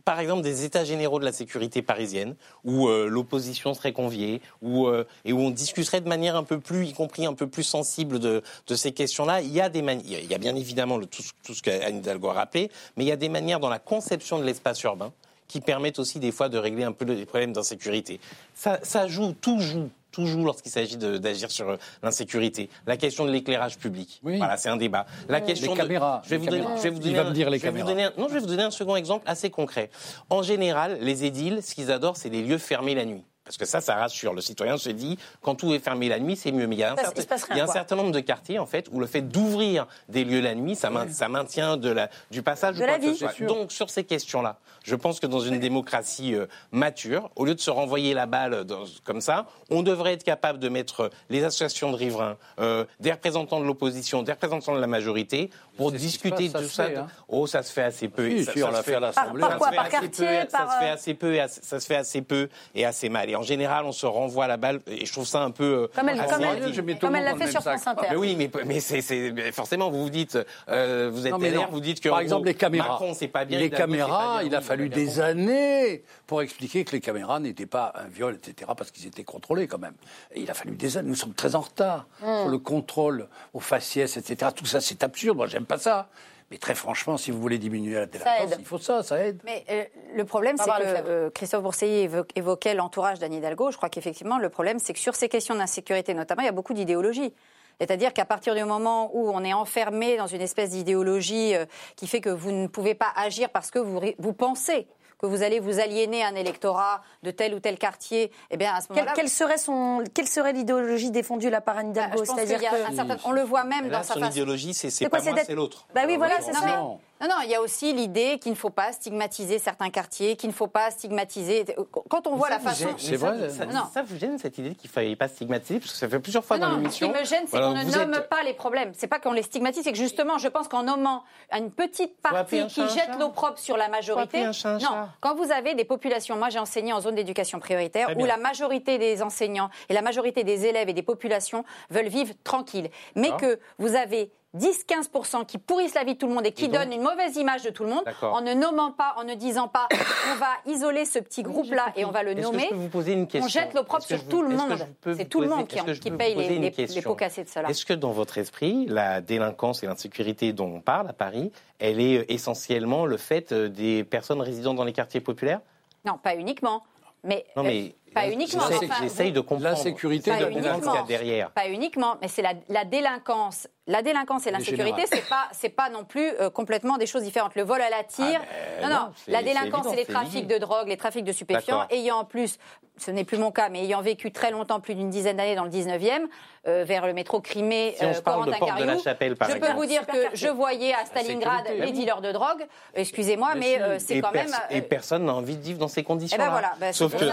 [0.04, 4.88] par exemple, des états généraux de la sécurité parisienne, où l'opposition serait conviée, où,
[5.24, 8.20] et où on discuterait de manière un peu plus, y compris un peu plus sensible
[8.20, 9.40] de, de ces questions-là.
[9.40, 12.28] Il y a des mani- il y a bien évidemment ce- tout ce qu'Anne Hidalgo
[12.28, 15.12] a rappelé, mais il y a des manières dans la conception de l'espace urbain
[15.48, 18.18] qui permettent aussi des fois de régler un peu les problèmes d'insécurité.
[18.54, 22.70] Ça, ça joue, tout joue, tout joue lorsqu'il s'agit d'agir sur euh, l'insécurité.
[22.86, 24.36] La question de l'éclairage public, Oui.
[24.38, 25.06] voilà, c'est un débat.
[25.28, 27.22] La question Les de- caméras, je vais vous donner, je vais vous Il donner va
[27.22, 27.88] un- me dire les je vais vous caméras.
[27.90, 29.90] donner un- non, je vais vous donner un second exemple assez concret.
[30.30, 33.24] En général, les édiles, ce qu'ils adorent, c'est les lieux fermés la nuit.
[33.45, 34.34] Parce que ça, ça rassure.
[34.34, 36.66] Le citoyen se dit, quand tout est fermé la nuit, c'est mieux.
[36.68, 38.86] Mais il y a un, certain, il y a un nombre de quartiers, en fait,
[38.93, 42.43] où le fait d'ouvrir des lieux la nuit, ça, main- ça maintient de la, du
[42.43, 43.47] passage De ou la quoi que ce soit.
[43.47, 47.61] Donc, sur ces questions-là, je pense que dans une démocratie euh, mature, au lieu de
[47.61, 51.90] se renvoyer la balle dans- comme ça, on devrait être capable de mettre les associations
[51.90, 56.58] de riverains, euh, des représentants de l'opposition, des représentants de la majorité, pour discuter de
[56.58, 56.84] tout ça.
[56.86, 57.06] fait, hein.
[57.28, 58.28] Oh, ça se fait assez peu.
[58.30, 59.40] Si, Ça- on se l'a fait- à l'Assemblée.
[59.40, 61.34] Par- quoi se fait Par assez quartier, peu, par, Ça se fait euh, assez peu,
[61.34, 63.30] et assez- ça se fait assez peu et assez mal.
[63.30, 64.80] Et en général, on se renvoie la balle.
[64.86, 65.64] Et je trouve ça un peu.
[65.64, 68.06] euh, Comme elle, comme elle, comme elle l'a fait sur France Inter.
[68.10, 71.66] Mais oui, mais, mais c'est, forcément, vous vous dites, euh, vous êtes Non, non.
[71.70, 72.88] vous dites que Par exemple, gros, les caméras.
[72.90, 73.58] Macron, c'est pas bien.
[73.58, 74.46] les caméras, bien.
[74.48, 78.34] il a Oui, fallu des années pour expliquer que les caméras n'étaient pas un viol,
[78.34, 79.94] etc., parce qu'ils étaient contrôlés quand même.
[80.34, 81.08] Et il a fallu des années.
[81.08, 84.50] Nous sommes très en retard sur le contrôle aux faciès, etc.
[84.54, 85.36] Tout ça, c'est absurde.
[85.36, 86.08] Moi, j'aime pas ça.
[86.50, 89.40] Mais très franchement, si vous voulez diminuer la délinquance, il faut ça, ça aide.
[89.42, 89.84] Mais euh,
[90.14, 93.70] le problème, c'est que euh, Christophe Bourseiller évo- évoquait l'entourage d'Anne Hidalgo.
[93.70, 96.52] Je crois qu'effectivement, le problème, c'est que sur ces questions d'insécurité, notamment, il y a
[96.52, 97.32] beaucoup d'idéologie.
[97.80, 101.64] C'est-à-dire qu'à partir du moment où on est enfermé dans une espèce d'idéologie euh,
[101.96, 104.86] qui fait que vous ne pouvez pas agir parce que vous, vous pensez
[105.22, 108.80] que vous allez vous aliéner un électorat de tel ou tel quartier, eh bien à
[108.80, 112.24] ce Quelle, moment-là, quelle serait, son, quelle serait l'idéologie défendue là par Anne bah, Hidalgo?
[112.24, 112.90] C'est-à-dire que...
[112.90, 114.32] un certain- on le voit même dans Là, sa son façon.
[114.32, 115.86] idéologie, c'est, c'est pas moi, l'autre.
[115.94, 116.80] Bah oui, voilà, c'est ça.
[117.22, 120.48] Non, non, il y a aussi l'idée qu'il ne faut pas stigmatiser certains quartiers, qu'il
[120.50, 121.64] ne faut pas stigmatiser.
[122.10, 122.88] Quand on voit la façon.
[122.98, 123.48] C'est vrai.
[123.48, 123.84] Ça, Non.
[123.94, 126.44] ça vous gêne cette idée qu'il ne fallait pas stigmatiser Parce que ça fait plusieurs
[126.44, 127.06] fois Non, dans non, l'émission.
[127.08, 128.92] Ce qui me gêne, c'est Voilà, qu'on ne êtes- nomme pas les problèmes.
[128.94, 131.22] C'est pas qu'on les stigmatise, c'est que justement, je pense qu'en nommant
[131.56, 134.42] une petite un partie qui un jette l'opprobre sur la majorité.
[134.42, 138.14] un non, quand vous avez des populations, moi j'ai enseigné en zone d'éducation prioritaire, Très
[138.14, 138.26] où bien.
[138.26, 142.90] la majorité des enseignants et la majorité des élèves et des populations veulent vivre tranquilles,
[143.14, 146.64] mais que vous avez 10-15% qui pourrissent la vie de tout le monde et qui
[146.64, 149.24] Et donc- donnent une mauvaise image de tout le monde, en ne nommant pas, en
[149.24, 149.88] ne disant pas,
[150.32, 152.64] on va isoler ce petit groupe-là et on va le Est-ce que nommer.
[152.64, 154.86] je peux vous poser une question On jette l'opprobre sur tout le monde.
[155.16, 157.70] C'est tout le monde qui, paye les, les- pots cassés de cela.
[157.70, 162.00] Est-ce que dans votre esprit, la délinquance et l'insécurité dont on parle à Paris, elle
[162.00, 165.61] est euh, essentiellement le fait euh, des personnes résidant dans les quartiers populaires?
[166.05, 166.82] Non, pas uniquement.
[167.24, 168.62] Mais, Non, euh, mais pas uniquement.
[169.00, 169.62] j'essaye de comprendre.
[169.62, 171.50] L'insécurité de qu'il y a derrière.
[171.50, 173.68] Pas uniquement, mais c'est la, la délinquance.
[173.86, 177.56] La délinquance et l'insécurité, c'est pas, c'est pas non plus euh, complètement des choses différentes.
[177.56, 178.40] Le vol à la tire,
[178.80, 181.86] ben non, non, la délinquance, c'est les trafics de drogue, les trafics de stupéfiants.
[181.90, 182.58] Ayant en plus,
[182.98, 185.64] ce n'est plus mon cas, mais ayant vécu très longtemps, plus d'une dizaine d'années dans
[185.64, 186.26] le 19e,
[186.68, 189.56] euh, vers le métro Crimée, Si de Corentin Porte de la Cariou, Chapelle, par je
[189.56, 192.66] peux vous dire que je voyais à Stalingrad sécurité, les dealers de drogue.
[192.94, 194.46] Excusez-moi, mais, euh, c'est quand même.
[194.70, 196.36] Et euh, personne n'a envie de vivre dans ces conditions.
[196.38, 197.24] Eh ben voilà, ben, sauf que,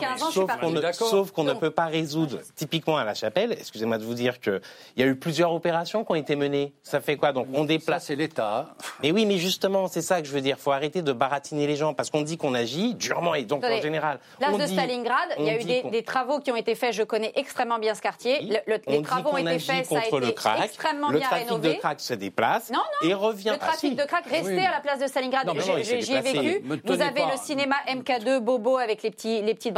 [0.00, 0.60] sauf qu'on ne- 15 ans, je suis sauf partie.
[0.64, 1.08] qu'on ne, D'accord.
[1.08, 4.40] sauf qu'on ne Donc- peut pas résoudre, typiquement à la chapelle, excusez-moi de vous dire
[4.40, 4.60] qu'il
[4.96, 6.72] y a eu plusieurs opérations qui ont été menées.
[6.82, 7.32] Ça fait quoi?
[7.32, 8.04] Donc on Ça, déplace.
[8.06, 8.74] c'est l'État.
[9.02, 10.56] Mais oui, mais justement, c'est ça que je veux dire.
[10.58, 13.80] faut arrêter de baratiner les gens parce qu'on dit qu'on agit durement et donc en
[13.80, 14.18] général.
[14.38, 16.92] Place de dit- Stalingrad, il y a eu des, travaux qui ont été faits.
[16.94, 18.40] Je connais extrêmement bien ce quartier.
[18.42, 20.64] Le- le- les travaux ont été faits, ça a contre été le crack.
[20.64, 21.74] extrêmement le bien trafic rénové.
[21.74, 23.08] de crack se déplace Non, non.
[23.08, 23.48] et revient.
[23.50, 23.94] Le Ah, trafic si.
[23.94, 24.64] de crack, restez Oui.
[24.66, 25.48] à la place de Stalingrad.
[25.54, 26.62] Il J'y ai vécu.
[26.84, 29.74] Vous avez le cinéma MK2 Bobo avec les, petits, les petites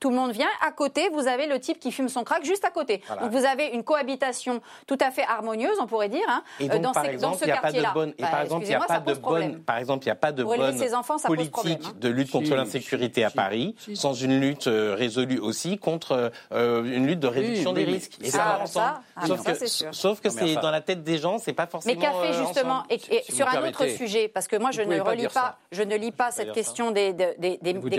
[0.00, 0.48] Tout le monde vient.
[0.66, 3.02] À côté, vous avez le type qui fume son crack juste à côté.
[3.06, 3.22] Voilà.
[3.22, 6.74] Donc vous avez une cohabitation tout à fait harmonieuse, on pourrait dire, hein, Et euh,
[6.74, 7.90] donc, dans, par ces- dans exemple, ce pas de quartier-là.
[7.94, 10.12] bonne, et Bah, par exemple, il n'y a pas de bonne, par exemple, il n'y
[10.12, 11.92] a pas de bonne ses enfants, ça pose politique problème, hein.
[12.00, 13.96] de lutte contre Si, l'insécurité à Paris, si.
[13.96, 18.12] sans une lutte euh, résolue aussi contre euh, une lutte de réduction oui, des risques.
[18.22, 18.68] Et Ah, ça ensemble.
[18.86, 19.94] ça, ah, sauf, ça, que, c'est sûr.
[19.94, 21.94] sauf que c'est dans la tête des gens, c'est pas forcément.
[21.94, 25.00] Mais qu'a fait justement, et, et sur un autre sujet, parce que moi je ne
[25.00, 25.58] relis pas, ça.
[25.72, 27.14] je ne lis pas cette question des,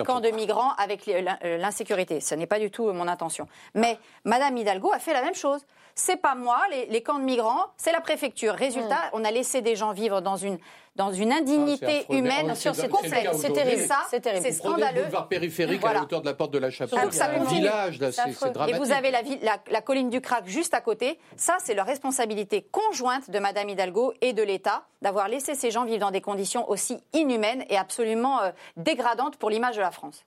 [0.05, 1.05] camps de migrants avec
[1.43, 2.19] l'insécurité.
[2.19, 3.47] Ce n'est pas du tout mon intention.
[3.73, 5.61] Mais Madame Hidalgo a fait la même chose.
[5.97, 8.53] C'est pas moi, les, les camps de migrants, c'est la préfecture.
[8.53, 10.57] Résultat, on a laissé des gens vivre dans une
[10.97, 12.15] dans une Ah, indignité affreux.
[12.15, 12.55] humaine.
[12.55, 13.81] Sur le complète, c'est terrible.
[13.85, 14.45] Ça, C'est terrible.
[14.45, 15.01] c'est Vous prenez le scandaleux.
[15.03, 17.11] boulevard périphérique à la hauteur de la porte de la Chapelle.
[17.11, 17.59] Ça continue.
[17.59, 18.29] village, là, C'est
[18.69, 21.19] Et vous avez la, ville- la- la colline du Crac juste à côté.
[21.35, 25.83] Ça, c'est leur responsabilité conjointe de Madame Hidalgo et de l'État d'avoir laissé ces gens
[25.83, 30.23] vivre dans des conditions aussi inhumaines et absolument euh, dégradantes pour l'image de la France.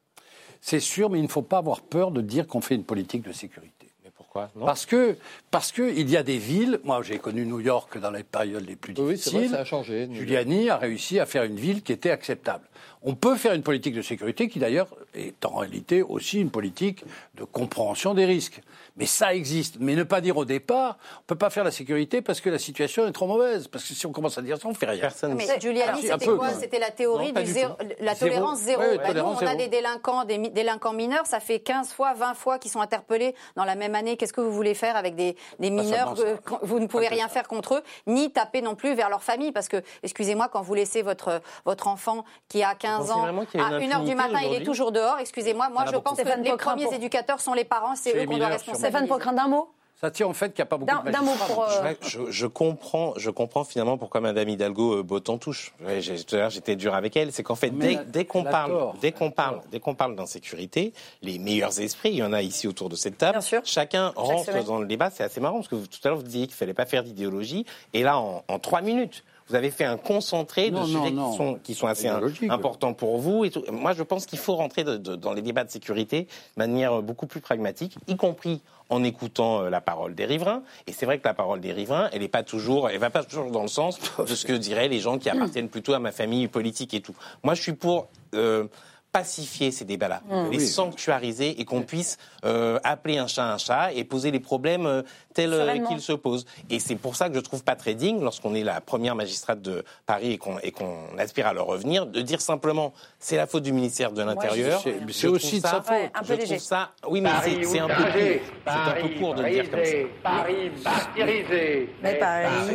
[0.60, 3.22] C'est sûr, mais il ne faut pas avoir peur de dire qu'on fait une politique
[3.22, 3.86] de sécurité.
[4.04, 4.50] Mais pourquoi?
[4.56, 5.16] Non Parce que,
[5.50, 6.78] parce que il y a des villes.
[6.84, 9.50] Moi, j'ai connu New York dans les périodes les plus Oui, c'est vrai, difficiles.
[9.50, 10.06] ça a changé.
[10.06, 10.26] New York.
[10.26, 12.64] Giuliani a réussi à faire une ville qui était acceptable.
[13.02, 17.04] On peut faire une politique de sécurité qui, d'ailleurs, est en réalité aussi une politique
[17.36, 18.60] de compréhension des risques.
[18.96, 19.76] Mais ça existe.
[19.78, 22.58] Mais ne pas dire au départ, on peut pas faire la sécurité parce que la
[22.58, 23.68] situation est trop mauvaise.
[23.68, 25.00] Parce que si on commence à dire ça, on fait rien.
[25.00, 25.34] Personne.
[25.34, 26.48] Mais C'est- Giuliani, alors, un c'était quoi.
[26.54, 28.18] C'était la théorie Non, du du zéro, la Zéro.
[28.32, 28.82] tolérance zéro.
[28.82, 29.62] Ouais, Bah, tolérance nous, on a zéro.
[29.62, 33.36] des délinquants, des mi- délinquants mineurs, ça fait 15 fois, 20 fois qu'ils sont interpellés
[33.54, 34.16] dans la même année.
[34.16, 36.36] Qu'est-ce que vous voulez faire avec des, des mineurs que
[36.66, 39.68] vous ne pouvez rien faire contre eux, ni taper non plus vers leur famille Parce
[39.68, 43.30] que, excusez-moi, quand vous laissez votre, votre enfant qui a 15 pensez ans à
[43.78, 46.14] une 1h du matin, il est toujours dehors, excusez-moi, moi je beaucoup.
[46.14, 48.88] pense que les premiers pour- éducateurs sont les parents, c'est eux qu'on doit responsabiliser.
[48.88, 49.68] Stéphane Poquelin, d'un mot?
[50.00, 51.64] Ça tient en fait qu'il n'y a pas beaucoup D'un de mot pour.
[51.64, 55.74] euh, je, je comprends, je comprends finalement pourquoi Madame Hidalgo euh, botte en touche.
[55.84, 57.32] Ouais, j'ai- tout à l'heure, j'étais dur avec elle.
[57.32, 61.80] C'est qu'en fait, dès, qu'on parle, dès qu'on parle, dès qu'on parle d'insécurité, les meilleurs
[61.80, 63.32] esprits, il y en a ici autour de cette table.
[63.38, 63.60] Bien sûr.
[63.64, 64.62] Chacun rentre semaine.
[64.62, 65.10] dans le débat.
[65.10, 67.02] C'est assez marrant parce que vous- tout à l'heure vous disiez qu'il fallait pas faire
[67.02, 69.24] d'idéologie, et là, en, en trois minutes.
[69.48, 72.08] Vous avez fait un concentré de sujets Qui, sont, qui sont assez
[72.48, 73.44] importants pour vous.
[73.44, 76.28] Et Moi, je pense qu'il faut rentrer dans les débats de sécurité de
[76.58, 80.62] manière beaucoup plus pragmatique, y compris en écoutant euh, la parole des riverains.
[80.86, 83.22] Et c'est vrai que la parole des riverains, elle n'est pas toujours, elle va pas
[83.22, 86.12] toujours dans le sens de ce que diraient les gens qui appartiennent plutôt à ma
[86.12, 87.14] famille politique et tout.
[87.42, 88.64] Moi, je suis pour euh,
[89.12, 90.50] pacifier ces débats-là, mmh.
[90.50, 94.86] les sanctuariser et qu'on puisse euh, appeler un chat un chat et poser les problèmes
[94.86, 95.02] euh,
[95.34, 96.44] tels euh, qu'ils se posent.
[96.68, 99.62] Et c'est pour ça que je trouve pas très digne, lorsqu'on est la première magistrate
[99.62, 103.72] de Paris et qu'on aspire à leur revenir, de dire simplement c'est la faute du
[103.72, 104.82] ministère de l'Intérieur.
[105.10, 105.94] C'est aussi de sa faute.
[106.14, 106.58] un peu léger.
[106.58, 107.30] Ça, oui, mais
[107.62, 108.04] c'est un, peu court.
[108.04, 109.92] C'est un peu court de dire comme ça.
[110.22, 111.94] Paris martyrisé.
[112.02, 112.74] Mais Paris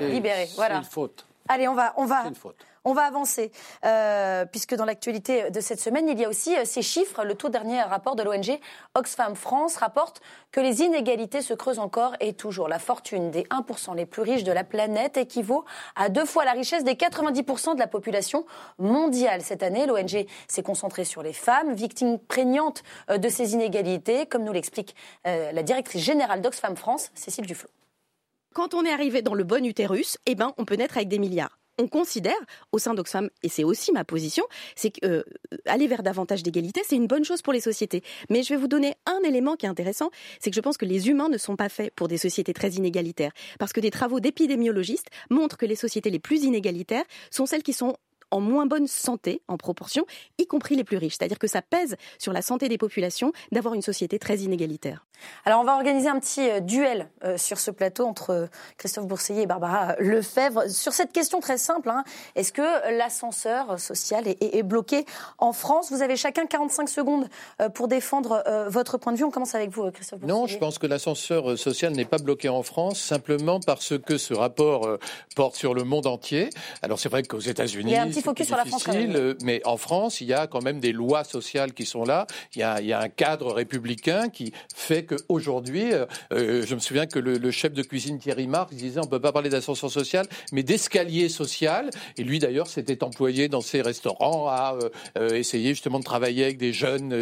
[0.00, 0.48] libéré.
[0.56, 0.76] Voilà.
[0.76, 1.26] C'est une faute.
[1.48, 2.24] Allez, on va, on va.
[2.84, 3.50] On va avancer,
[3.84, 7.24] euh, puisque dans l'actualité de cette semaine, il y a aussi euh, ces chiffres.
[7.24, 8.58] Le tout dernier rapport de l'ONG
[8.94, 10.20] Oxfam France rapporte
[10.52, 12.68] que les inégalités se creusent encore et toujours.
[12.68, 15.64] La fortune des 1% les plus riches de la planète équivaut
[15.96, 18.46] à deux fois la richesse des 90% de la population
[18.78, 19.42] mondiale.
[19.42, 24.44] Cette année, l'ONG s'est concentrée sur les femmes, victimes prégnantes euh, de ces inégalités, comme
[24.44, 27.68] nous l'explique la directrice générale d'Oxfam France, Cécile Duflot.
[28.54, 31.18] Quand on est arrivé dans le bon utérus, eh ben, on peut naître avec des
[31.18, 32.38] milliards on considère
[32.72, 34.44] au sein d'Oxfam, et c'est aussi ma position,
[34.76, 35.24] c'est qu'aller
[35.84, 38.02] euh, vers davantage d'égalité, c'est une bonne chose pour les sociétés.
[38.30, 40.10] Mais je vais vous donner un élément qui est intéressant,
[40.40, 42.70] c'est que je pense que les humains ne sont pas faits pour des sociétés très
[42.72, 43.32] inégalitaires.
[43.58, 47.72] Parce que des travaux d'épidémiologistes montrent que les sociétés les plus inégalitaires sont celles qui
[47.72, 47.96] sont
[48.30, 50.04] en moins bonne santé en proportion,
[50.38, 51.16] y compris les plus riches.
[51.18, 55.06] C'est-à-dire que ça pèse sur la santé des populations d'avoir une société très inégalitaire.
[55.44, 58.46] Alors on va organiser un petit euh, duel euh, sur ce plateau entre euh,
[58.76, 61.90] Christophe Bourseiller et Barbara Lefebvre sur cette question très simple.
[61.90, 62.04] Hein.
[62.34, 65.04] Est-ce que l'ascenseur social est, bloqué
[65.38, 65.90] en France?
[65.90, 67.28] Vous avez chacun 45 secondes
[67.74, 69.24] pour défendre votre point de vue.
[69.24, 70.40] On commence avec vous, Christophe Bourseiller.
[70.40, 74.34] Non, je pense que l'ascenseur social n'est pas bloqué en France simplement parce que ce
[74.34, 74.98] rapport
[75.34, 76.50] porte sur le monde entier.
[76.82, 77.94] Alors c'est vrai qu'aux États-Unis,
[78.28, 78.84] focus sur la France.
[78.88, 82.26] Euh, mais en France, il y a quand même des lois sociales qui sont là.
[82.54, 86.74] Il y a, il y a un cadre républicain qui fait qu'aujourd'hui, euh, euh, je
[86.74, 89.48] me souviens que le, chef de cuisine Thierry Marx disait on ne peut pas parler
[89.48, 91.90] d'ascension sociale, mais d'escalier social.
[92.16, 94.78] Et lui, d'ailleurs, s'était employé dans ses restaurants à
[95.32, 97.14] essayer justement de travailler avec des jeunes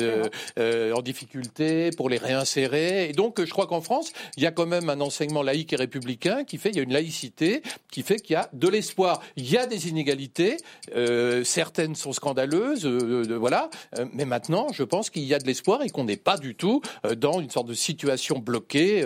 [0.58, 3.08] en difficulté pour les réinsérer.
[3.08, 5.76] Et donc, je crois qu'en France, il y a quand même un enseignement laïque et
[5.76, 9.20] républicain qui fait, il y a une laïcité qui fait qu'il y a de l'espoir.
[9.36, 10.56] Il y a des inégalités,
[10.94, 13.70] euh, certaines sont scandaleuses, euh, voilà.
[13.98, 16.54] Euh, mais maintenant, je pense qu'il y a de l'espoir et qu'on n'est pas du
[16.54, 16.82] tout
[17.16, 19.04] dans une sorte de situation bloquée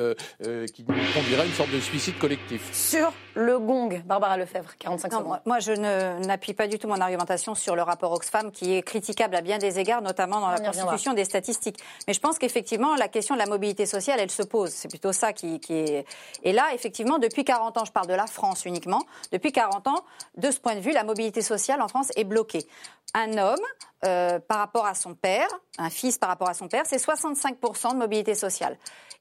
[0.74, 2.68] qui conduirait à une sorte de suicide collectif.
[2.72, 5.40] Sur le gong, Barbara Lefebvre, 45 secondes.
[5.46, 9.36] Moi, je n'appuie pas du tout mon argumentation sur le rapport Oxfam, qui est critiquable
[9.36, 11.78] à bien des égards, notamment dans la constitution des statistiques.
[12.06, 14.70] Mais je pense qu'effectivement, la question de la mobilité sociale, elle se pose.
[14.70, 16.06] C'est plutôt ça qui, qui est.
[16.42, 19.02] Et là, effectivement, depuis 40 ans, je parle de la France uniquement.
[19.32, 20.04] Depuis 40 ans,
[20.36, 22.66] de ce point de vue, la mobilité sociale en France est bloquée.
[23.14, 23.60] Un homme,
[24.04, 25.48] euh, par rapport à son père,
[25.78, 28.76] un fils par rapport à son père, c'est 65% de mobilité sociale.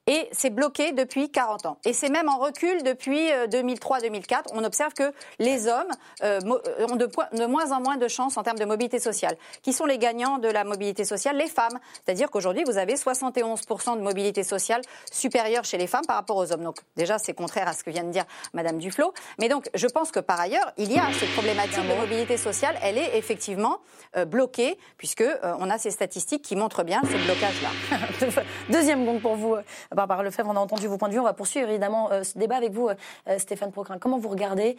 [0.06, 1.78] Et c'est bloqué depuis 40 ans.
[1.84, 4.32] Et c'est même en recul depuis 2003-2004.
[4.32, 5.90] Euh, On observe que les hommes
[6.24, 6.40] euh,
[6.88, 9.36] ont de, moins en moins de chances en termes de mobilité sociale.
[9.62, 11.36] Qui sont les gagnants de la mobilité sociale?
[11.36, 11.78] Les femmes.
[12.04, 14.80] C'est-à-dire qu'aujourd'hui, vous avez 71% de mobilité sociale
[15.12, 16.64] supérieure chez les femmes par rapport aux hommes.
[16.64, 18.24] Donc déjà, c'est contraire à ce que vient de dire
[18.54, 19.12] Madame Duflot.
[19.38, 22.76] Mais donc, je pense que par ailleurs, il y a cette problématique de mobilité sociale.
[22.82, 23.78] Elle est effectivement
[24.26, 28.42] bloquée, puisque on a ces statistiques qui montrent bien ce blocage-là.
[28.70, 29.56] Deuxième bon pour vous,
[29.94, 31.20] Barbara Lefebvre, on a entendu vos points de vue.
[31.20, 33.98] On va poursuivre évidemment euh, ce débat avec vous, euh, Stéphane Procrin.
[33.98, 34.76] Comment vous regardez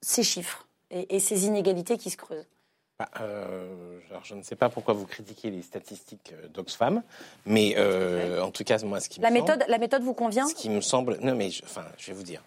[0.00, 2.46] ces chiffres et, ces inégalités qui se creusent?
[2.98, 7.02] Bah, euh, je ne sais pas pourquoi vous critiquez les statistiques d'Oxfam,
[7.46, 7.76] mais
[8.40, 10.46] en tout cas, moi, ce qui me la semble, méthode, la méthode vous convient?
[10.46, 12.42] Ce qui me semble, non, mais enfin, je vais vous dire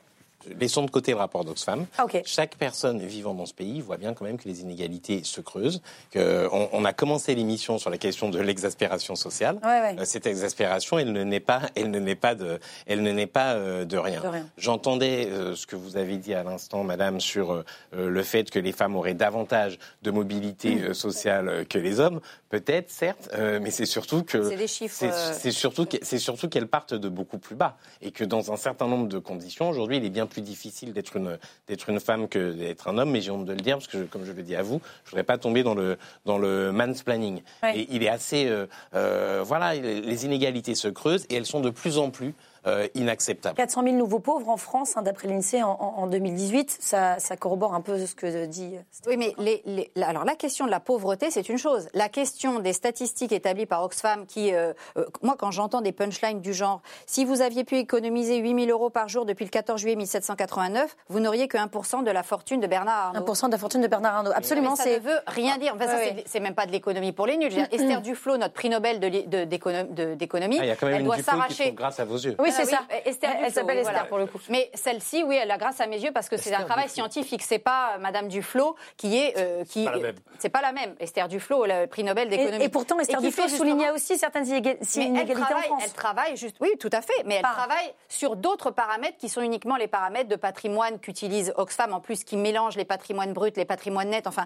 [0.59, 1.85] laissons de côté le rapport d'Oxfam.
[2.25, 5.81] Chaque personne vivant dans ce pays voit bien quand même que les inégalités se creusent.
[6.11, 9.59] Que on, a commencé l'émission sur la question de l'exaspération sociale.
[9.63, 13.85] Euh, cette exaspération, elle ne n'est pas, elle ne pas de, elle ne pas euh,
[13.85, 14.21] de rien.
[14.57, 17.63] J'entendais euh, ce que vous avez dit à l'instant, Madame, sur
[17.93, 20.93] le fait que les femmes auraient davantage de mobilité mm.
[20.93, 22.21] sociale que les hommes.
[22.49, 27.55] Peut-être, certes, mais c'est surtout que c'est surtout c'est surtout qu'elles partent de beaucoup plus
[27.55, 30.93] bas et que dans un certain nombre de conditions, aujourd'hui, il est bien plus difficile
[30.93, 33.77] d'être une, d'être une femme que d'être un homme, mais j'ai honte de le dire,
[33.77, 35.97] parce que, comme je le dis à vous, je ne voudrais pas tomber dans le,
[36.25, 37.41] dans le mansplaining.
[37.73, 38.47] Et il est assez.
[38.47, 42.33] Euh, euh, voilà, les inégalités se creusent et elles sont de plus en plus
[42.67, 43.55] euh, inacceptable.
[43.55, 46.77] 400 000 nouveaux pauvres en France, hein, d'après l'INSEE, en, en- en 2018.
[46.79, 48.75] Ça, ça corrobore un peu ce que dit.
[49.07, 51.87] Oui, mais les- les- la- alors la question de la pauvreté, c'est une chose.
[51.93, 56.41] La question des statistiques établies par Oxfam, qui, euh, euh, moi, quand j'entends des punchlines
[56.41, 59.79] du genre, si vous aviez pu économiser 8 000 euros par jour depuis le 14
[59.81, 63.25] juillet 1789, vous n'auriez que 1% de la fortune de Bernard Arnault.
[63.25, 64.31] 1% de la fortune de Bernard Arnault.
[64.35, 65.73] Absolument, Mais ça ne veut rien dire.
[65.75, 65.85] Enfin,
[66.25, 67.51] c'est- même pas de l'économie pour les nuls.
[67.71, 71.71] Esther Duflo, notre prix Nobel de de- de- d'économie, Ah, quand même elle doit s'arracher.
[71.71, 72.35] grâce à vos yeux.
[72.39, 72.81] Oui, c'est ça.
[73.05, 74.05] Esther Elle s'appelle oui, Esther, voilà.
[74.05, 74.39] pour le coup.
[74.49, 77.41] Mais celle-ci, oui, elle a grâce à mes yeux parce que c'est un travail scientifique.
[77.43, 79.85] C'est pas euh, Madame Duflo qui est euh, qui.
[79.85, 80.15] pas la même.
[80.39, 80.95] C'est pas la même.
[80.99, 82.61] Esther Duflo, le prix Nobel d'économie.
[82.63, 85.63] Et, et pourtant, Esther qui Duflo soulignait aussi certaines inéga- mais elle inégalités en travaille,
[85.65, 85.81] France.
[85.85, 89.29] elle travaille juste, oui, tout à fait, mais elle Par- travaille sur d'autres paramètres qui
[89.29, 93.51] sont uniquement les paramètres de patrimoine qu'utilise Oxfam, en plus qui mélange les patrimoines bruts,
[93.55, 94.27] les patrimoines nets.
[94.27, 94.45] Enfin,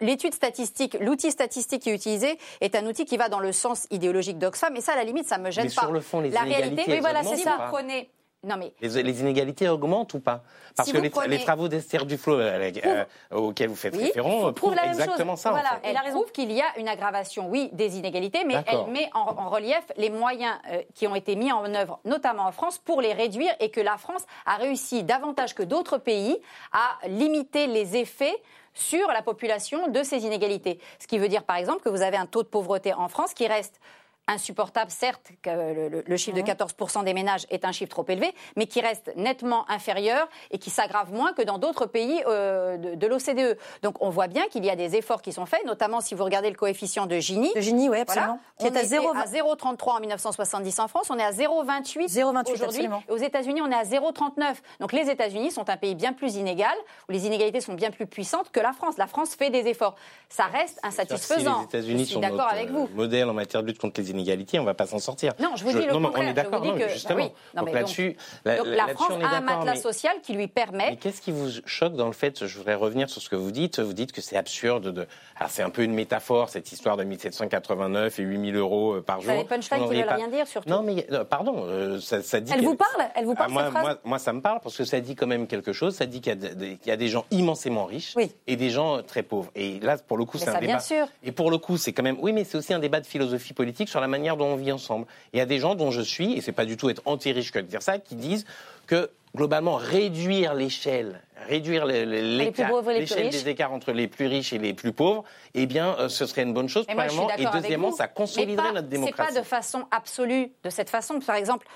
[0.00, 3.86] l'étude statistique, l'outil statistique qui est utilisé est un outil qui va dans le sens
[3.90, 5.82] idéologique d'Oxfam, et ça, à la limite, ça me gêne Mais pas.
[5.82, 8.10] sur le fond, les la inégalités, réalité, oui, voilà, augmentent si ou vous pas prenez,
[8.44, 10.42] non mais Les, les inégalités augmentent ou pas
[10.76, 14.04] Parce Si que les, prenez- les travaux d'Esther Duflo euh, euh, auxquels vous faites Oui,
[14.04, 15.40] référence prouve prouvent la même exactement chose.
[15.42, 15.48] ça.
[15.50, 15.88] en Voilà, fait.
[16.04, 19.48] elle prouve qu'il y a une aggravation, oui, des inégalités, mais elle met en, en
[19.50, 23.12] relief les moyens euh, qui ont été mis en œuvre, notamment en France, pour les
[23.12, 26.38] réduire et que la France a réussi davantage que d'autres pays
[26.72, 28.36] à limiter les effets
[28.72, 30.78] sur la population de ces inégalités.
[31.00, 33.34] Ce qui veut dire, par exemple, que vous avez un taux de pauvreté en France
[33.34, 33.80] qui reste
[34.28, 38.04] insupportable, certes, que le, le- le chiffre de 14% des ménages est un chiffre trop
[38.08, 42.76] élevé, mais qui reste nettement inférieur et qui s'aggrave moins que dans d'autres pays euh,
[42.76, 43.58] de, de l'OCDE.
[43.82, 46.24] Donc on voit bien qu'il y a des efforts qui sont faits, notamment si vous
[46.24, 47.50] regardez le coefficient de Gini.
[47.54, 48.38] De Gini, oui, absolument.
[48.58, 49.16] Qui Qui est à était 0,20.
[49.16, 52.88] à 0,33 en 1970 en France, on est à 0,28 0,28 aujourd'hui.
[53.08, 54.54] Aux États-Unis, on est à 0,39.
[54.80, 56.74] Donc les États-Unis sont un pays bien plus inégal,
[57.08, 58.96] où les inégalités sont bien plus puissantes que la France.
[58.98, 59.94] La France fait des efforts.
[60.28, 61.54] Ça reste insatisfaisant.
[61.54, 62.88] Si les États-Unis sont d'accord avec euh, vous.
[62.94, 64.17] modèle en matière de lutte contre les inégalités,
[64.58, 65.32] on ne va pas s'en sortir.
[65.40, 66.24] Non, je vous dis le non, contraire.
[66.26, 67.24] On est d'accord, que, justement.
[67.24, 67.30] oui.
[67.54, 70.46] Non, donc là-dessus, la là-dessus, France on est a un matelas mais- social qui lui
[70.48, 73.36] permet Mais qu'est-ce qui vous choque dans le fait Je voudrais revenir sur ce que
[73.36, 73.80] vous dites.
[73.80, 74.88] Vous dites que c'est absurde.
[74.92, 75.06] De...
[75.36, 79.18] Alors c'est un peu une métaphore cette histoire de 1789 et 8000 euros euh, par
[79.22, 79.42] Ça, jour.
[79.42, 80.68] les punchlines qui veulent pas- rien dire, surtout.
[80.68, 82.52] Non, mais euh, pardon, euh, ça, ça dit.
[82.54, 84.60] Elle vous parle Elle vous Ah, parle moi, cette phrase moi, moi, ça me parle
[84.60, 85.94] parce que ça dit quand même quelque chose.
[85.94, 88.32] Ça dit qu'il y, a des- qu'il y a des gens immensément riches Oui.
[88.46, 89.50] et des gens très pauvres.
[89.54, 90.72] Et là, pour le coup, c'est un ça, débat.
[90.74, 91.06] bien sûr.
[91.22, 92.16] Et pour le coup, c'est quand même.
[92.20, 94.72] Oui, mais c'est aussi un débat de philosophie politique sur la manière dont on vit
[94.72, 95.06] ensemble.
[95.32, 97.52] Il y a des gens dont je suis, et c'est pas du tout être anti-riche
[97.52, 98.44] que de dire ça, qui disent
[98.86, 104.72] que globalement réduire l'échelle, réduire l'écart, l'échelle des écarts entre les plus riches et les
[104.72, 105.22] plus pauvres,
[105.54, 106.86] eh bien, euh, ce serait une bonne chose.
[106.92, 109.14] Moi, premièrement, et deuxièmement, ça consoliderait pas- notre démocratie.
[109.28, 111.20] C'est pas de façon absolue, de cette façon.
[111.20, 111.66] Par exemple,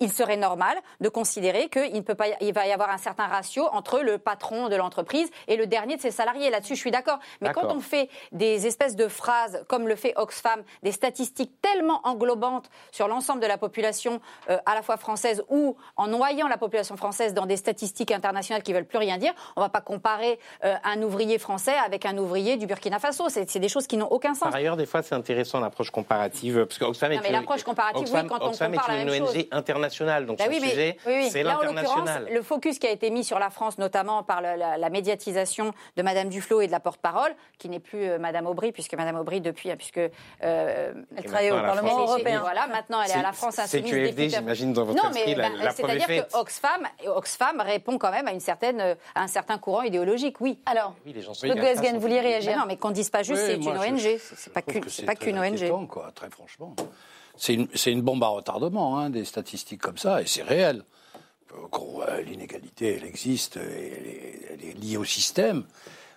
[0.00, 3.26] il serait normal de considérer qu'il ne peut pas, il va y avoir un certain
[3.26, 6.50] ratio entre le patron de l'entreprise et le dernier de ses salariés.
[6.50, 7.18] Là-dessus, je suis d'accord.
[7.40, 12.00] Mais quand on fait des espèces de phrases, comme le fait Oxfam, des statistiques tellement
[12.04, 16.56] englobantes sur l'ensemble de la population, euh, à la fois française ou en noyant la
[16.58, 19.80] population française dans des statistiques internationales qui veulent plus rien dire, on ne va pas
[19.80, 23.28] comparer euh, un ouvrier français avec un ouvrier du Burkina Faso.
[23.28, 24.44] C'est des choses qui n'ont aucun sens.
[24.50, 27.34] Par ailleurs, des fois, c'est intéressant l'approche comparative, parce que Oxfam est Non, mais une-
[27.34, 29.44] l'approche comparative, oui, Oxfam- quand on compare est la une même ONG chose.
[30.26, 31.28] Donc Bah son oui, sujet, oui, oui.
[31.30, 32.28] c'est Là, en l'occurrence, l'international.
[32.32, 35.72] le focus qui a été mis sur la France, notamment par le- la, la médiatisation
[35.96, 39.16] de Madame Duflo et de la porte-parole, qui n'est plus euh, Madame Aubry, puisque Madame
[39.16, 42.40] Aubry, depuis, hein, puisque euh, Elle travaille au Parlement France européen.
[42.40, 43.90] Voilà, maintenant elle est, à la France C'est insoumise.
[43.90, 44.28] QFD, députée.
[44.30, 48.10] j'imagine, dans votre non, esprit, mais la- ben, la c'est-à-dire que Oxfam, Oxfam répond quand
[48.10, 50.58] même à une certaine, euh, à un certain courant idéologique, oui.
[50.66, 53.42] Alors, Oui, les gens sont Gosgen, vous vouliez réagir non, mais qu'on dise pas juste,
[53.44, 54.18] c'est une ONG.
[54.36, 55.04] C'est pas qu'une, c'est
[55.72, 55.88] ONG.
[55.88, 56.74] quoi, très franchement.
[57.36, 60.84] C'est une, bombe à retardement, hein, des statistiques comme ça, et c'est réel.
[61.52, 65.64] Euh, L'inégalité, elle existe, elle elle est liée au système.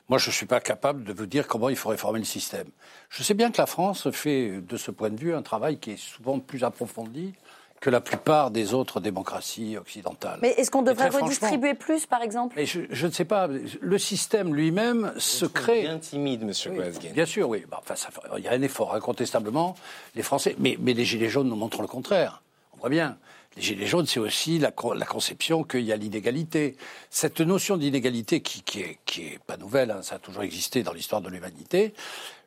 [0.08, 2.68] Moi, je ne suis pas capable de vous dire comment il faut réformer le système.
[3.10, 5.92] Je sais bien que la France fait, de ce point de vue, un travail qui
[5.92, 7.34] est souvent plus approfondi
[7.82, 10.40] que la plupart des autres démocraties occidentales.
[10.42, 12.56] mais est-ce qu'on devrait redistribuer plus, par exemple?
[12.58, 15.82] Mais je, je ne sais pas, le système lui-même se crée.
[15.82, 17.12] bien timide, Monsieur Oui.
[17.14, 17.64] Bien sûr, oui.
[17.70, 19.76] Bah, enfin, ça il y a un effort, incontestablement.
[20.16, 22.42] Les Français, mais, mais les Gilets jaunes nous montrent le contraire.
[22.74, 23.18] On voit bien.
[23.56, 26.76] Les Gilets jaunes, c'est aussi la conception qu'il y a l'inégalité.
[27.10, 30.84] Cette notion d'inégalité qui, qui, est, qui est pas nouvelle, hein, ça a toujours existé
[30.84, 31.94] dans l'histoire de l'humanité.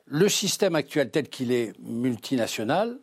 [0.05, 2.97] Le système actuel tel qu'il est multinational,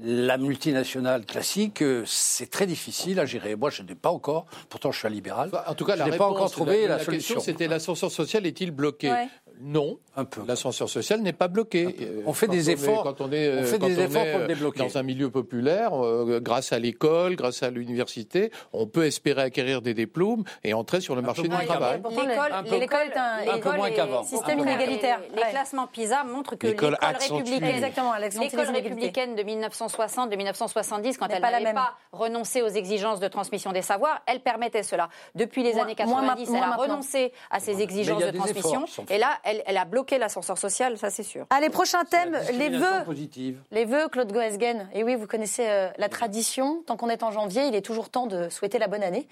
[0.00, 3.56] la multinationale classique, euh, c'est très difficile à gérer.
[3.56, 6.04] Moi, je n'ai pas encore, pourtant je suis un libéral, En tout cas, je la
[6.04, 7.40] n'ai pas réponse, encore trouvé la, question, solution.
[7.40, 9.10] c'était l'ascenseur social est-il bloqué?
[9.10, 9.28] Ouais.
[9.60, 10.42] Non, Un peu.
[10.46, 11.96] l'ascenseur social n'est pas bloqué.
[12.00, 13.02] Euh, On fait quand des efforts.
[13.02, 14.78] quand on est, On fait quand des on efforts est, pour le débloquer.
[14.80, 19.82] Dans un milieu populaire, euh, grâce à l'école, grâce à l'université, on peut espérer acquérir
[19.82, 22.00] des diplômes et entrer sur le marché du travail.
[22.10, 24.22] L'école- le- l'école est un, un peu l'école moins est- qu'avant.
[24.24, 25.20] Système inégalitaire.
[25.34, 31.42] Les, classements PISA montrent que L'école républicaine, Exactement, l'école de 1960, de 1970, quand elle
[31.42, 35.08] n'avait pas renoncé aux exigences de transmission des savoirs, elle permettait cela.
[35.34, 38.84] Depuis les années moins 90, ma- moins elle a renoncé à ces exigences de transmission.
[39.10, 41.46] Et là, elle, elle a bloqué l'ascenseur social, ça c'est sûr.
[41.50, 43.04] Allez, prochain thème, les vœux.
[43.04, 43.60] positive.
[43.70, 44.88] Les vœux, Claude Goesgen.
[44.92, 46.82] Et oui, vous connaissez euh, la tradition.
[46.86, 49.26] Tant qu'on est en janvier, il est toujours temps de souhaiter la bonne année.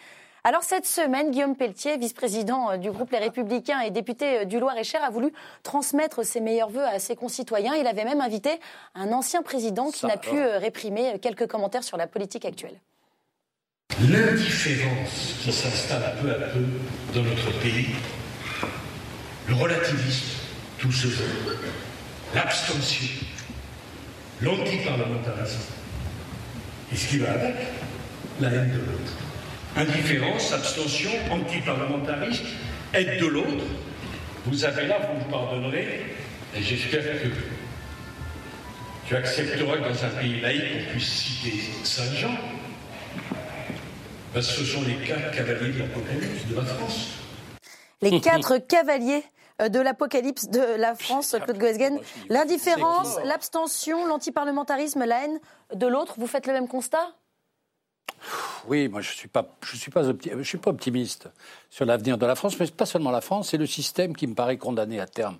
[0.45, 4.61] Alors cette semaine, Guillaume Pelletier, vice-président euh, du groupe Les Républicains et député euh, du
[4.61, 5.33] Loir-et-Cher, a voulu
[5.63, 7.75] transmettre ses meilleurs vœux à ses concitoyens.
[7.75, 8.51] Il avait même invité
[8.95, 12.81] un ancien président qui n'a pu réprimer quelques commentaires sur la politique actuelle.
[14.01, 16.65] L'indifférence qui s'installe peu à peu
[17.15, 17.95] dans notre pays,
[19.49, 20.39] le relativisme,
[20.79, 21.59] tout ce jeu,
[22.35, 23.09] l'abstention,
[24.43, 25.73] l'antiparlementarisme,
[26.93, 27.55] et ce qui va avec,
[28.41, 29.13] la haine de l'autre.
[29.77, 32.47] Indifférence, abstention, antiparlementarisme,
[32.95, 33.65] aide de l'autre.
[34.47, 36.17] Vous avez là, vous me pardonnerez,
[36.57, 37.29] et j'espère que
[39.07, 42.37] tu accepteras que dans un pays laïque, on puisse citer Saint-Jean.
[44.35, 47.09] Parce que ce sont les quatre cavaliers de l'Apocalypse de la France.
[48.03, 49.23] Les quatre cavaliers
[49.59, 51.99] de l'apocalypse de la France, Claude Goesgen.
[52.29, 55.41] L'indifférence, l'abstention, l'antiparlementarisme, la haine
[55.75, 56.15] de l'autre.
[56.19, 57.15] Vous faites le même constat?
[58.67, 61.29] Oui, moi je suis pas, je suis pas, je suis pas optimiste
[61.71, 64.35] sur l'avenir de la France, mais pas seulement la France, c'est le système qui me
[64.35, 65.39] paraît condamné à terme.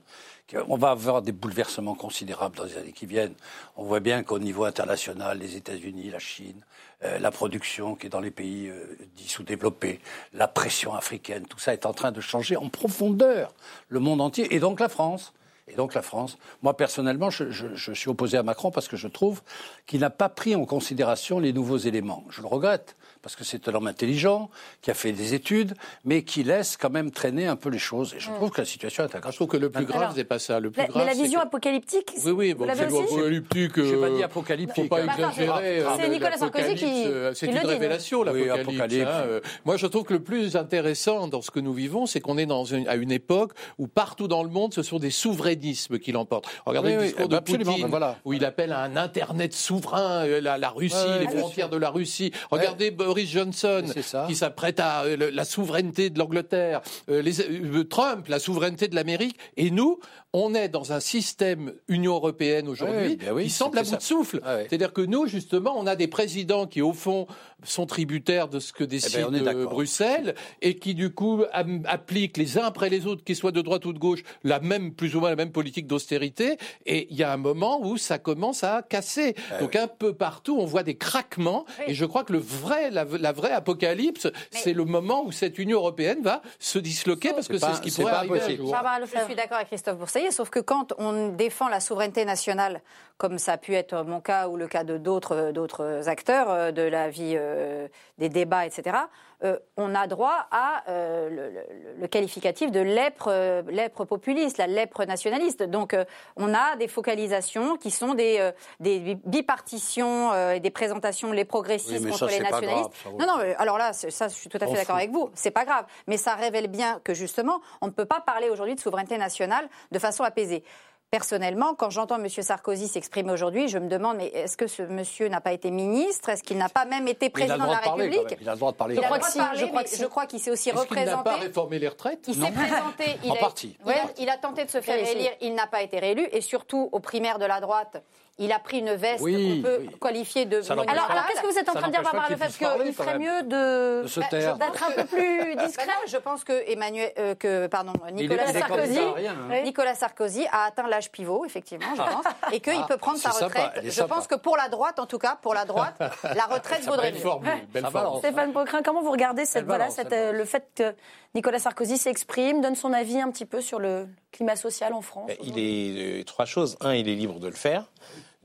[0.69, 3.35] On va avoir des bouleversements considérables dans les années qui viennent.
[3.77, 6.61] On voit bien qu'au niveau international, les États-Unis, la Chine,
[7.03, 9.99] euh, la production qui est dans les pays euh, dits sous-développés,
[10.33, 13.55] la pression africaine, tout ça est en train de changer en profondeur
[13.89, 15.33] le monde entier et donc la France.
[15.69, 18.97] Et donc la France, moi personnellement, je, je- je suis opposé à Macron parce que
[18.97, 19.43] je trouve
[19.89, 22.23] qu'il n'a pas pris en considération les nouveaux éléments.
[22.31, 22.95] Je le regrette
[23.27, 24.51] parce que c'est un homme intelligent
[24.83, 25.75] qui a fait des études,
[26.05, 28.15] mais qui laisse quand même traîner un peu les choses.
[28.15, 30.39] Et je trouve que la situation est Je trouve que le plus grave, c'est pas
[30.39, 30.61] ça.
[30.61, 32.97] Le plus La- grave, Mais la vision que- apocalyptique, Oui, oui, vous bon, l'avez c'est
[32.97, 33.73] apocalyptique.
[33.83, 34.85] J'ai pas euh, dit apocalyptique.
[34.85, 35.83] Faut pas Bah, attends, exagérer.
[35.97, 38.61] c'est euh, Nicolas Sarkozy qui- euh, C'est une dit, révélation, l'apocalypse.
[38.61, 39.09] apocalypse.
[39.11, 39.41] hein, euh.
[39.65, 42.47] Moi, je trouve que le plus intéressant dans ce que nous vivons, c'est qu'on est
[42.47, 46.13] dans une, à une époque où partout dans le monde, ce sont des souverainismes qui
[46.13, 46.47] l'emportent.
[46.65, 48.19] Regardez Oui, le discours eh ben de absolument, Poutine, ben voilà.
[48.25, 51.77] où il appelle à un Internet souverain, euh, la, la Russie, Ouais, les frontières de
[51.77, 52.31] la Russie.
[52.53, 53.83] Regardez Boris Johnson,
[54.27, 59.39] qui s'apprête à euh, la souveraineté de l'Angleterre, euh, euh, Trump, la souveraineté de l'Amérique,
[59.57, 60.01] et nous,
[60.39, 63.97] on est dans un système Union européenne aujourd'hui Ouais, ben oui, qui semble à bout
[63.97, 64.41] de souffle.
[64.45, 64.59] Ah.
[64.69, 67.27] C'est-à-dire que nous, justement, on a des présidents qui, au fond,
[67.65, 69.65] sont tributaires de ce que décide Eh ben, est euh.
[69.65, 71.43] Bruxelles et qui, du coup,
[71.87, 74.93] appliquent les uns après les autres, qu'ils soient de droite ou de gauche, la même,
[74.93, 76.59] plus ou moins la même politique d'austérité.
[76.85, 79.35] Et il y a un moment où ça commence à casser.
[79.57, 81.65] Eh Donc, un peu partout, on voit des craquements.
[81.87, 85.59] Et je crois que le vrai, la, la vraie apocalypse, c'est le moment où cette
[85.59, 88.77] Union européenne va se disloquer parce que C'est ce qui pourrait pas arriver un jour.
[89.07, 89.99] Je suis d'accord avec Christophe
[90.31, 92.81] Sauf que quand on défend la souveraineté nationale,
[93.19, 96.71] comme ça a pu être mon cas ou le cas de d'autres d'autres acteurs euh,
[96.73, 97.89] de la vie euh,
[98.19, 98.97] des débats, etc.,
[99.45, 104.57] euh, on a droit à euh, le, le- le qualificatif de lèpre, euh, lèpre populiste,
[104.57, 105.63] la lèpre nationaliste.
[105.63, 106.05] Donc euh,
[106.37, 111.45] on a des focalisations qui sont des, euh, des bipartitions euh, et des présentations les
[111.45, 112.91] progressistes Oui, contre ça, les nationalistes.
[113.05, 115.31] grave, non, non, alors là, ça, je suis tout à fait d'accord avec vous.
[115.35, 118.75] C'est pas grave, mais ça révèle bien que justement, on ne peut pas parler aujourd'hui
[118.75, 120.63] de souveraineté nationale de façon apaisée.
[121.09, 122.29] Personnellement, quand j'entends M.
[122.29, 126.29] Sarkozy s'exprimer aujourd'hui, je me demande, mais est-ce que ce monsieur n'a pas été ministre?
[126.31, 128.37] Est-ce qu'il n'a pas même été Il président de la parler, République?
[128.41, 128.95] Il a le droit de parler.
[128.97, 130.01] Il a le crois droit que de si, parler, je crois que si.
[130.03, 131.31] je crois qu'il s'est aussi Est-ce qu'il n'a représenté.
[131.31, 132.25] pas réformé les retraites?
[132.27, 133.79] Il s'est présenté, il En a, partie.
[133.87, 135.13] il a- il a tenté de se faire Oui, si.
[135.13, 138.03] élire, il n'a pas été réélu, et surtout aux primaires de la droite,
[138.39, 139.91] il a pris une veste Oui, qu'on peut oui.
[140.01, 140.61] qualifier de.
[140.71, 143.05] Alors, alors qu'est-ce que vous êtes en train de dire, n'empêche pas Barbara qu'il Lefebvre
[143.05, 144.57] ferait mieux de, Bah, taire.
[144.59, 145.87] d'être un peu plus discret?
[145.87, 149.63] Bah non, je pense que Emmanuel, euh, que pardon, Nicolas Sarkozy, rien, hein.
[149.63, 153.63] Nicolas Sarkozy a atteint l'âge pivot, effectivement, je pense, et qu'il peut prendre sa sympa,
[153.65, 153.85] retraite.
[153.85, 154.15] je sympa.
[154.15, 158.19] pense que pour la droite, en tout cas, pour la droite, la retraite vaudrait mieux.
[158.19, 160.95] Stéphane Pocrin, comment vous regardez cette, voilà, euh, le fait que
[161.37, 165.27] Nicolas Sarkozy s'exprime, donne son avis un petit peu sur le climat social en France
[165.29, 166.79] Ben, Il est euh, trois choses.
[166.81, 167.93] Un, il est libre de le faire.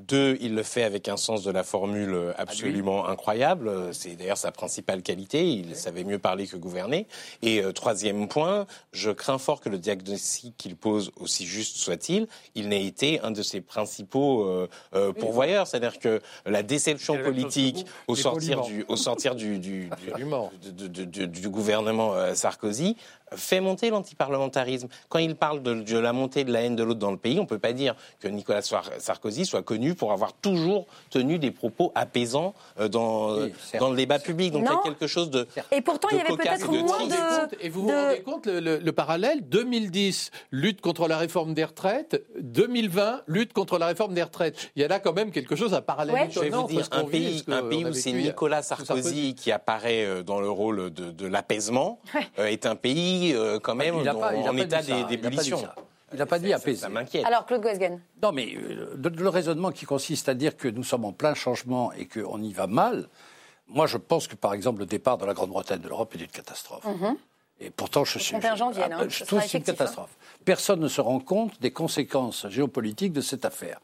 [0.08, 3.68] Deux, il le fait avec un sens de la formule absolument incroyable.
[3.68, 5.48] Euh, C'est d'ailleurs sa principale qualité.
[5.48, 7.08] Il savait mieux parler que gouverner.
[7.42, 12.28] Et euh, troisième point, je crains fort que le diagnostic qu'il pose, aussi juste soit-il,
[12.56, 15.68] il n'ait été un de ses principaux euh, euh, pourvoyeurs.
[15.68, 20.52] C'est-à-dire que la déception politique au sortir du, au sortir du, du, du- Absolument.
[20.64, 22.96] de- de- de- du gouvernement Sarkozy
[23.36, 24.88] fait monter l'antiparlementarisme.
[25.10, 27.40] Quand il parle de, de la montée de la haine de l'autre dans le pays,
[27.40, 31.52] on ne peut pas dire que Nicolas Sarkozy soit connu pour avoir toujours tenu des
[31.52, 33.82] propos apaisants euh, dans, Oui, certes.
[33.82, 34.52] dans le débat public.
[34.54, 35.48] Donc il y a quelque chose de.
[35.72, 37.12] Et pourtant, il y avait cocasse peut-être et de moins triste.
[37.60, 37.66] de.
[37.66, 41.54] Et vous vous de- rendez compte le, le- le parallèle 2010, lutte contre la réforme
[41.54, 42.22] des retraites.
[42.40, 44.72] 2020, lutte contre la réforme des retraites.
[44.76, 46.28] Il y a là quand même quelque chose à parallèle Ouais.
[46.32, 49.36] Je vais étonnant vous dire, entre ce un pays, un pays où c'est Nicolas Sarkozy
[49.36, 52.22] qui apparaît euh, dans le rôle de, de l'apaisement Ouais.
[52.40, 55.64] euh, est un pays euh, quand même Il pas- il a en pas état d'ébullition.
[56.14, 56.82] Il n'a pas dit apaiser.
[56.82, 57.26] Ça m'inquiète.
[57.26, 58.02] Alors, Claude Guesgen.
[58.22, 61.34] Non, mais euh, le, le raisonnement qui consiste à dire que nous sommes en plein
[61.34, 63.08] changement et qu'on y va mal,
[63.68, 66.28] moi je pense que par exemple le départ de la Grande-Bretagne de l'Europe est une
[66.28, 66.86] catastrophe.
[67.64, 68.32] Et pourtant, je suis.
[68.32, 70.10] 31 janvier, je, hein, ah, je trouve que c'est une effectif, catastrophe.
[70.44, 73.80] Personne ne se rend compte des conséquences géopolitiques de cette affaire.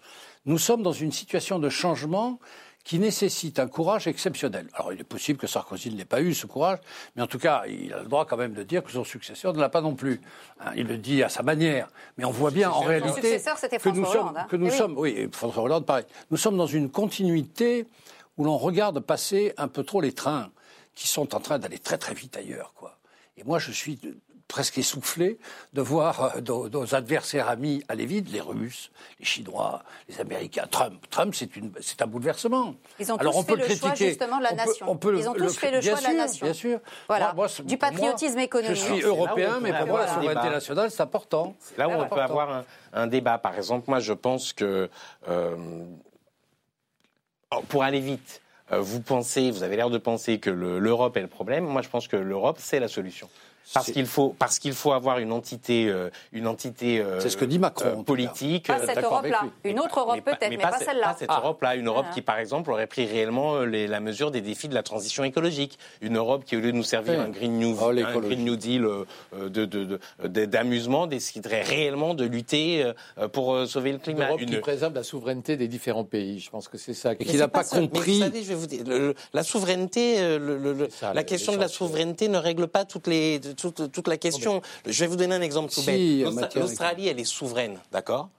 [0.47, 2.39] Nous sommes dans une situation de changement
[2.87, 4.69] qui nécessite un courage exceptionnel.
[4.73, 6.79] Alors, il est possible que Sarkozy ne l'ait pas eu, ce courage,
[7.17, 9.51] mais en tout cas, il a le droit quand même de dire que son successeur
[9.53, 10.21] ne l'a pas non plus.
[10.61, 13.41] Hein, il le dit à sa manière, mais on voit bien en réalité
[13.81, 14.47] que nous sommes, hein.
[14.49, 14.77] que nous Eh oui.
[14.77, 16.05] sommes, oui, François Hollande, pareil.
[16.31, 17.87] Nous sommes dans une continuité
[18.37, 20.49] où l'on regarde passer un peu trop les trains
[20.95, 22.97] qui sont en train d'aller très très vite ailleurs, quoi.
[23.35, 23.99] Et moi, je suis
[24.47, 25.37] presque essoufflé
[25.73, 30.65] de voir euh, nos, nos adversaires amis aller vite, les Russes, les Chinois, les Américains.
[30.71, 31.35] Trump, Trump,
[31.81, 32.75] c'est un bouleversement.
[32.99, 34.09] Ils ont Alors tous on peut fait le choix, critiquer.
[34.09, 34.85] justement, de la on peut- nation.
[34.91, 36.45] on peut Ils ont tous fait le bien choix de la sûr, nation.
[36.45, 36.79] Bien sûr.
[37.07, 37.25] Voilà.
[37.25, 38.75] Moi- moi, c'est- Du moi, patriotisme économique.
[38.77, 40.53] Je suis là où on européen, peut mais pour avoir moi, la un souveraineté débat.
[40.53, 41.55] nationale, c'est important.
[41.59, 43.37] C'est là où on peut avoir un, un débat.
[43.39, 44.89] Par exemple, moi, je pense que
[45.27, 45.55] euh,
[47.51, 48.41] oh, pour aller vite,
[48.71, 51.65] euh, vous pensez, vous avez l'air de penser que le- l'Europe est le problème.
[51.65, 53.29] Moi, je pense que l'Europe, c'est la solution.
[53.73, 57.37] Parce qu'il faut, parce qu'il faut avoir une entité, euh, une entité euh, C'est ce
[57.37, 58.67] que dit Macron, euh, politique.
[58.67, 59.41] Pas euh, cette Europe-là.
[59.65, 61.07] Une autre Europe peut-être, mais, pas, ce- celle-là.
[61.07, 61.39] Pas cette Ah.
[61.43, 62.13] Europe-là, une Europe Ah.
[62.13, 65.23] qui, par exemple, aurait pris réellement euh, les- la mesure des défis de la transition
[65.23, 65.77] écologique.
[66.01, 68.19] Une Europe qui, au lieu de nous servir un Green New, Oh, un.
[68.19, 72.83] Green New Deal euh, euh, de- de- de- de- d'amusement, déciderait réellement de lutter
[73.19, 74.27] euh, pour euh, sauver le Une climat.
[74.29, 76.39] Europe Une- qui préserve la souveraineté des différents pays.
[76.39, 77.13] Je pense que c'est ça.
[77.13, 77.79] Et qui- qu'il n'a pas ça.
[77.81, 78.13] Mais compris.
[78.17, 81.13] vous savez, je vais vous dire, le- le- la souveraineté, le- le- le- C'est ça,
[81.13, 84.61] la question de la souveraineté ne règle pas toutes les, toute, toute la question.
[84.85, 86.33] Je vais vous donner un exemple tout Si, bête.
[86.33, 88.29] matière L'Australie, elle est souveraine, d'accord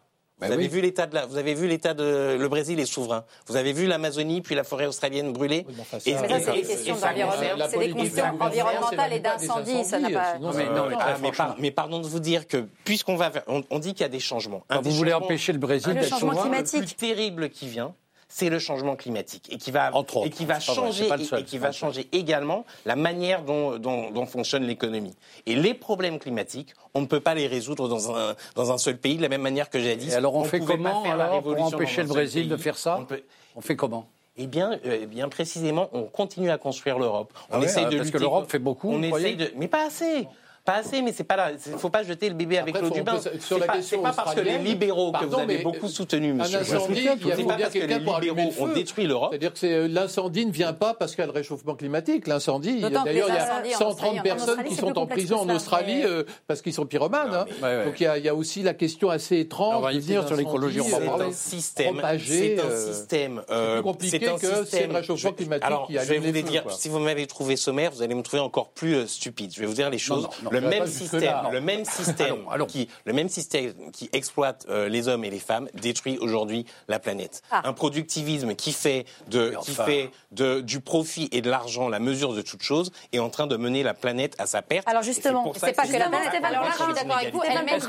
[0.41, 0.69] Ben vous, avez oui.
[0.69, 3.25] vu l'état de la, vous avez vu l'état de le Brésil est souverain.
[3.49, 5.65] Vous avez vu l'Amazonie puis la forêt australienne brûlée.
[5.69, 7.67] Oui, mais enfin, ça, c'est des questions d'environnement.
[7.69, 9.85] C'est des questions environnementales et d'incendie.
[9.85, 10.35] Ça n'a pas.
[10.37, 11.45] sinon, mais ça- non, mais Ah, mais, franchement.
[11.47, 14.09] par- mais pardon de vous dire que puisqu'on va, on, on dit qu'il y a
[14.09, 14.63] des changements.
[14.71, 16.81] Un vous voulez empêcher le Brésil un Le des d'être changement souverain, climatique.
[16.81, 17.95] le plus terrible qui vient,
[18.29, 20.27] c'est le changement climatique et qui va Entre autres.
[20.27, 24.27] et qui va vrai, changer et- qui va changer également la manière dont, dont, dont
[24.27, 25.15] fonctionne l'économie.
[25.47, 28.99] Et les problèmes climatiques, on ne peut pas les résoudre dans un dans un seul
[28.99, 30.11] pays de la même manière que j'ai dit.
[30.11, 32.99] Et alors on, fait pouvait pas comment alors pour empêcher le Brésil de faire ça
[33.01, 33.23] On peut-
[33.57, 34.07] On fait comment?
[34.41, 37.33] Eh bien, euh, bien précisément, on continue à construire l'Europe.
[37.51, 39.35] On Ah ouais, essaye euh, de parce que lutter l'Europe contre- fait beaucoup, On essaye
[39.35, 40.29] de, mais pas assez.
[40.69, 41.53] Pas assez, mais c'est pas là.
[41.67, 43.19] Il faut pas jeter le bébé avec l'eau du bain.
[43.41, 46.35] C'est la pas, question c'est pas parce que les libéraux que vous avez beaucoup soutenus,
[46.35, 46.59] Un monsieur.
[46.59, 49.31] incendie, il y a c'est faut pas bien parce que les libéraux ont détruit l'Europe.
[49.31, 52.27] C'est-à-dire que euh, l'incendie ne vient pas parce qu'il y a le réchauffement climatique.
[52.27, 53.29] L'incendie, d'ailleurs,
[53.65, 56.25] il y a en 130 Australie- en personnes qui sont en prison en Australie euh,
[56.47, 57.33] parce qu'ils sont pyromanes.
[57.63, 57.85] hein.
[57.87, 59.77] Donc il y, a, aussi la question assez étrange.
[59.79, 61.25] On va y venir sur l'écologie, on va incendies, C'est parler.
[61.25, 62.03] un système.
[62.19, 63.43] C'est un euh, système.
[63.51, 64.97] euh, plus compliqué c'est un que c'est le système.
[64.97, 66.65] réchauffement Je- climatique Alors, je vais vous dire.
[66.73, 69.51] Si vous m'avez trouvé sommaire, vous allez me trouver encore plus euh, stupide.
[69.55, 70.29] Je vais vous dire les choses.
[70.61, 72.67] Le même système, le même système Allons, allons.
[72.67, 76.99] qui, le même système qui exploite euh, les hommes et les femmes détruit aujourd'hui la
[76.99, 77.43] planète.
[77.51, 77.63] Ah.
[77.65, 82.35] Un productivisme qui fait de, qui fait de, du profit et de l'argent la mesure
[82.35, 84.89] de toute chose est en train de mener la planète à sa perte.
[84.89, 86.29] Alors justement, C'est pas que la planète.
[86.29, 86.97] Stéphane Alors là, je suis Bern.
[86.97, 87.43] d'accord avec vous.
[87.45, 87.89] Elle mène vous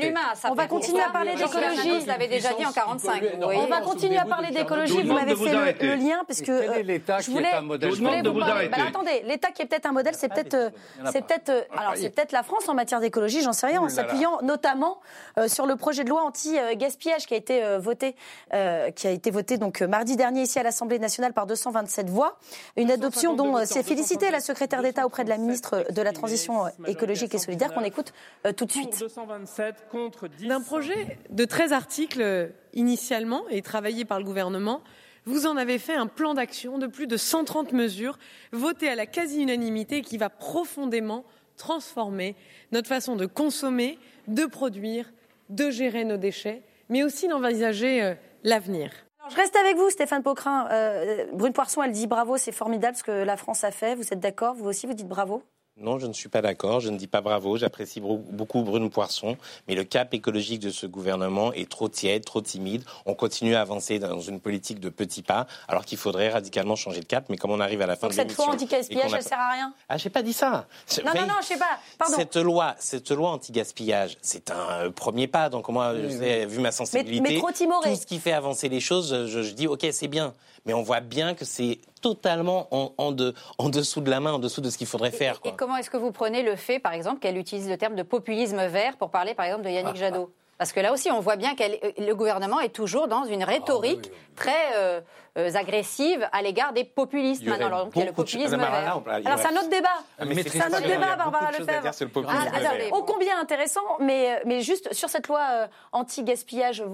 [0.00, 1.76] l'humain on va continuer à parler d'écologie.
[1.76, 3.22] Fernandez l'avait déjà dit en 45.
[3.22, 3.60] vous voyez.
[3.60, 5.02] On va continuer à parler d'écologie.
[5.02, 7.54] Vous m'avez vous fait le, lien parce que est euh, l'État je qui voulais, est
[7.54, 8.52] un modèle je voulais vous vous parler.
[8.52, 8.76] arrêter.
[8.76, 10.70] Ben, attendez, l'État qui est peut-être un modèle, c'est peut-être, euh,
[11.12, 13.88] c'est peut-être, euh, alors c'est peut-être la France en matière d'écologie, j'en sais rien, en
[13.88, 15.00] s'appuyant notamment
[15.38, 18.16] euh, sur le projet de loi anti-gaspillage qui a été euh, voté,
[18.52, 22.38] euh, qui a été voté donc mardi dernier ici à l'Assemblée nationale par 227 voix,
[22.76, 26.64] une adoption dont s'est félicitée la secrétaire d'État auprès de la ministre de la Transition
[26.86, 28.12] écologique et solidaire qu'on écoute
[28.56, 28.98] tout de suite.
[28.98, 30.48] 227 contre 10.
[30.48, 34.80] D'un projet de 13 articles initialement et travaillé par le gouvernement,
[35.26, 38.18] vous en avez fait un plan d'action de plus de 130 mesures
[38.52, 41.24] votées à la quasi-unanimité qui va profondément
[41.56, 42.36] transformer
[42.72, 43.98] notre façon de consommer,
[44.28, 45.12] de produire,
[45.50, 48.14] de gérer nos déchets, mais aussi d'envisager euh,
[48.44, 48.90] l'avenir.
[49.28, 50.68] Je reste avec vous, Stéphane Pocrin.
[50.70, 53.94] Euh, Brune Poisson, elle dit bravo, c'est formidable ce que la France a fait.
[53.94, 55.42] Vous êtes d'accord Vous aussi, vous dites bravo?
[55.76, 56.80] Non, je ne suis pas d'accord.
[56.80, 57.56] Je ne dis pas bravo.
[57.56, 59.38] J'apprécie beaucoup Brune Poisson.
[59.66, 62.84] Mais le cap écologique de ce gouvernement est trop tiède, trop timide.
[63.06, 67.00] On continue à avancer dans une politique de petits pas, alors qu'il faudrait radicalement changer
[67.00, 67.24] de cap.
[67.30, 69.38] Mais comme on arrive à la fin Donc de cette loi anti-gaspillage, a- elle sert
[69.38, 69.72] à rien?
[69.88, 70.66] Ah, j'ai pas dit ça.
[71.02, 71.78] Non, non, non, je sais pas.
[71.98, 72.14] Pardon.
[72.16, 75.48] Cette loi, cette loi anti-gaspillage, c'est un euh, premier pas.
[75.48, 77.90] Donc moi, je sais, vu ma sensibilité, mais trop timoré.
[77.94, 80.34] tout ce qui fait avancer les choses, je, je dis ok, c'est bien.
[80.66, 84.32] Mais on voit bien que c'est totalement en, en, de- en dessous de la main,
[84.32, 85.40] en dessous de ce qu'il faudrait faire.
[85.40, 85.50] Quoi.
[85.52, 88.02] Et comment est-ce que vous prenez le fait, par exemple, qu'elle utilise le terme de
[88.02, 90.32] populisme vert pour parler, par exemple, de Yannick Jadot?
[90.58, 91.62] Parce que là aussi, on voit bien que
[92.04, 95.00] le gouvernement est toujours dans une rhétorique très euh,
[95.38, 97.76] euh, agressive à l'égard des populistes Il y aurait maintenant.
[97.76, 99.22] Alors, donc, il y a le de populisme Ah, là, vert.
[99.24, 99.88] Alors c'est un autre débat.
[100.18, 101.94] Ah, mais c'est un autre débat, de Barbara Lefebvre.
[101.94, 102.92] sur le populisme Ah, vert.
[102.92, 106.84] ô combien intéressant, mais, mais juste sur cette loi euh, anti-gaspillage,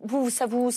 [0.00, 0.70] vous- ça vous,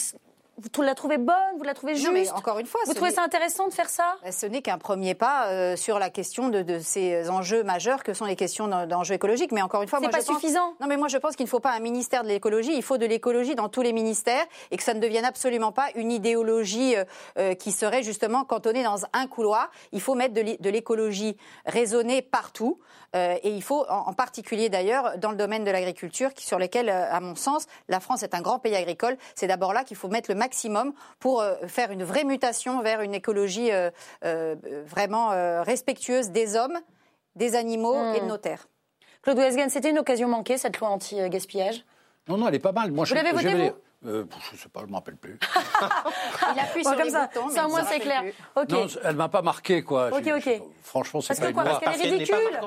[0.58, 3.12] vous la trouvez bonne, vous la trouvez juste Non, mais encore une fois, vous trouvez
[3.12, 4.16] ça intéressant de faire ça?
[4.24, 8.04] Ben, Ce n'est qu'un premier pas euh, sur la question de, de ces enjeux majeurs
[8.04, 9.52] que sont les questions d'en- d'enjeux écologiques.
[9.54, 10.74] Mais encore une fois, C'est pas je pense- suffisant.
[10.80, 12.74] Non, mais moi je pense qu'il ne faut pas un ministère de l'écologie.
[12.76, 15.88] Il faut de l'écologie dans tous les ministères et que ça ne devienne absolument pas
[15.96, 17.06] une idéologie euh,
[17.40, 19.72] euh, qui serait justement cantonnée dans un couloir.
[19.94, 22.80] Il faut mettre de l'é- de l'écologie raisonnée partout.
[23.14, 26.88] Euh, et il faut, en, en particulier d'ailleurs, dans le domaine de l'agriculture, sur lequel,
[26.88, 29.18] euh, à mon sens, la France est un grand pays agricole.
[29.36, 33.02] C'est d'abord là qu'il faut mettre le maximum pour euh, faire une vraie mutation vers
[33.02, 33.92] une écologie euh,
[34.26, 34.56] euh,
[34.86, 36.78] vraiment euh, respectueuse des hommes,
[37.36, 38.16] des animaux Hmm.
[38.16, 38.68] et de nos terres.
[39.22, 41.86] Claude Wesgen, c'était une occasion manquée, cette loi anti-gaspillage?
[42.28, 42.92] Non, non, elle est pas mal.
[42.92, 43.32] Moi, Vous l'avez
[43.70, 43.76] vous?
[44.06, 45.40] Euh, Je sais pas, je ne me rappelle plus.
[46.56, 48.24] Il appuie sur comme les ça, boutons, mais ça, au moins, c'est clair.
[48.56, 48.70] Ok.
[48.70, 50.10] Non, elle m'a pas marqué, quoi.
[50.12, 50.62] Ok, ok.
[50.84, 51.80] franchement, c'est Parce pas que une quoi loi.
[51.84, 52.60] Parce qu'elle est ridicule.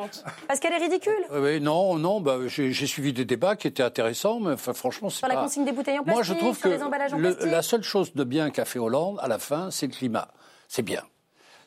[0.47, 3.67] Parce qu'elle est ridicule Oui, oui, non, non, bah, j'ai j'ai suivi des débats qui
[3.67, 5.35] étaient intéressants, mais enfin, franchement, c'est Sur pas...
[5.35, 7.33] la consigne des bouteilles en Moi, plastique, je trouve sur que les emballages en le-
[7.35, 7.53] plastique.
[7.53, 10.29] la seule chose de bien qu'a fait Hollande, à la fin, c'est le climat.
[10.69, 11.03] C'est bien.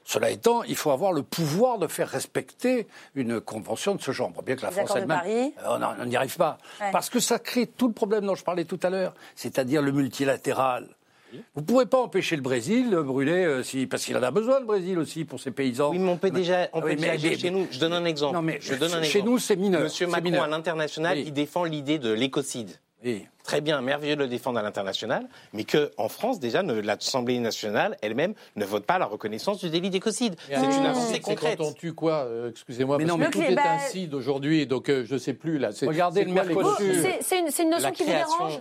[0.10, 4.32] Cela étant, il faut avoir le pouvoir de faire respecter une convention de ce genre.
[4.42, 5.20] Bien que la Les France elle-même,
[5.66, 6.58] euh, on n'y arrive pas.
[6.80, 6.92] Ouais.
[6.94, 9.92] Parce que ça crée tout le problème dont je parlais tout à l'heure, c'est-à-dire le
[9.92, 10.88] multilatéral.
[11.56, 14.32] Vous ne pouvez pas empêcher le Brésil de brûler, euh, si, parce qu'il en a
[14.32, 15.90] besoin, le Brésil aussi, pour ses paysans.
[15.92, 17.68] Oui, mais on peut déjà, on Ah peut oui, déjà mais- agir mais- chez nous.
[17.70, 18.34] Je donne un exemple.
[18.34, 19.26] Non, mais je donne un chez exemple.
[19.26, 19.82] nous, c'est mineur.
[19.82, 20.44] Monsieur Macron, mineur.
[20.46, 21.26] à l'international, Oui.
[21.28, 22.72] il défend l'idée de l'écocide.
[23.04, 23.26] Oui.
[23.44, 27.96] Très bien, merveilleux de le défendre à l'international, mais que en France déjà, l'Assemblée nationale
[28.02, 30.36] elle-même ne vote pas la reconnaissance du délit d'écocide.
[30.48, 31.58] C'est une avancée concrète.
[31.60, 34.14] quand on tue quoi euh, Excusez-moi, Mais parce non, que mais- tout est bah- cide
[34.14, 35.72] aujourd'hui, donc euh, je ne sais plus là.
[35.72, 36.32] C'est- Regardez le
[37.22, 38.60] C'est- une, notion La qui vous dérange?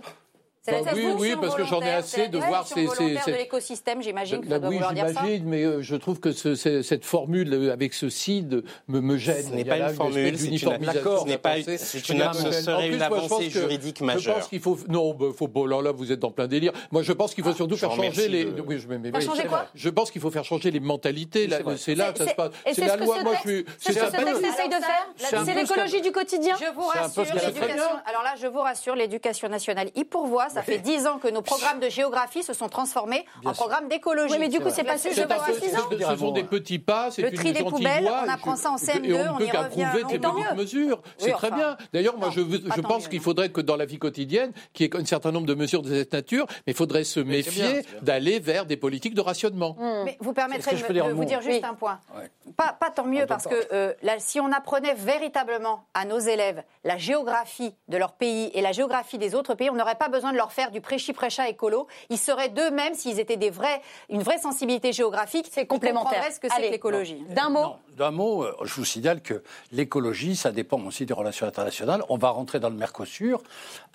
[0.67, 2.85] C'est la Bah oui, oui, parce que j'en ai assez c'est de voir ces- ces-
[2.85, 5.21] volontaire ces- de l'écosystème, j'imagine que ça doit oui, vouloir dire ça.
[5.21, 8.99] j'imagine, mais euh, je trouve que ce- c'est- cette formule euh, avec ce CID me,
[8.99, 9.45] me gêne.
[9.47, 12.33] Ce n'est pas une formule, c'est une- d'uniformisation D'accord, ce n'est pas- c'est Je une-
[12.53, 14.35] serait une je avancée juridique Je majeure.
[14.39, 14.77] pense qu'il faut.
[14.89, 15.47] Non, bah, faut.
[15.47, 16.73] Bon, là, là, vous êtes en plein délire.
[16.91, 18.45] Moi, je pense qu'il faut surtout je faire changer les.
[18.45, 19.67] Oui, je, changer c'est quoi.
[19.73, 21.47] Je pense qu'il faut faire changer les mentalités.
[21.47, 22.51] là, C'est là que ça se passe.
[22.65, 23.23] C'est c'est la loi.
[23.23, 23.65] Moi, je suis.
[23.79, 25.07] c'est ce que ce ça- texte essaye de faire.
[25.15, 26.55] C'est c'est l'écologie du quotidien.
[26.59, 27.83] Je vous C'est rassure, l'éducation.
[28.05, 30.49] Alors là, je vous rassure, l'éducation nationale y pourvoit.
[30.57, 34.33] Ça fait dix ans que nos programmes de géographie se sont transformés en programmes d'écologie.
[34.33, 35.55] Oui, mais du coup, c'est pas Là-dessus, je peu- rassure.
[35.55, 38.71] ce- sont des petits pas, c'est Le une tri des poubelles, on et apprend ça
[38.71, 39.85] en et CM2, on ne on peut y revient,
[40.21, 40.55] tant petites mieux.
[40.55, 41.01] mesures.
[41.17, 41.77] C'est Oui, très bien.
[41.93, 42.33] D'ailleurs, moi, non,
[42.75, 45.45] je, pense qu'il faudrait que dans la vie quotidienne, qu'il y ait un certain nombre
[45.45, 49.21] de mesures de cette nature, mais il faudrait se méfier d'aller vers des politiques de
[49.21, 49.75] rationnement.
[50.05, 51.69] Mais vous permettrez de, vous dire juste Oui.
[51.69, 51.99] un point.
[52.15, 52.29] Ouais.
[52.55, 56.97] Pas, pas tant mieux, parce que euh, si on apprenait véritablement à nos élèves la
[56.97, 60.37] géographie de leur pays et la géographie des autres pays, on n'aurait pas besoin de
[60.37, 61.87] leur faire du prêchi-prêcha écolo.
[62.09, 66.23] Ils seraient d'eux-mêmes, s'ils étaient des vrais, une vraie sensibilité géographique, C'est complémentaire.
[66.31, 67.23] ce que c'est l'écologie.
[67.29, 67.75] D'un mot.
[67.97, 69.41] D'un mot, euh, je vous signale que
[69.71, 72.03] l'écologie, ça dépend aussi des relations internationales.
[72.09, 73.41] On va rentrer dans le Mercosur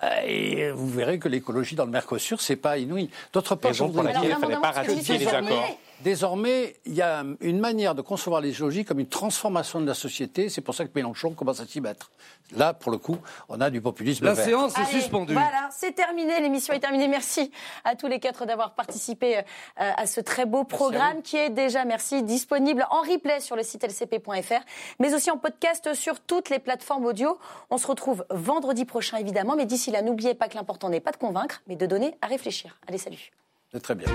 [0.03, 3.11] euh, et vous verrez que l'écologie dans le Mercosur, c'est pas inouï.
[3.33, 5.79] D'autre part, je fallait pas ratifier les accords.
[6.03, 10.49] Désormais, il y a une manière de concevoir l'écologie comme une transformation de la société.
[10.49, 12.11] C'est pour ça que Mélenchon commence à s'y mettre.
[12.57, 13.17] Là, pour le coup,
[13.49, 14.45] on a du populisme La vert.
[14.45, 15.33] séance est Allez, suspendue.
[15.33, 17.09] Voilà, c'est terminé, l'émission est terminée.
[17.09, 17.51] Merci
[17.85, 19.43] à tous les quatre d'avoir participé euh,
[19.77, 23.85] à ce très beau programme qui est déjà, merci, disponible en replay sur le site
[23.85, 24.65] lcp.fr,
[24.99, 27.39] mais aussi en podcast sur toutes les plateformes audio.
[27.71, 31.13] On se retrouve vendredi prochain, évidemment, mais d'ici là, n'oubliez pas que l'important n'est pas
[31.13, 32.77] de convaincre, mais de donner à réfléchir.
[32.89, 33.31] Allez, salut.
[33.73, 34.09] C'est très bien.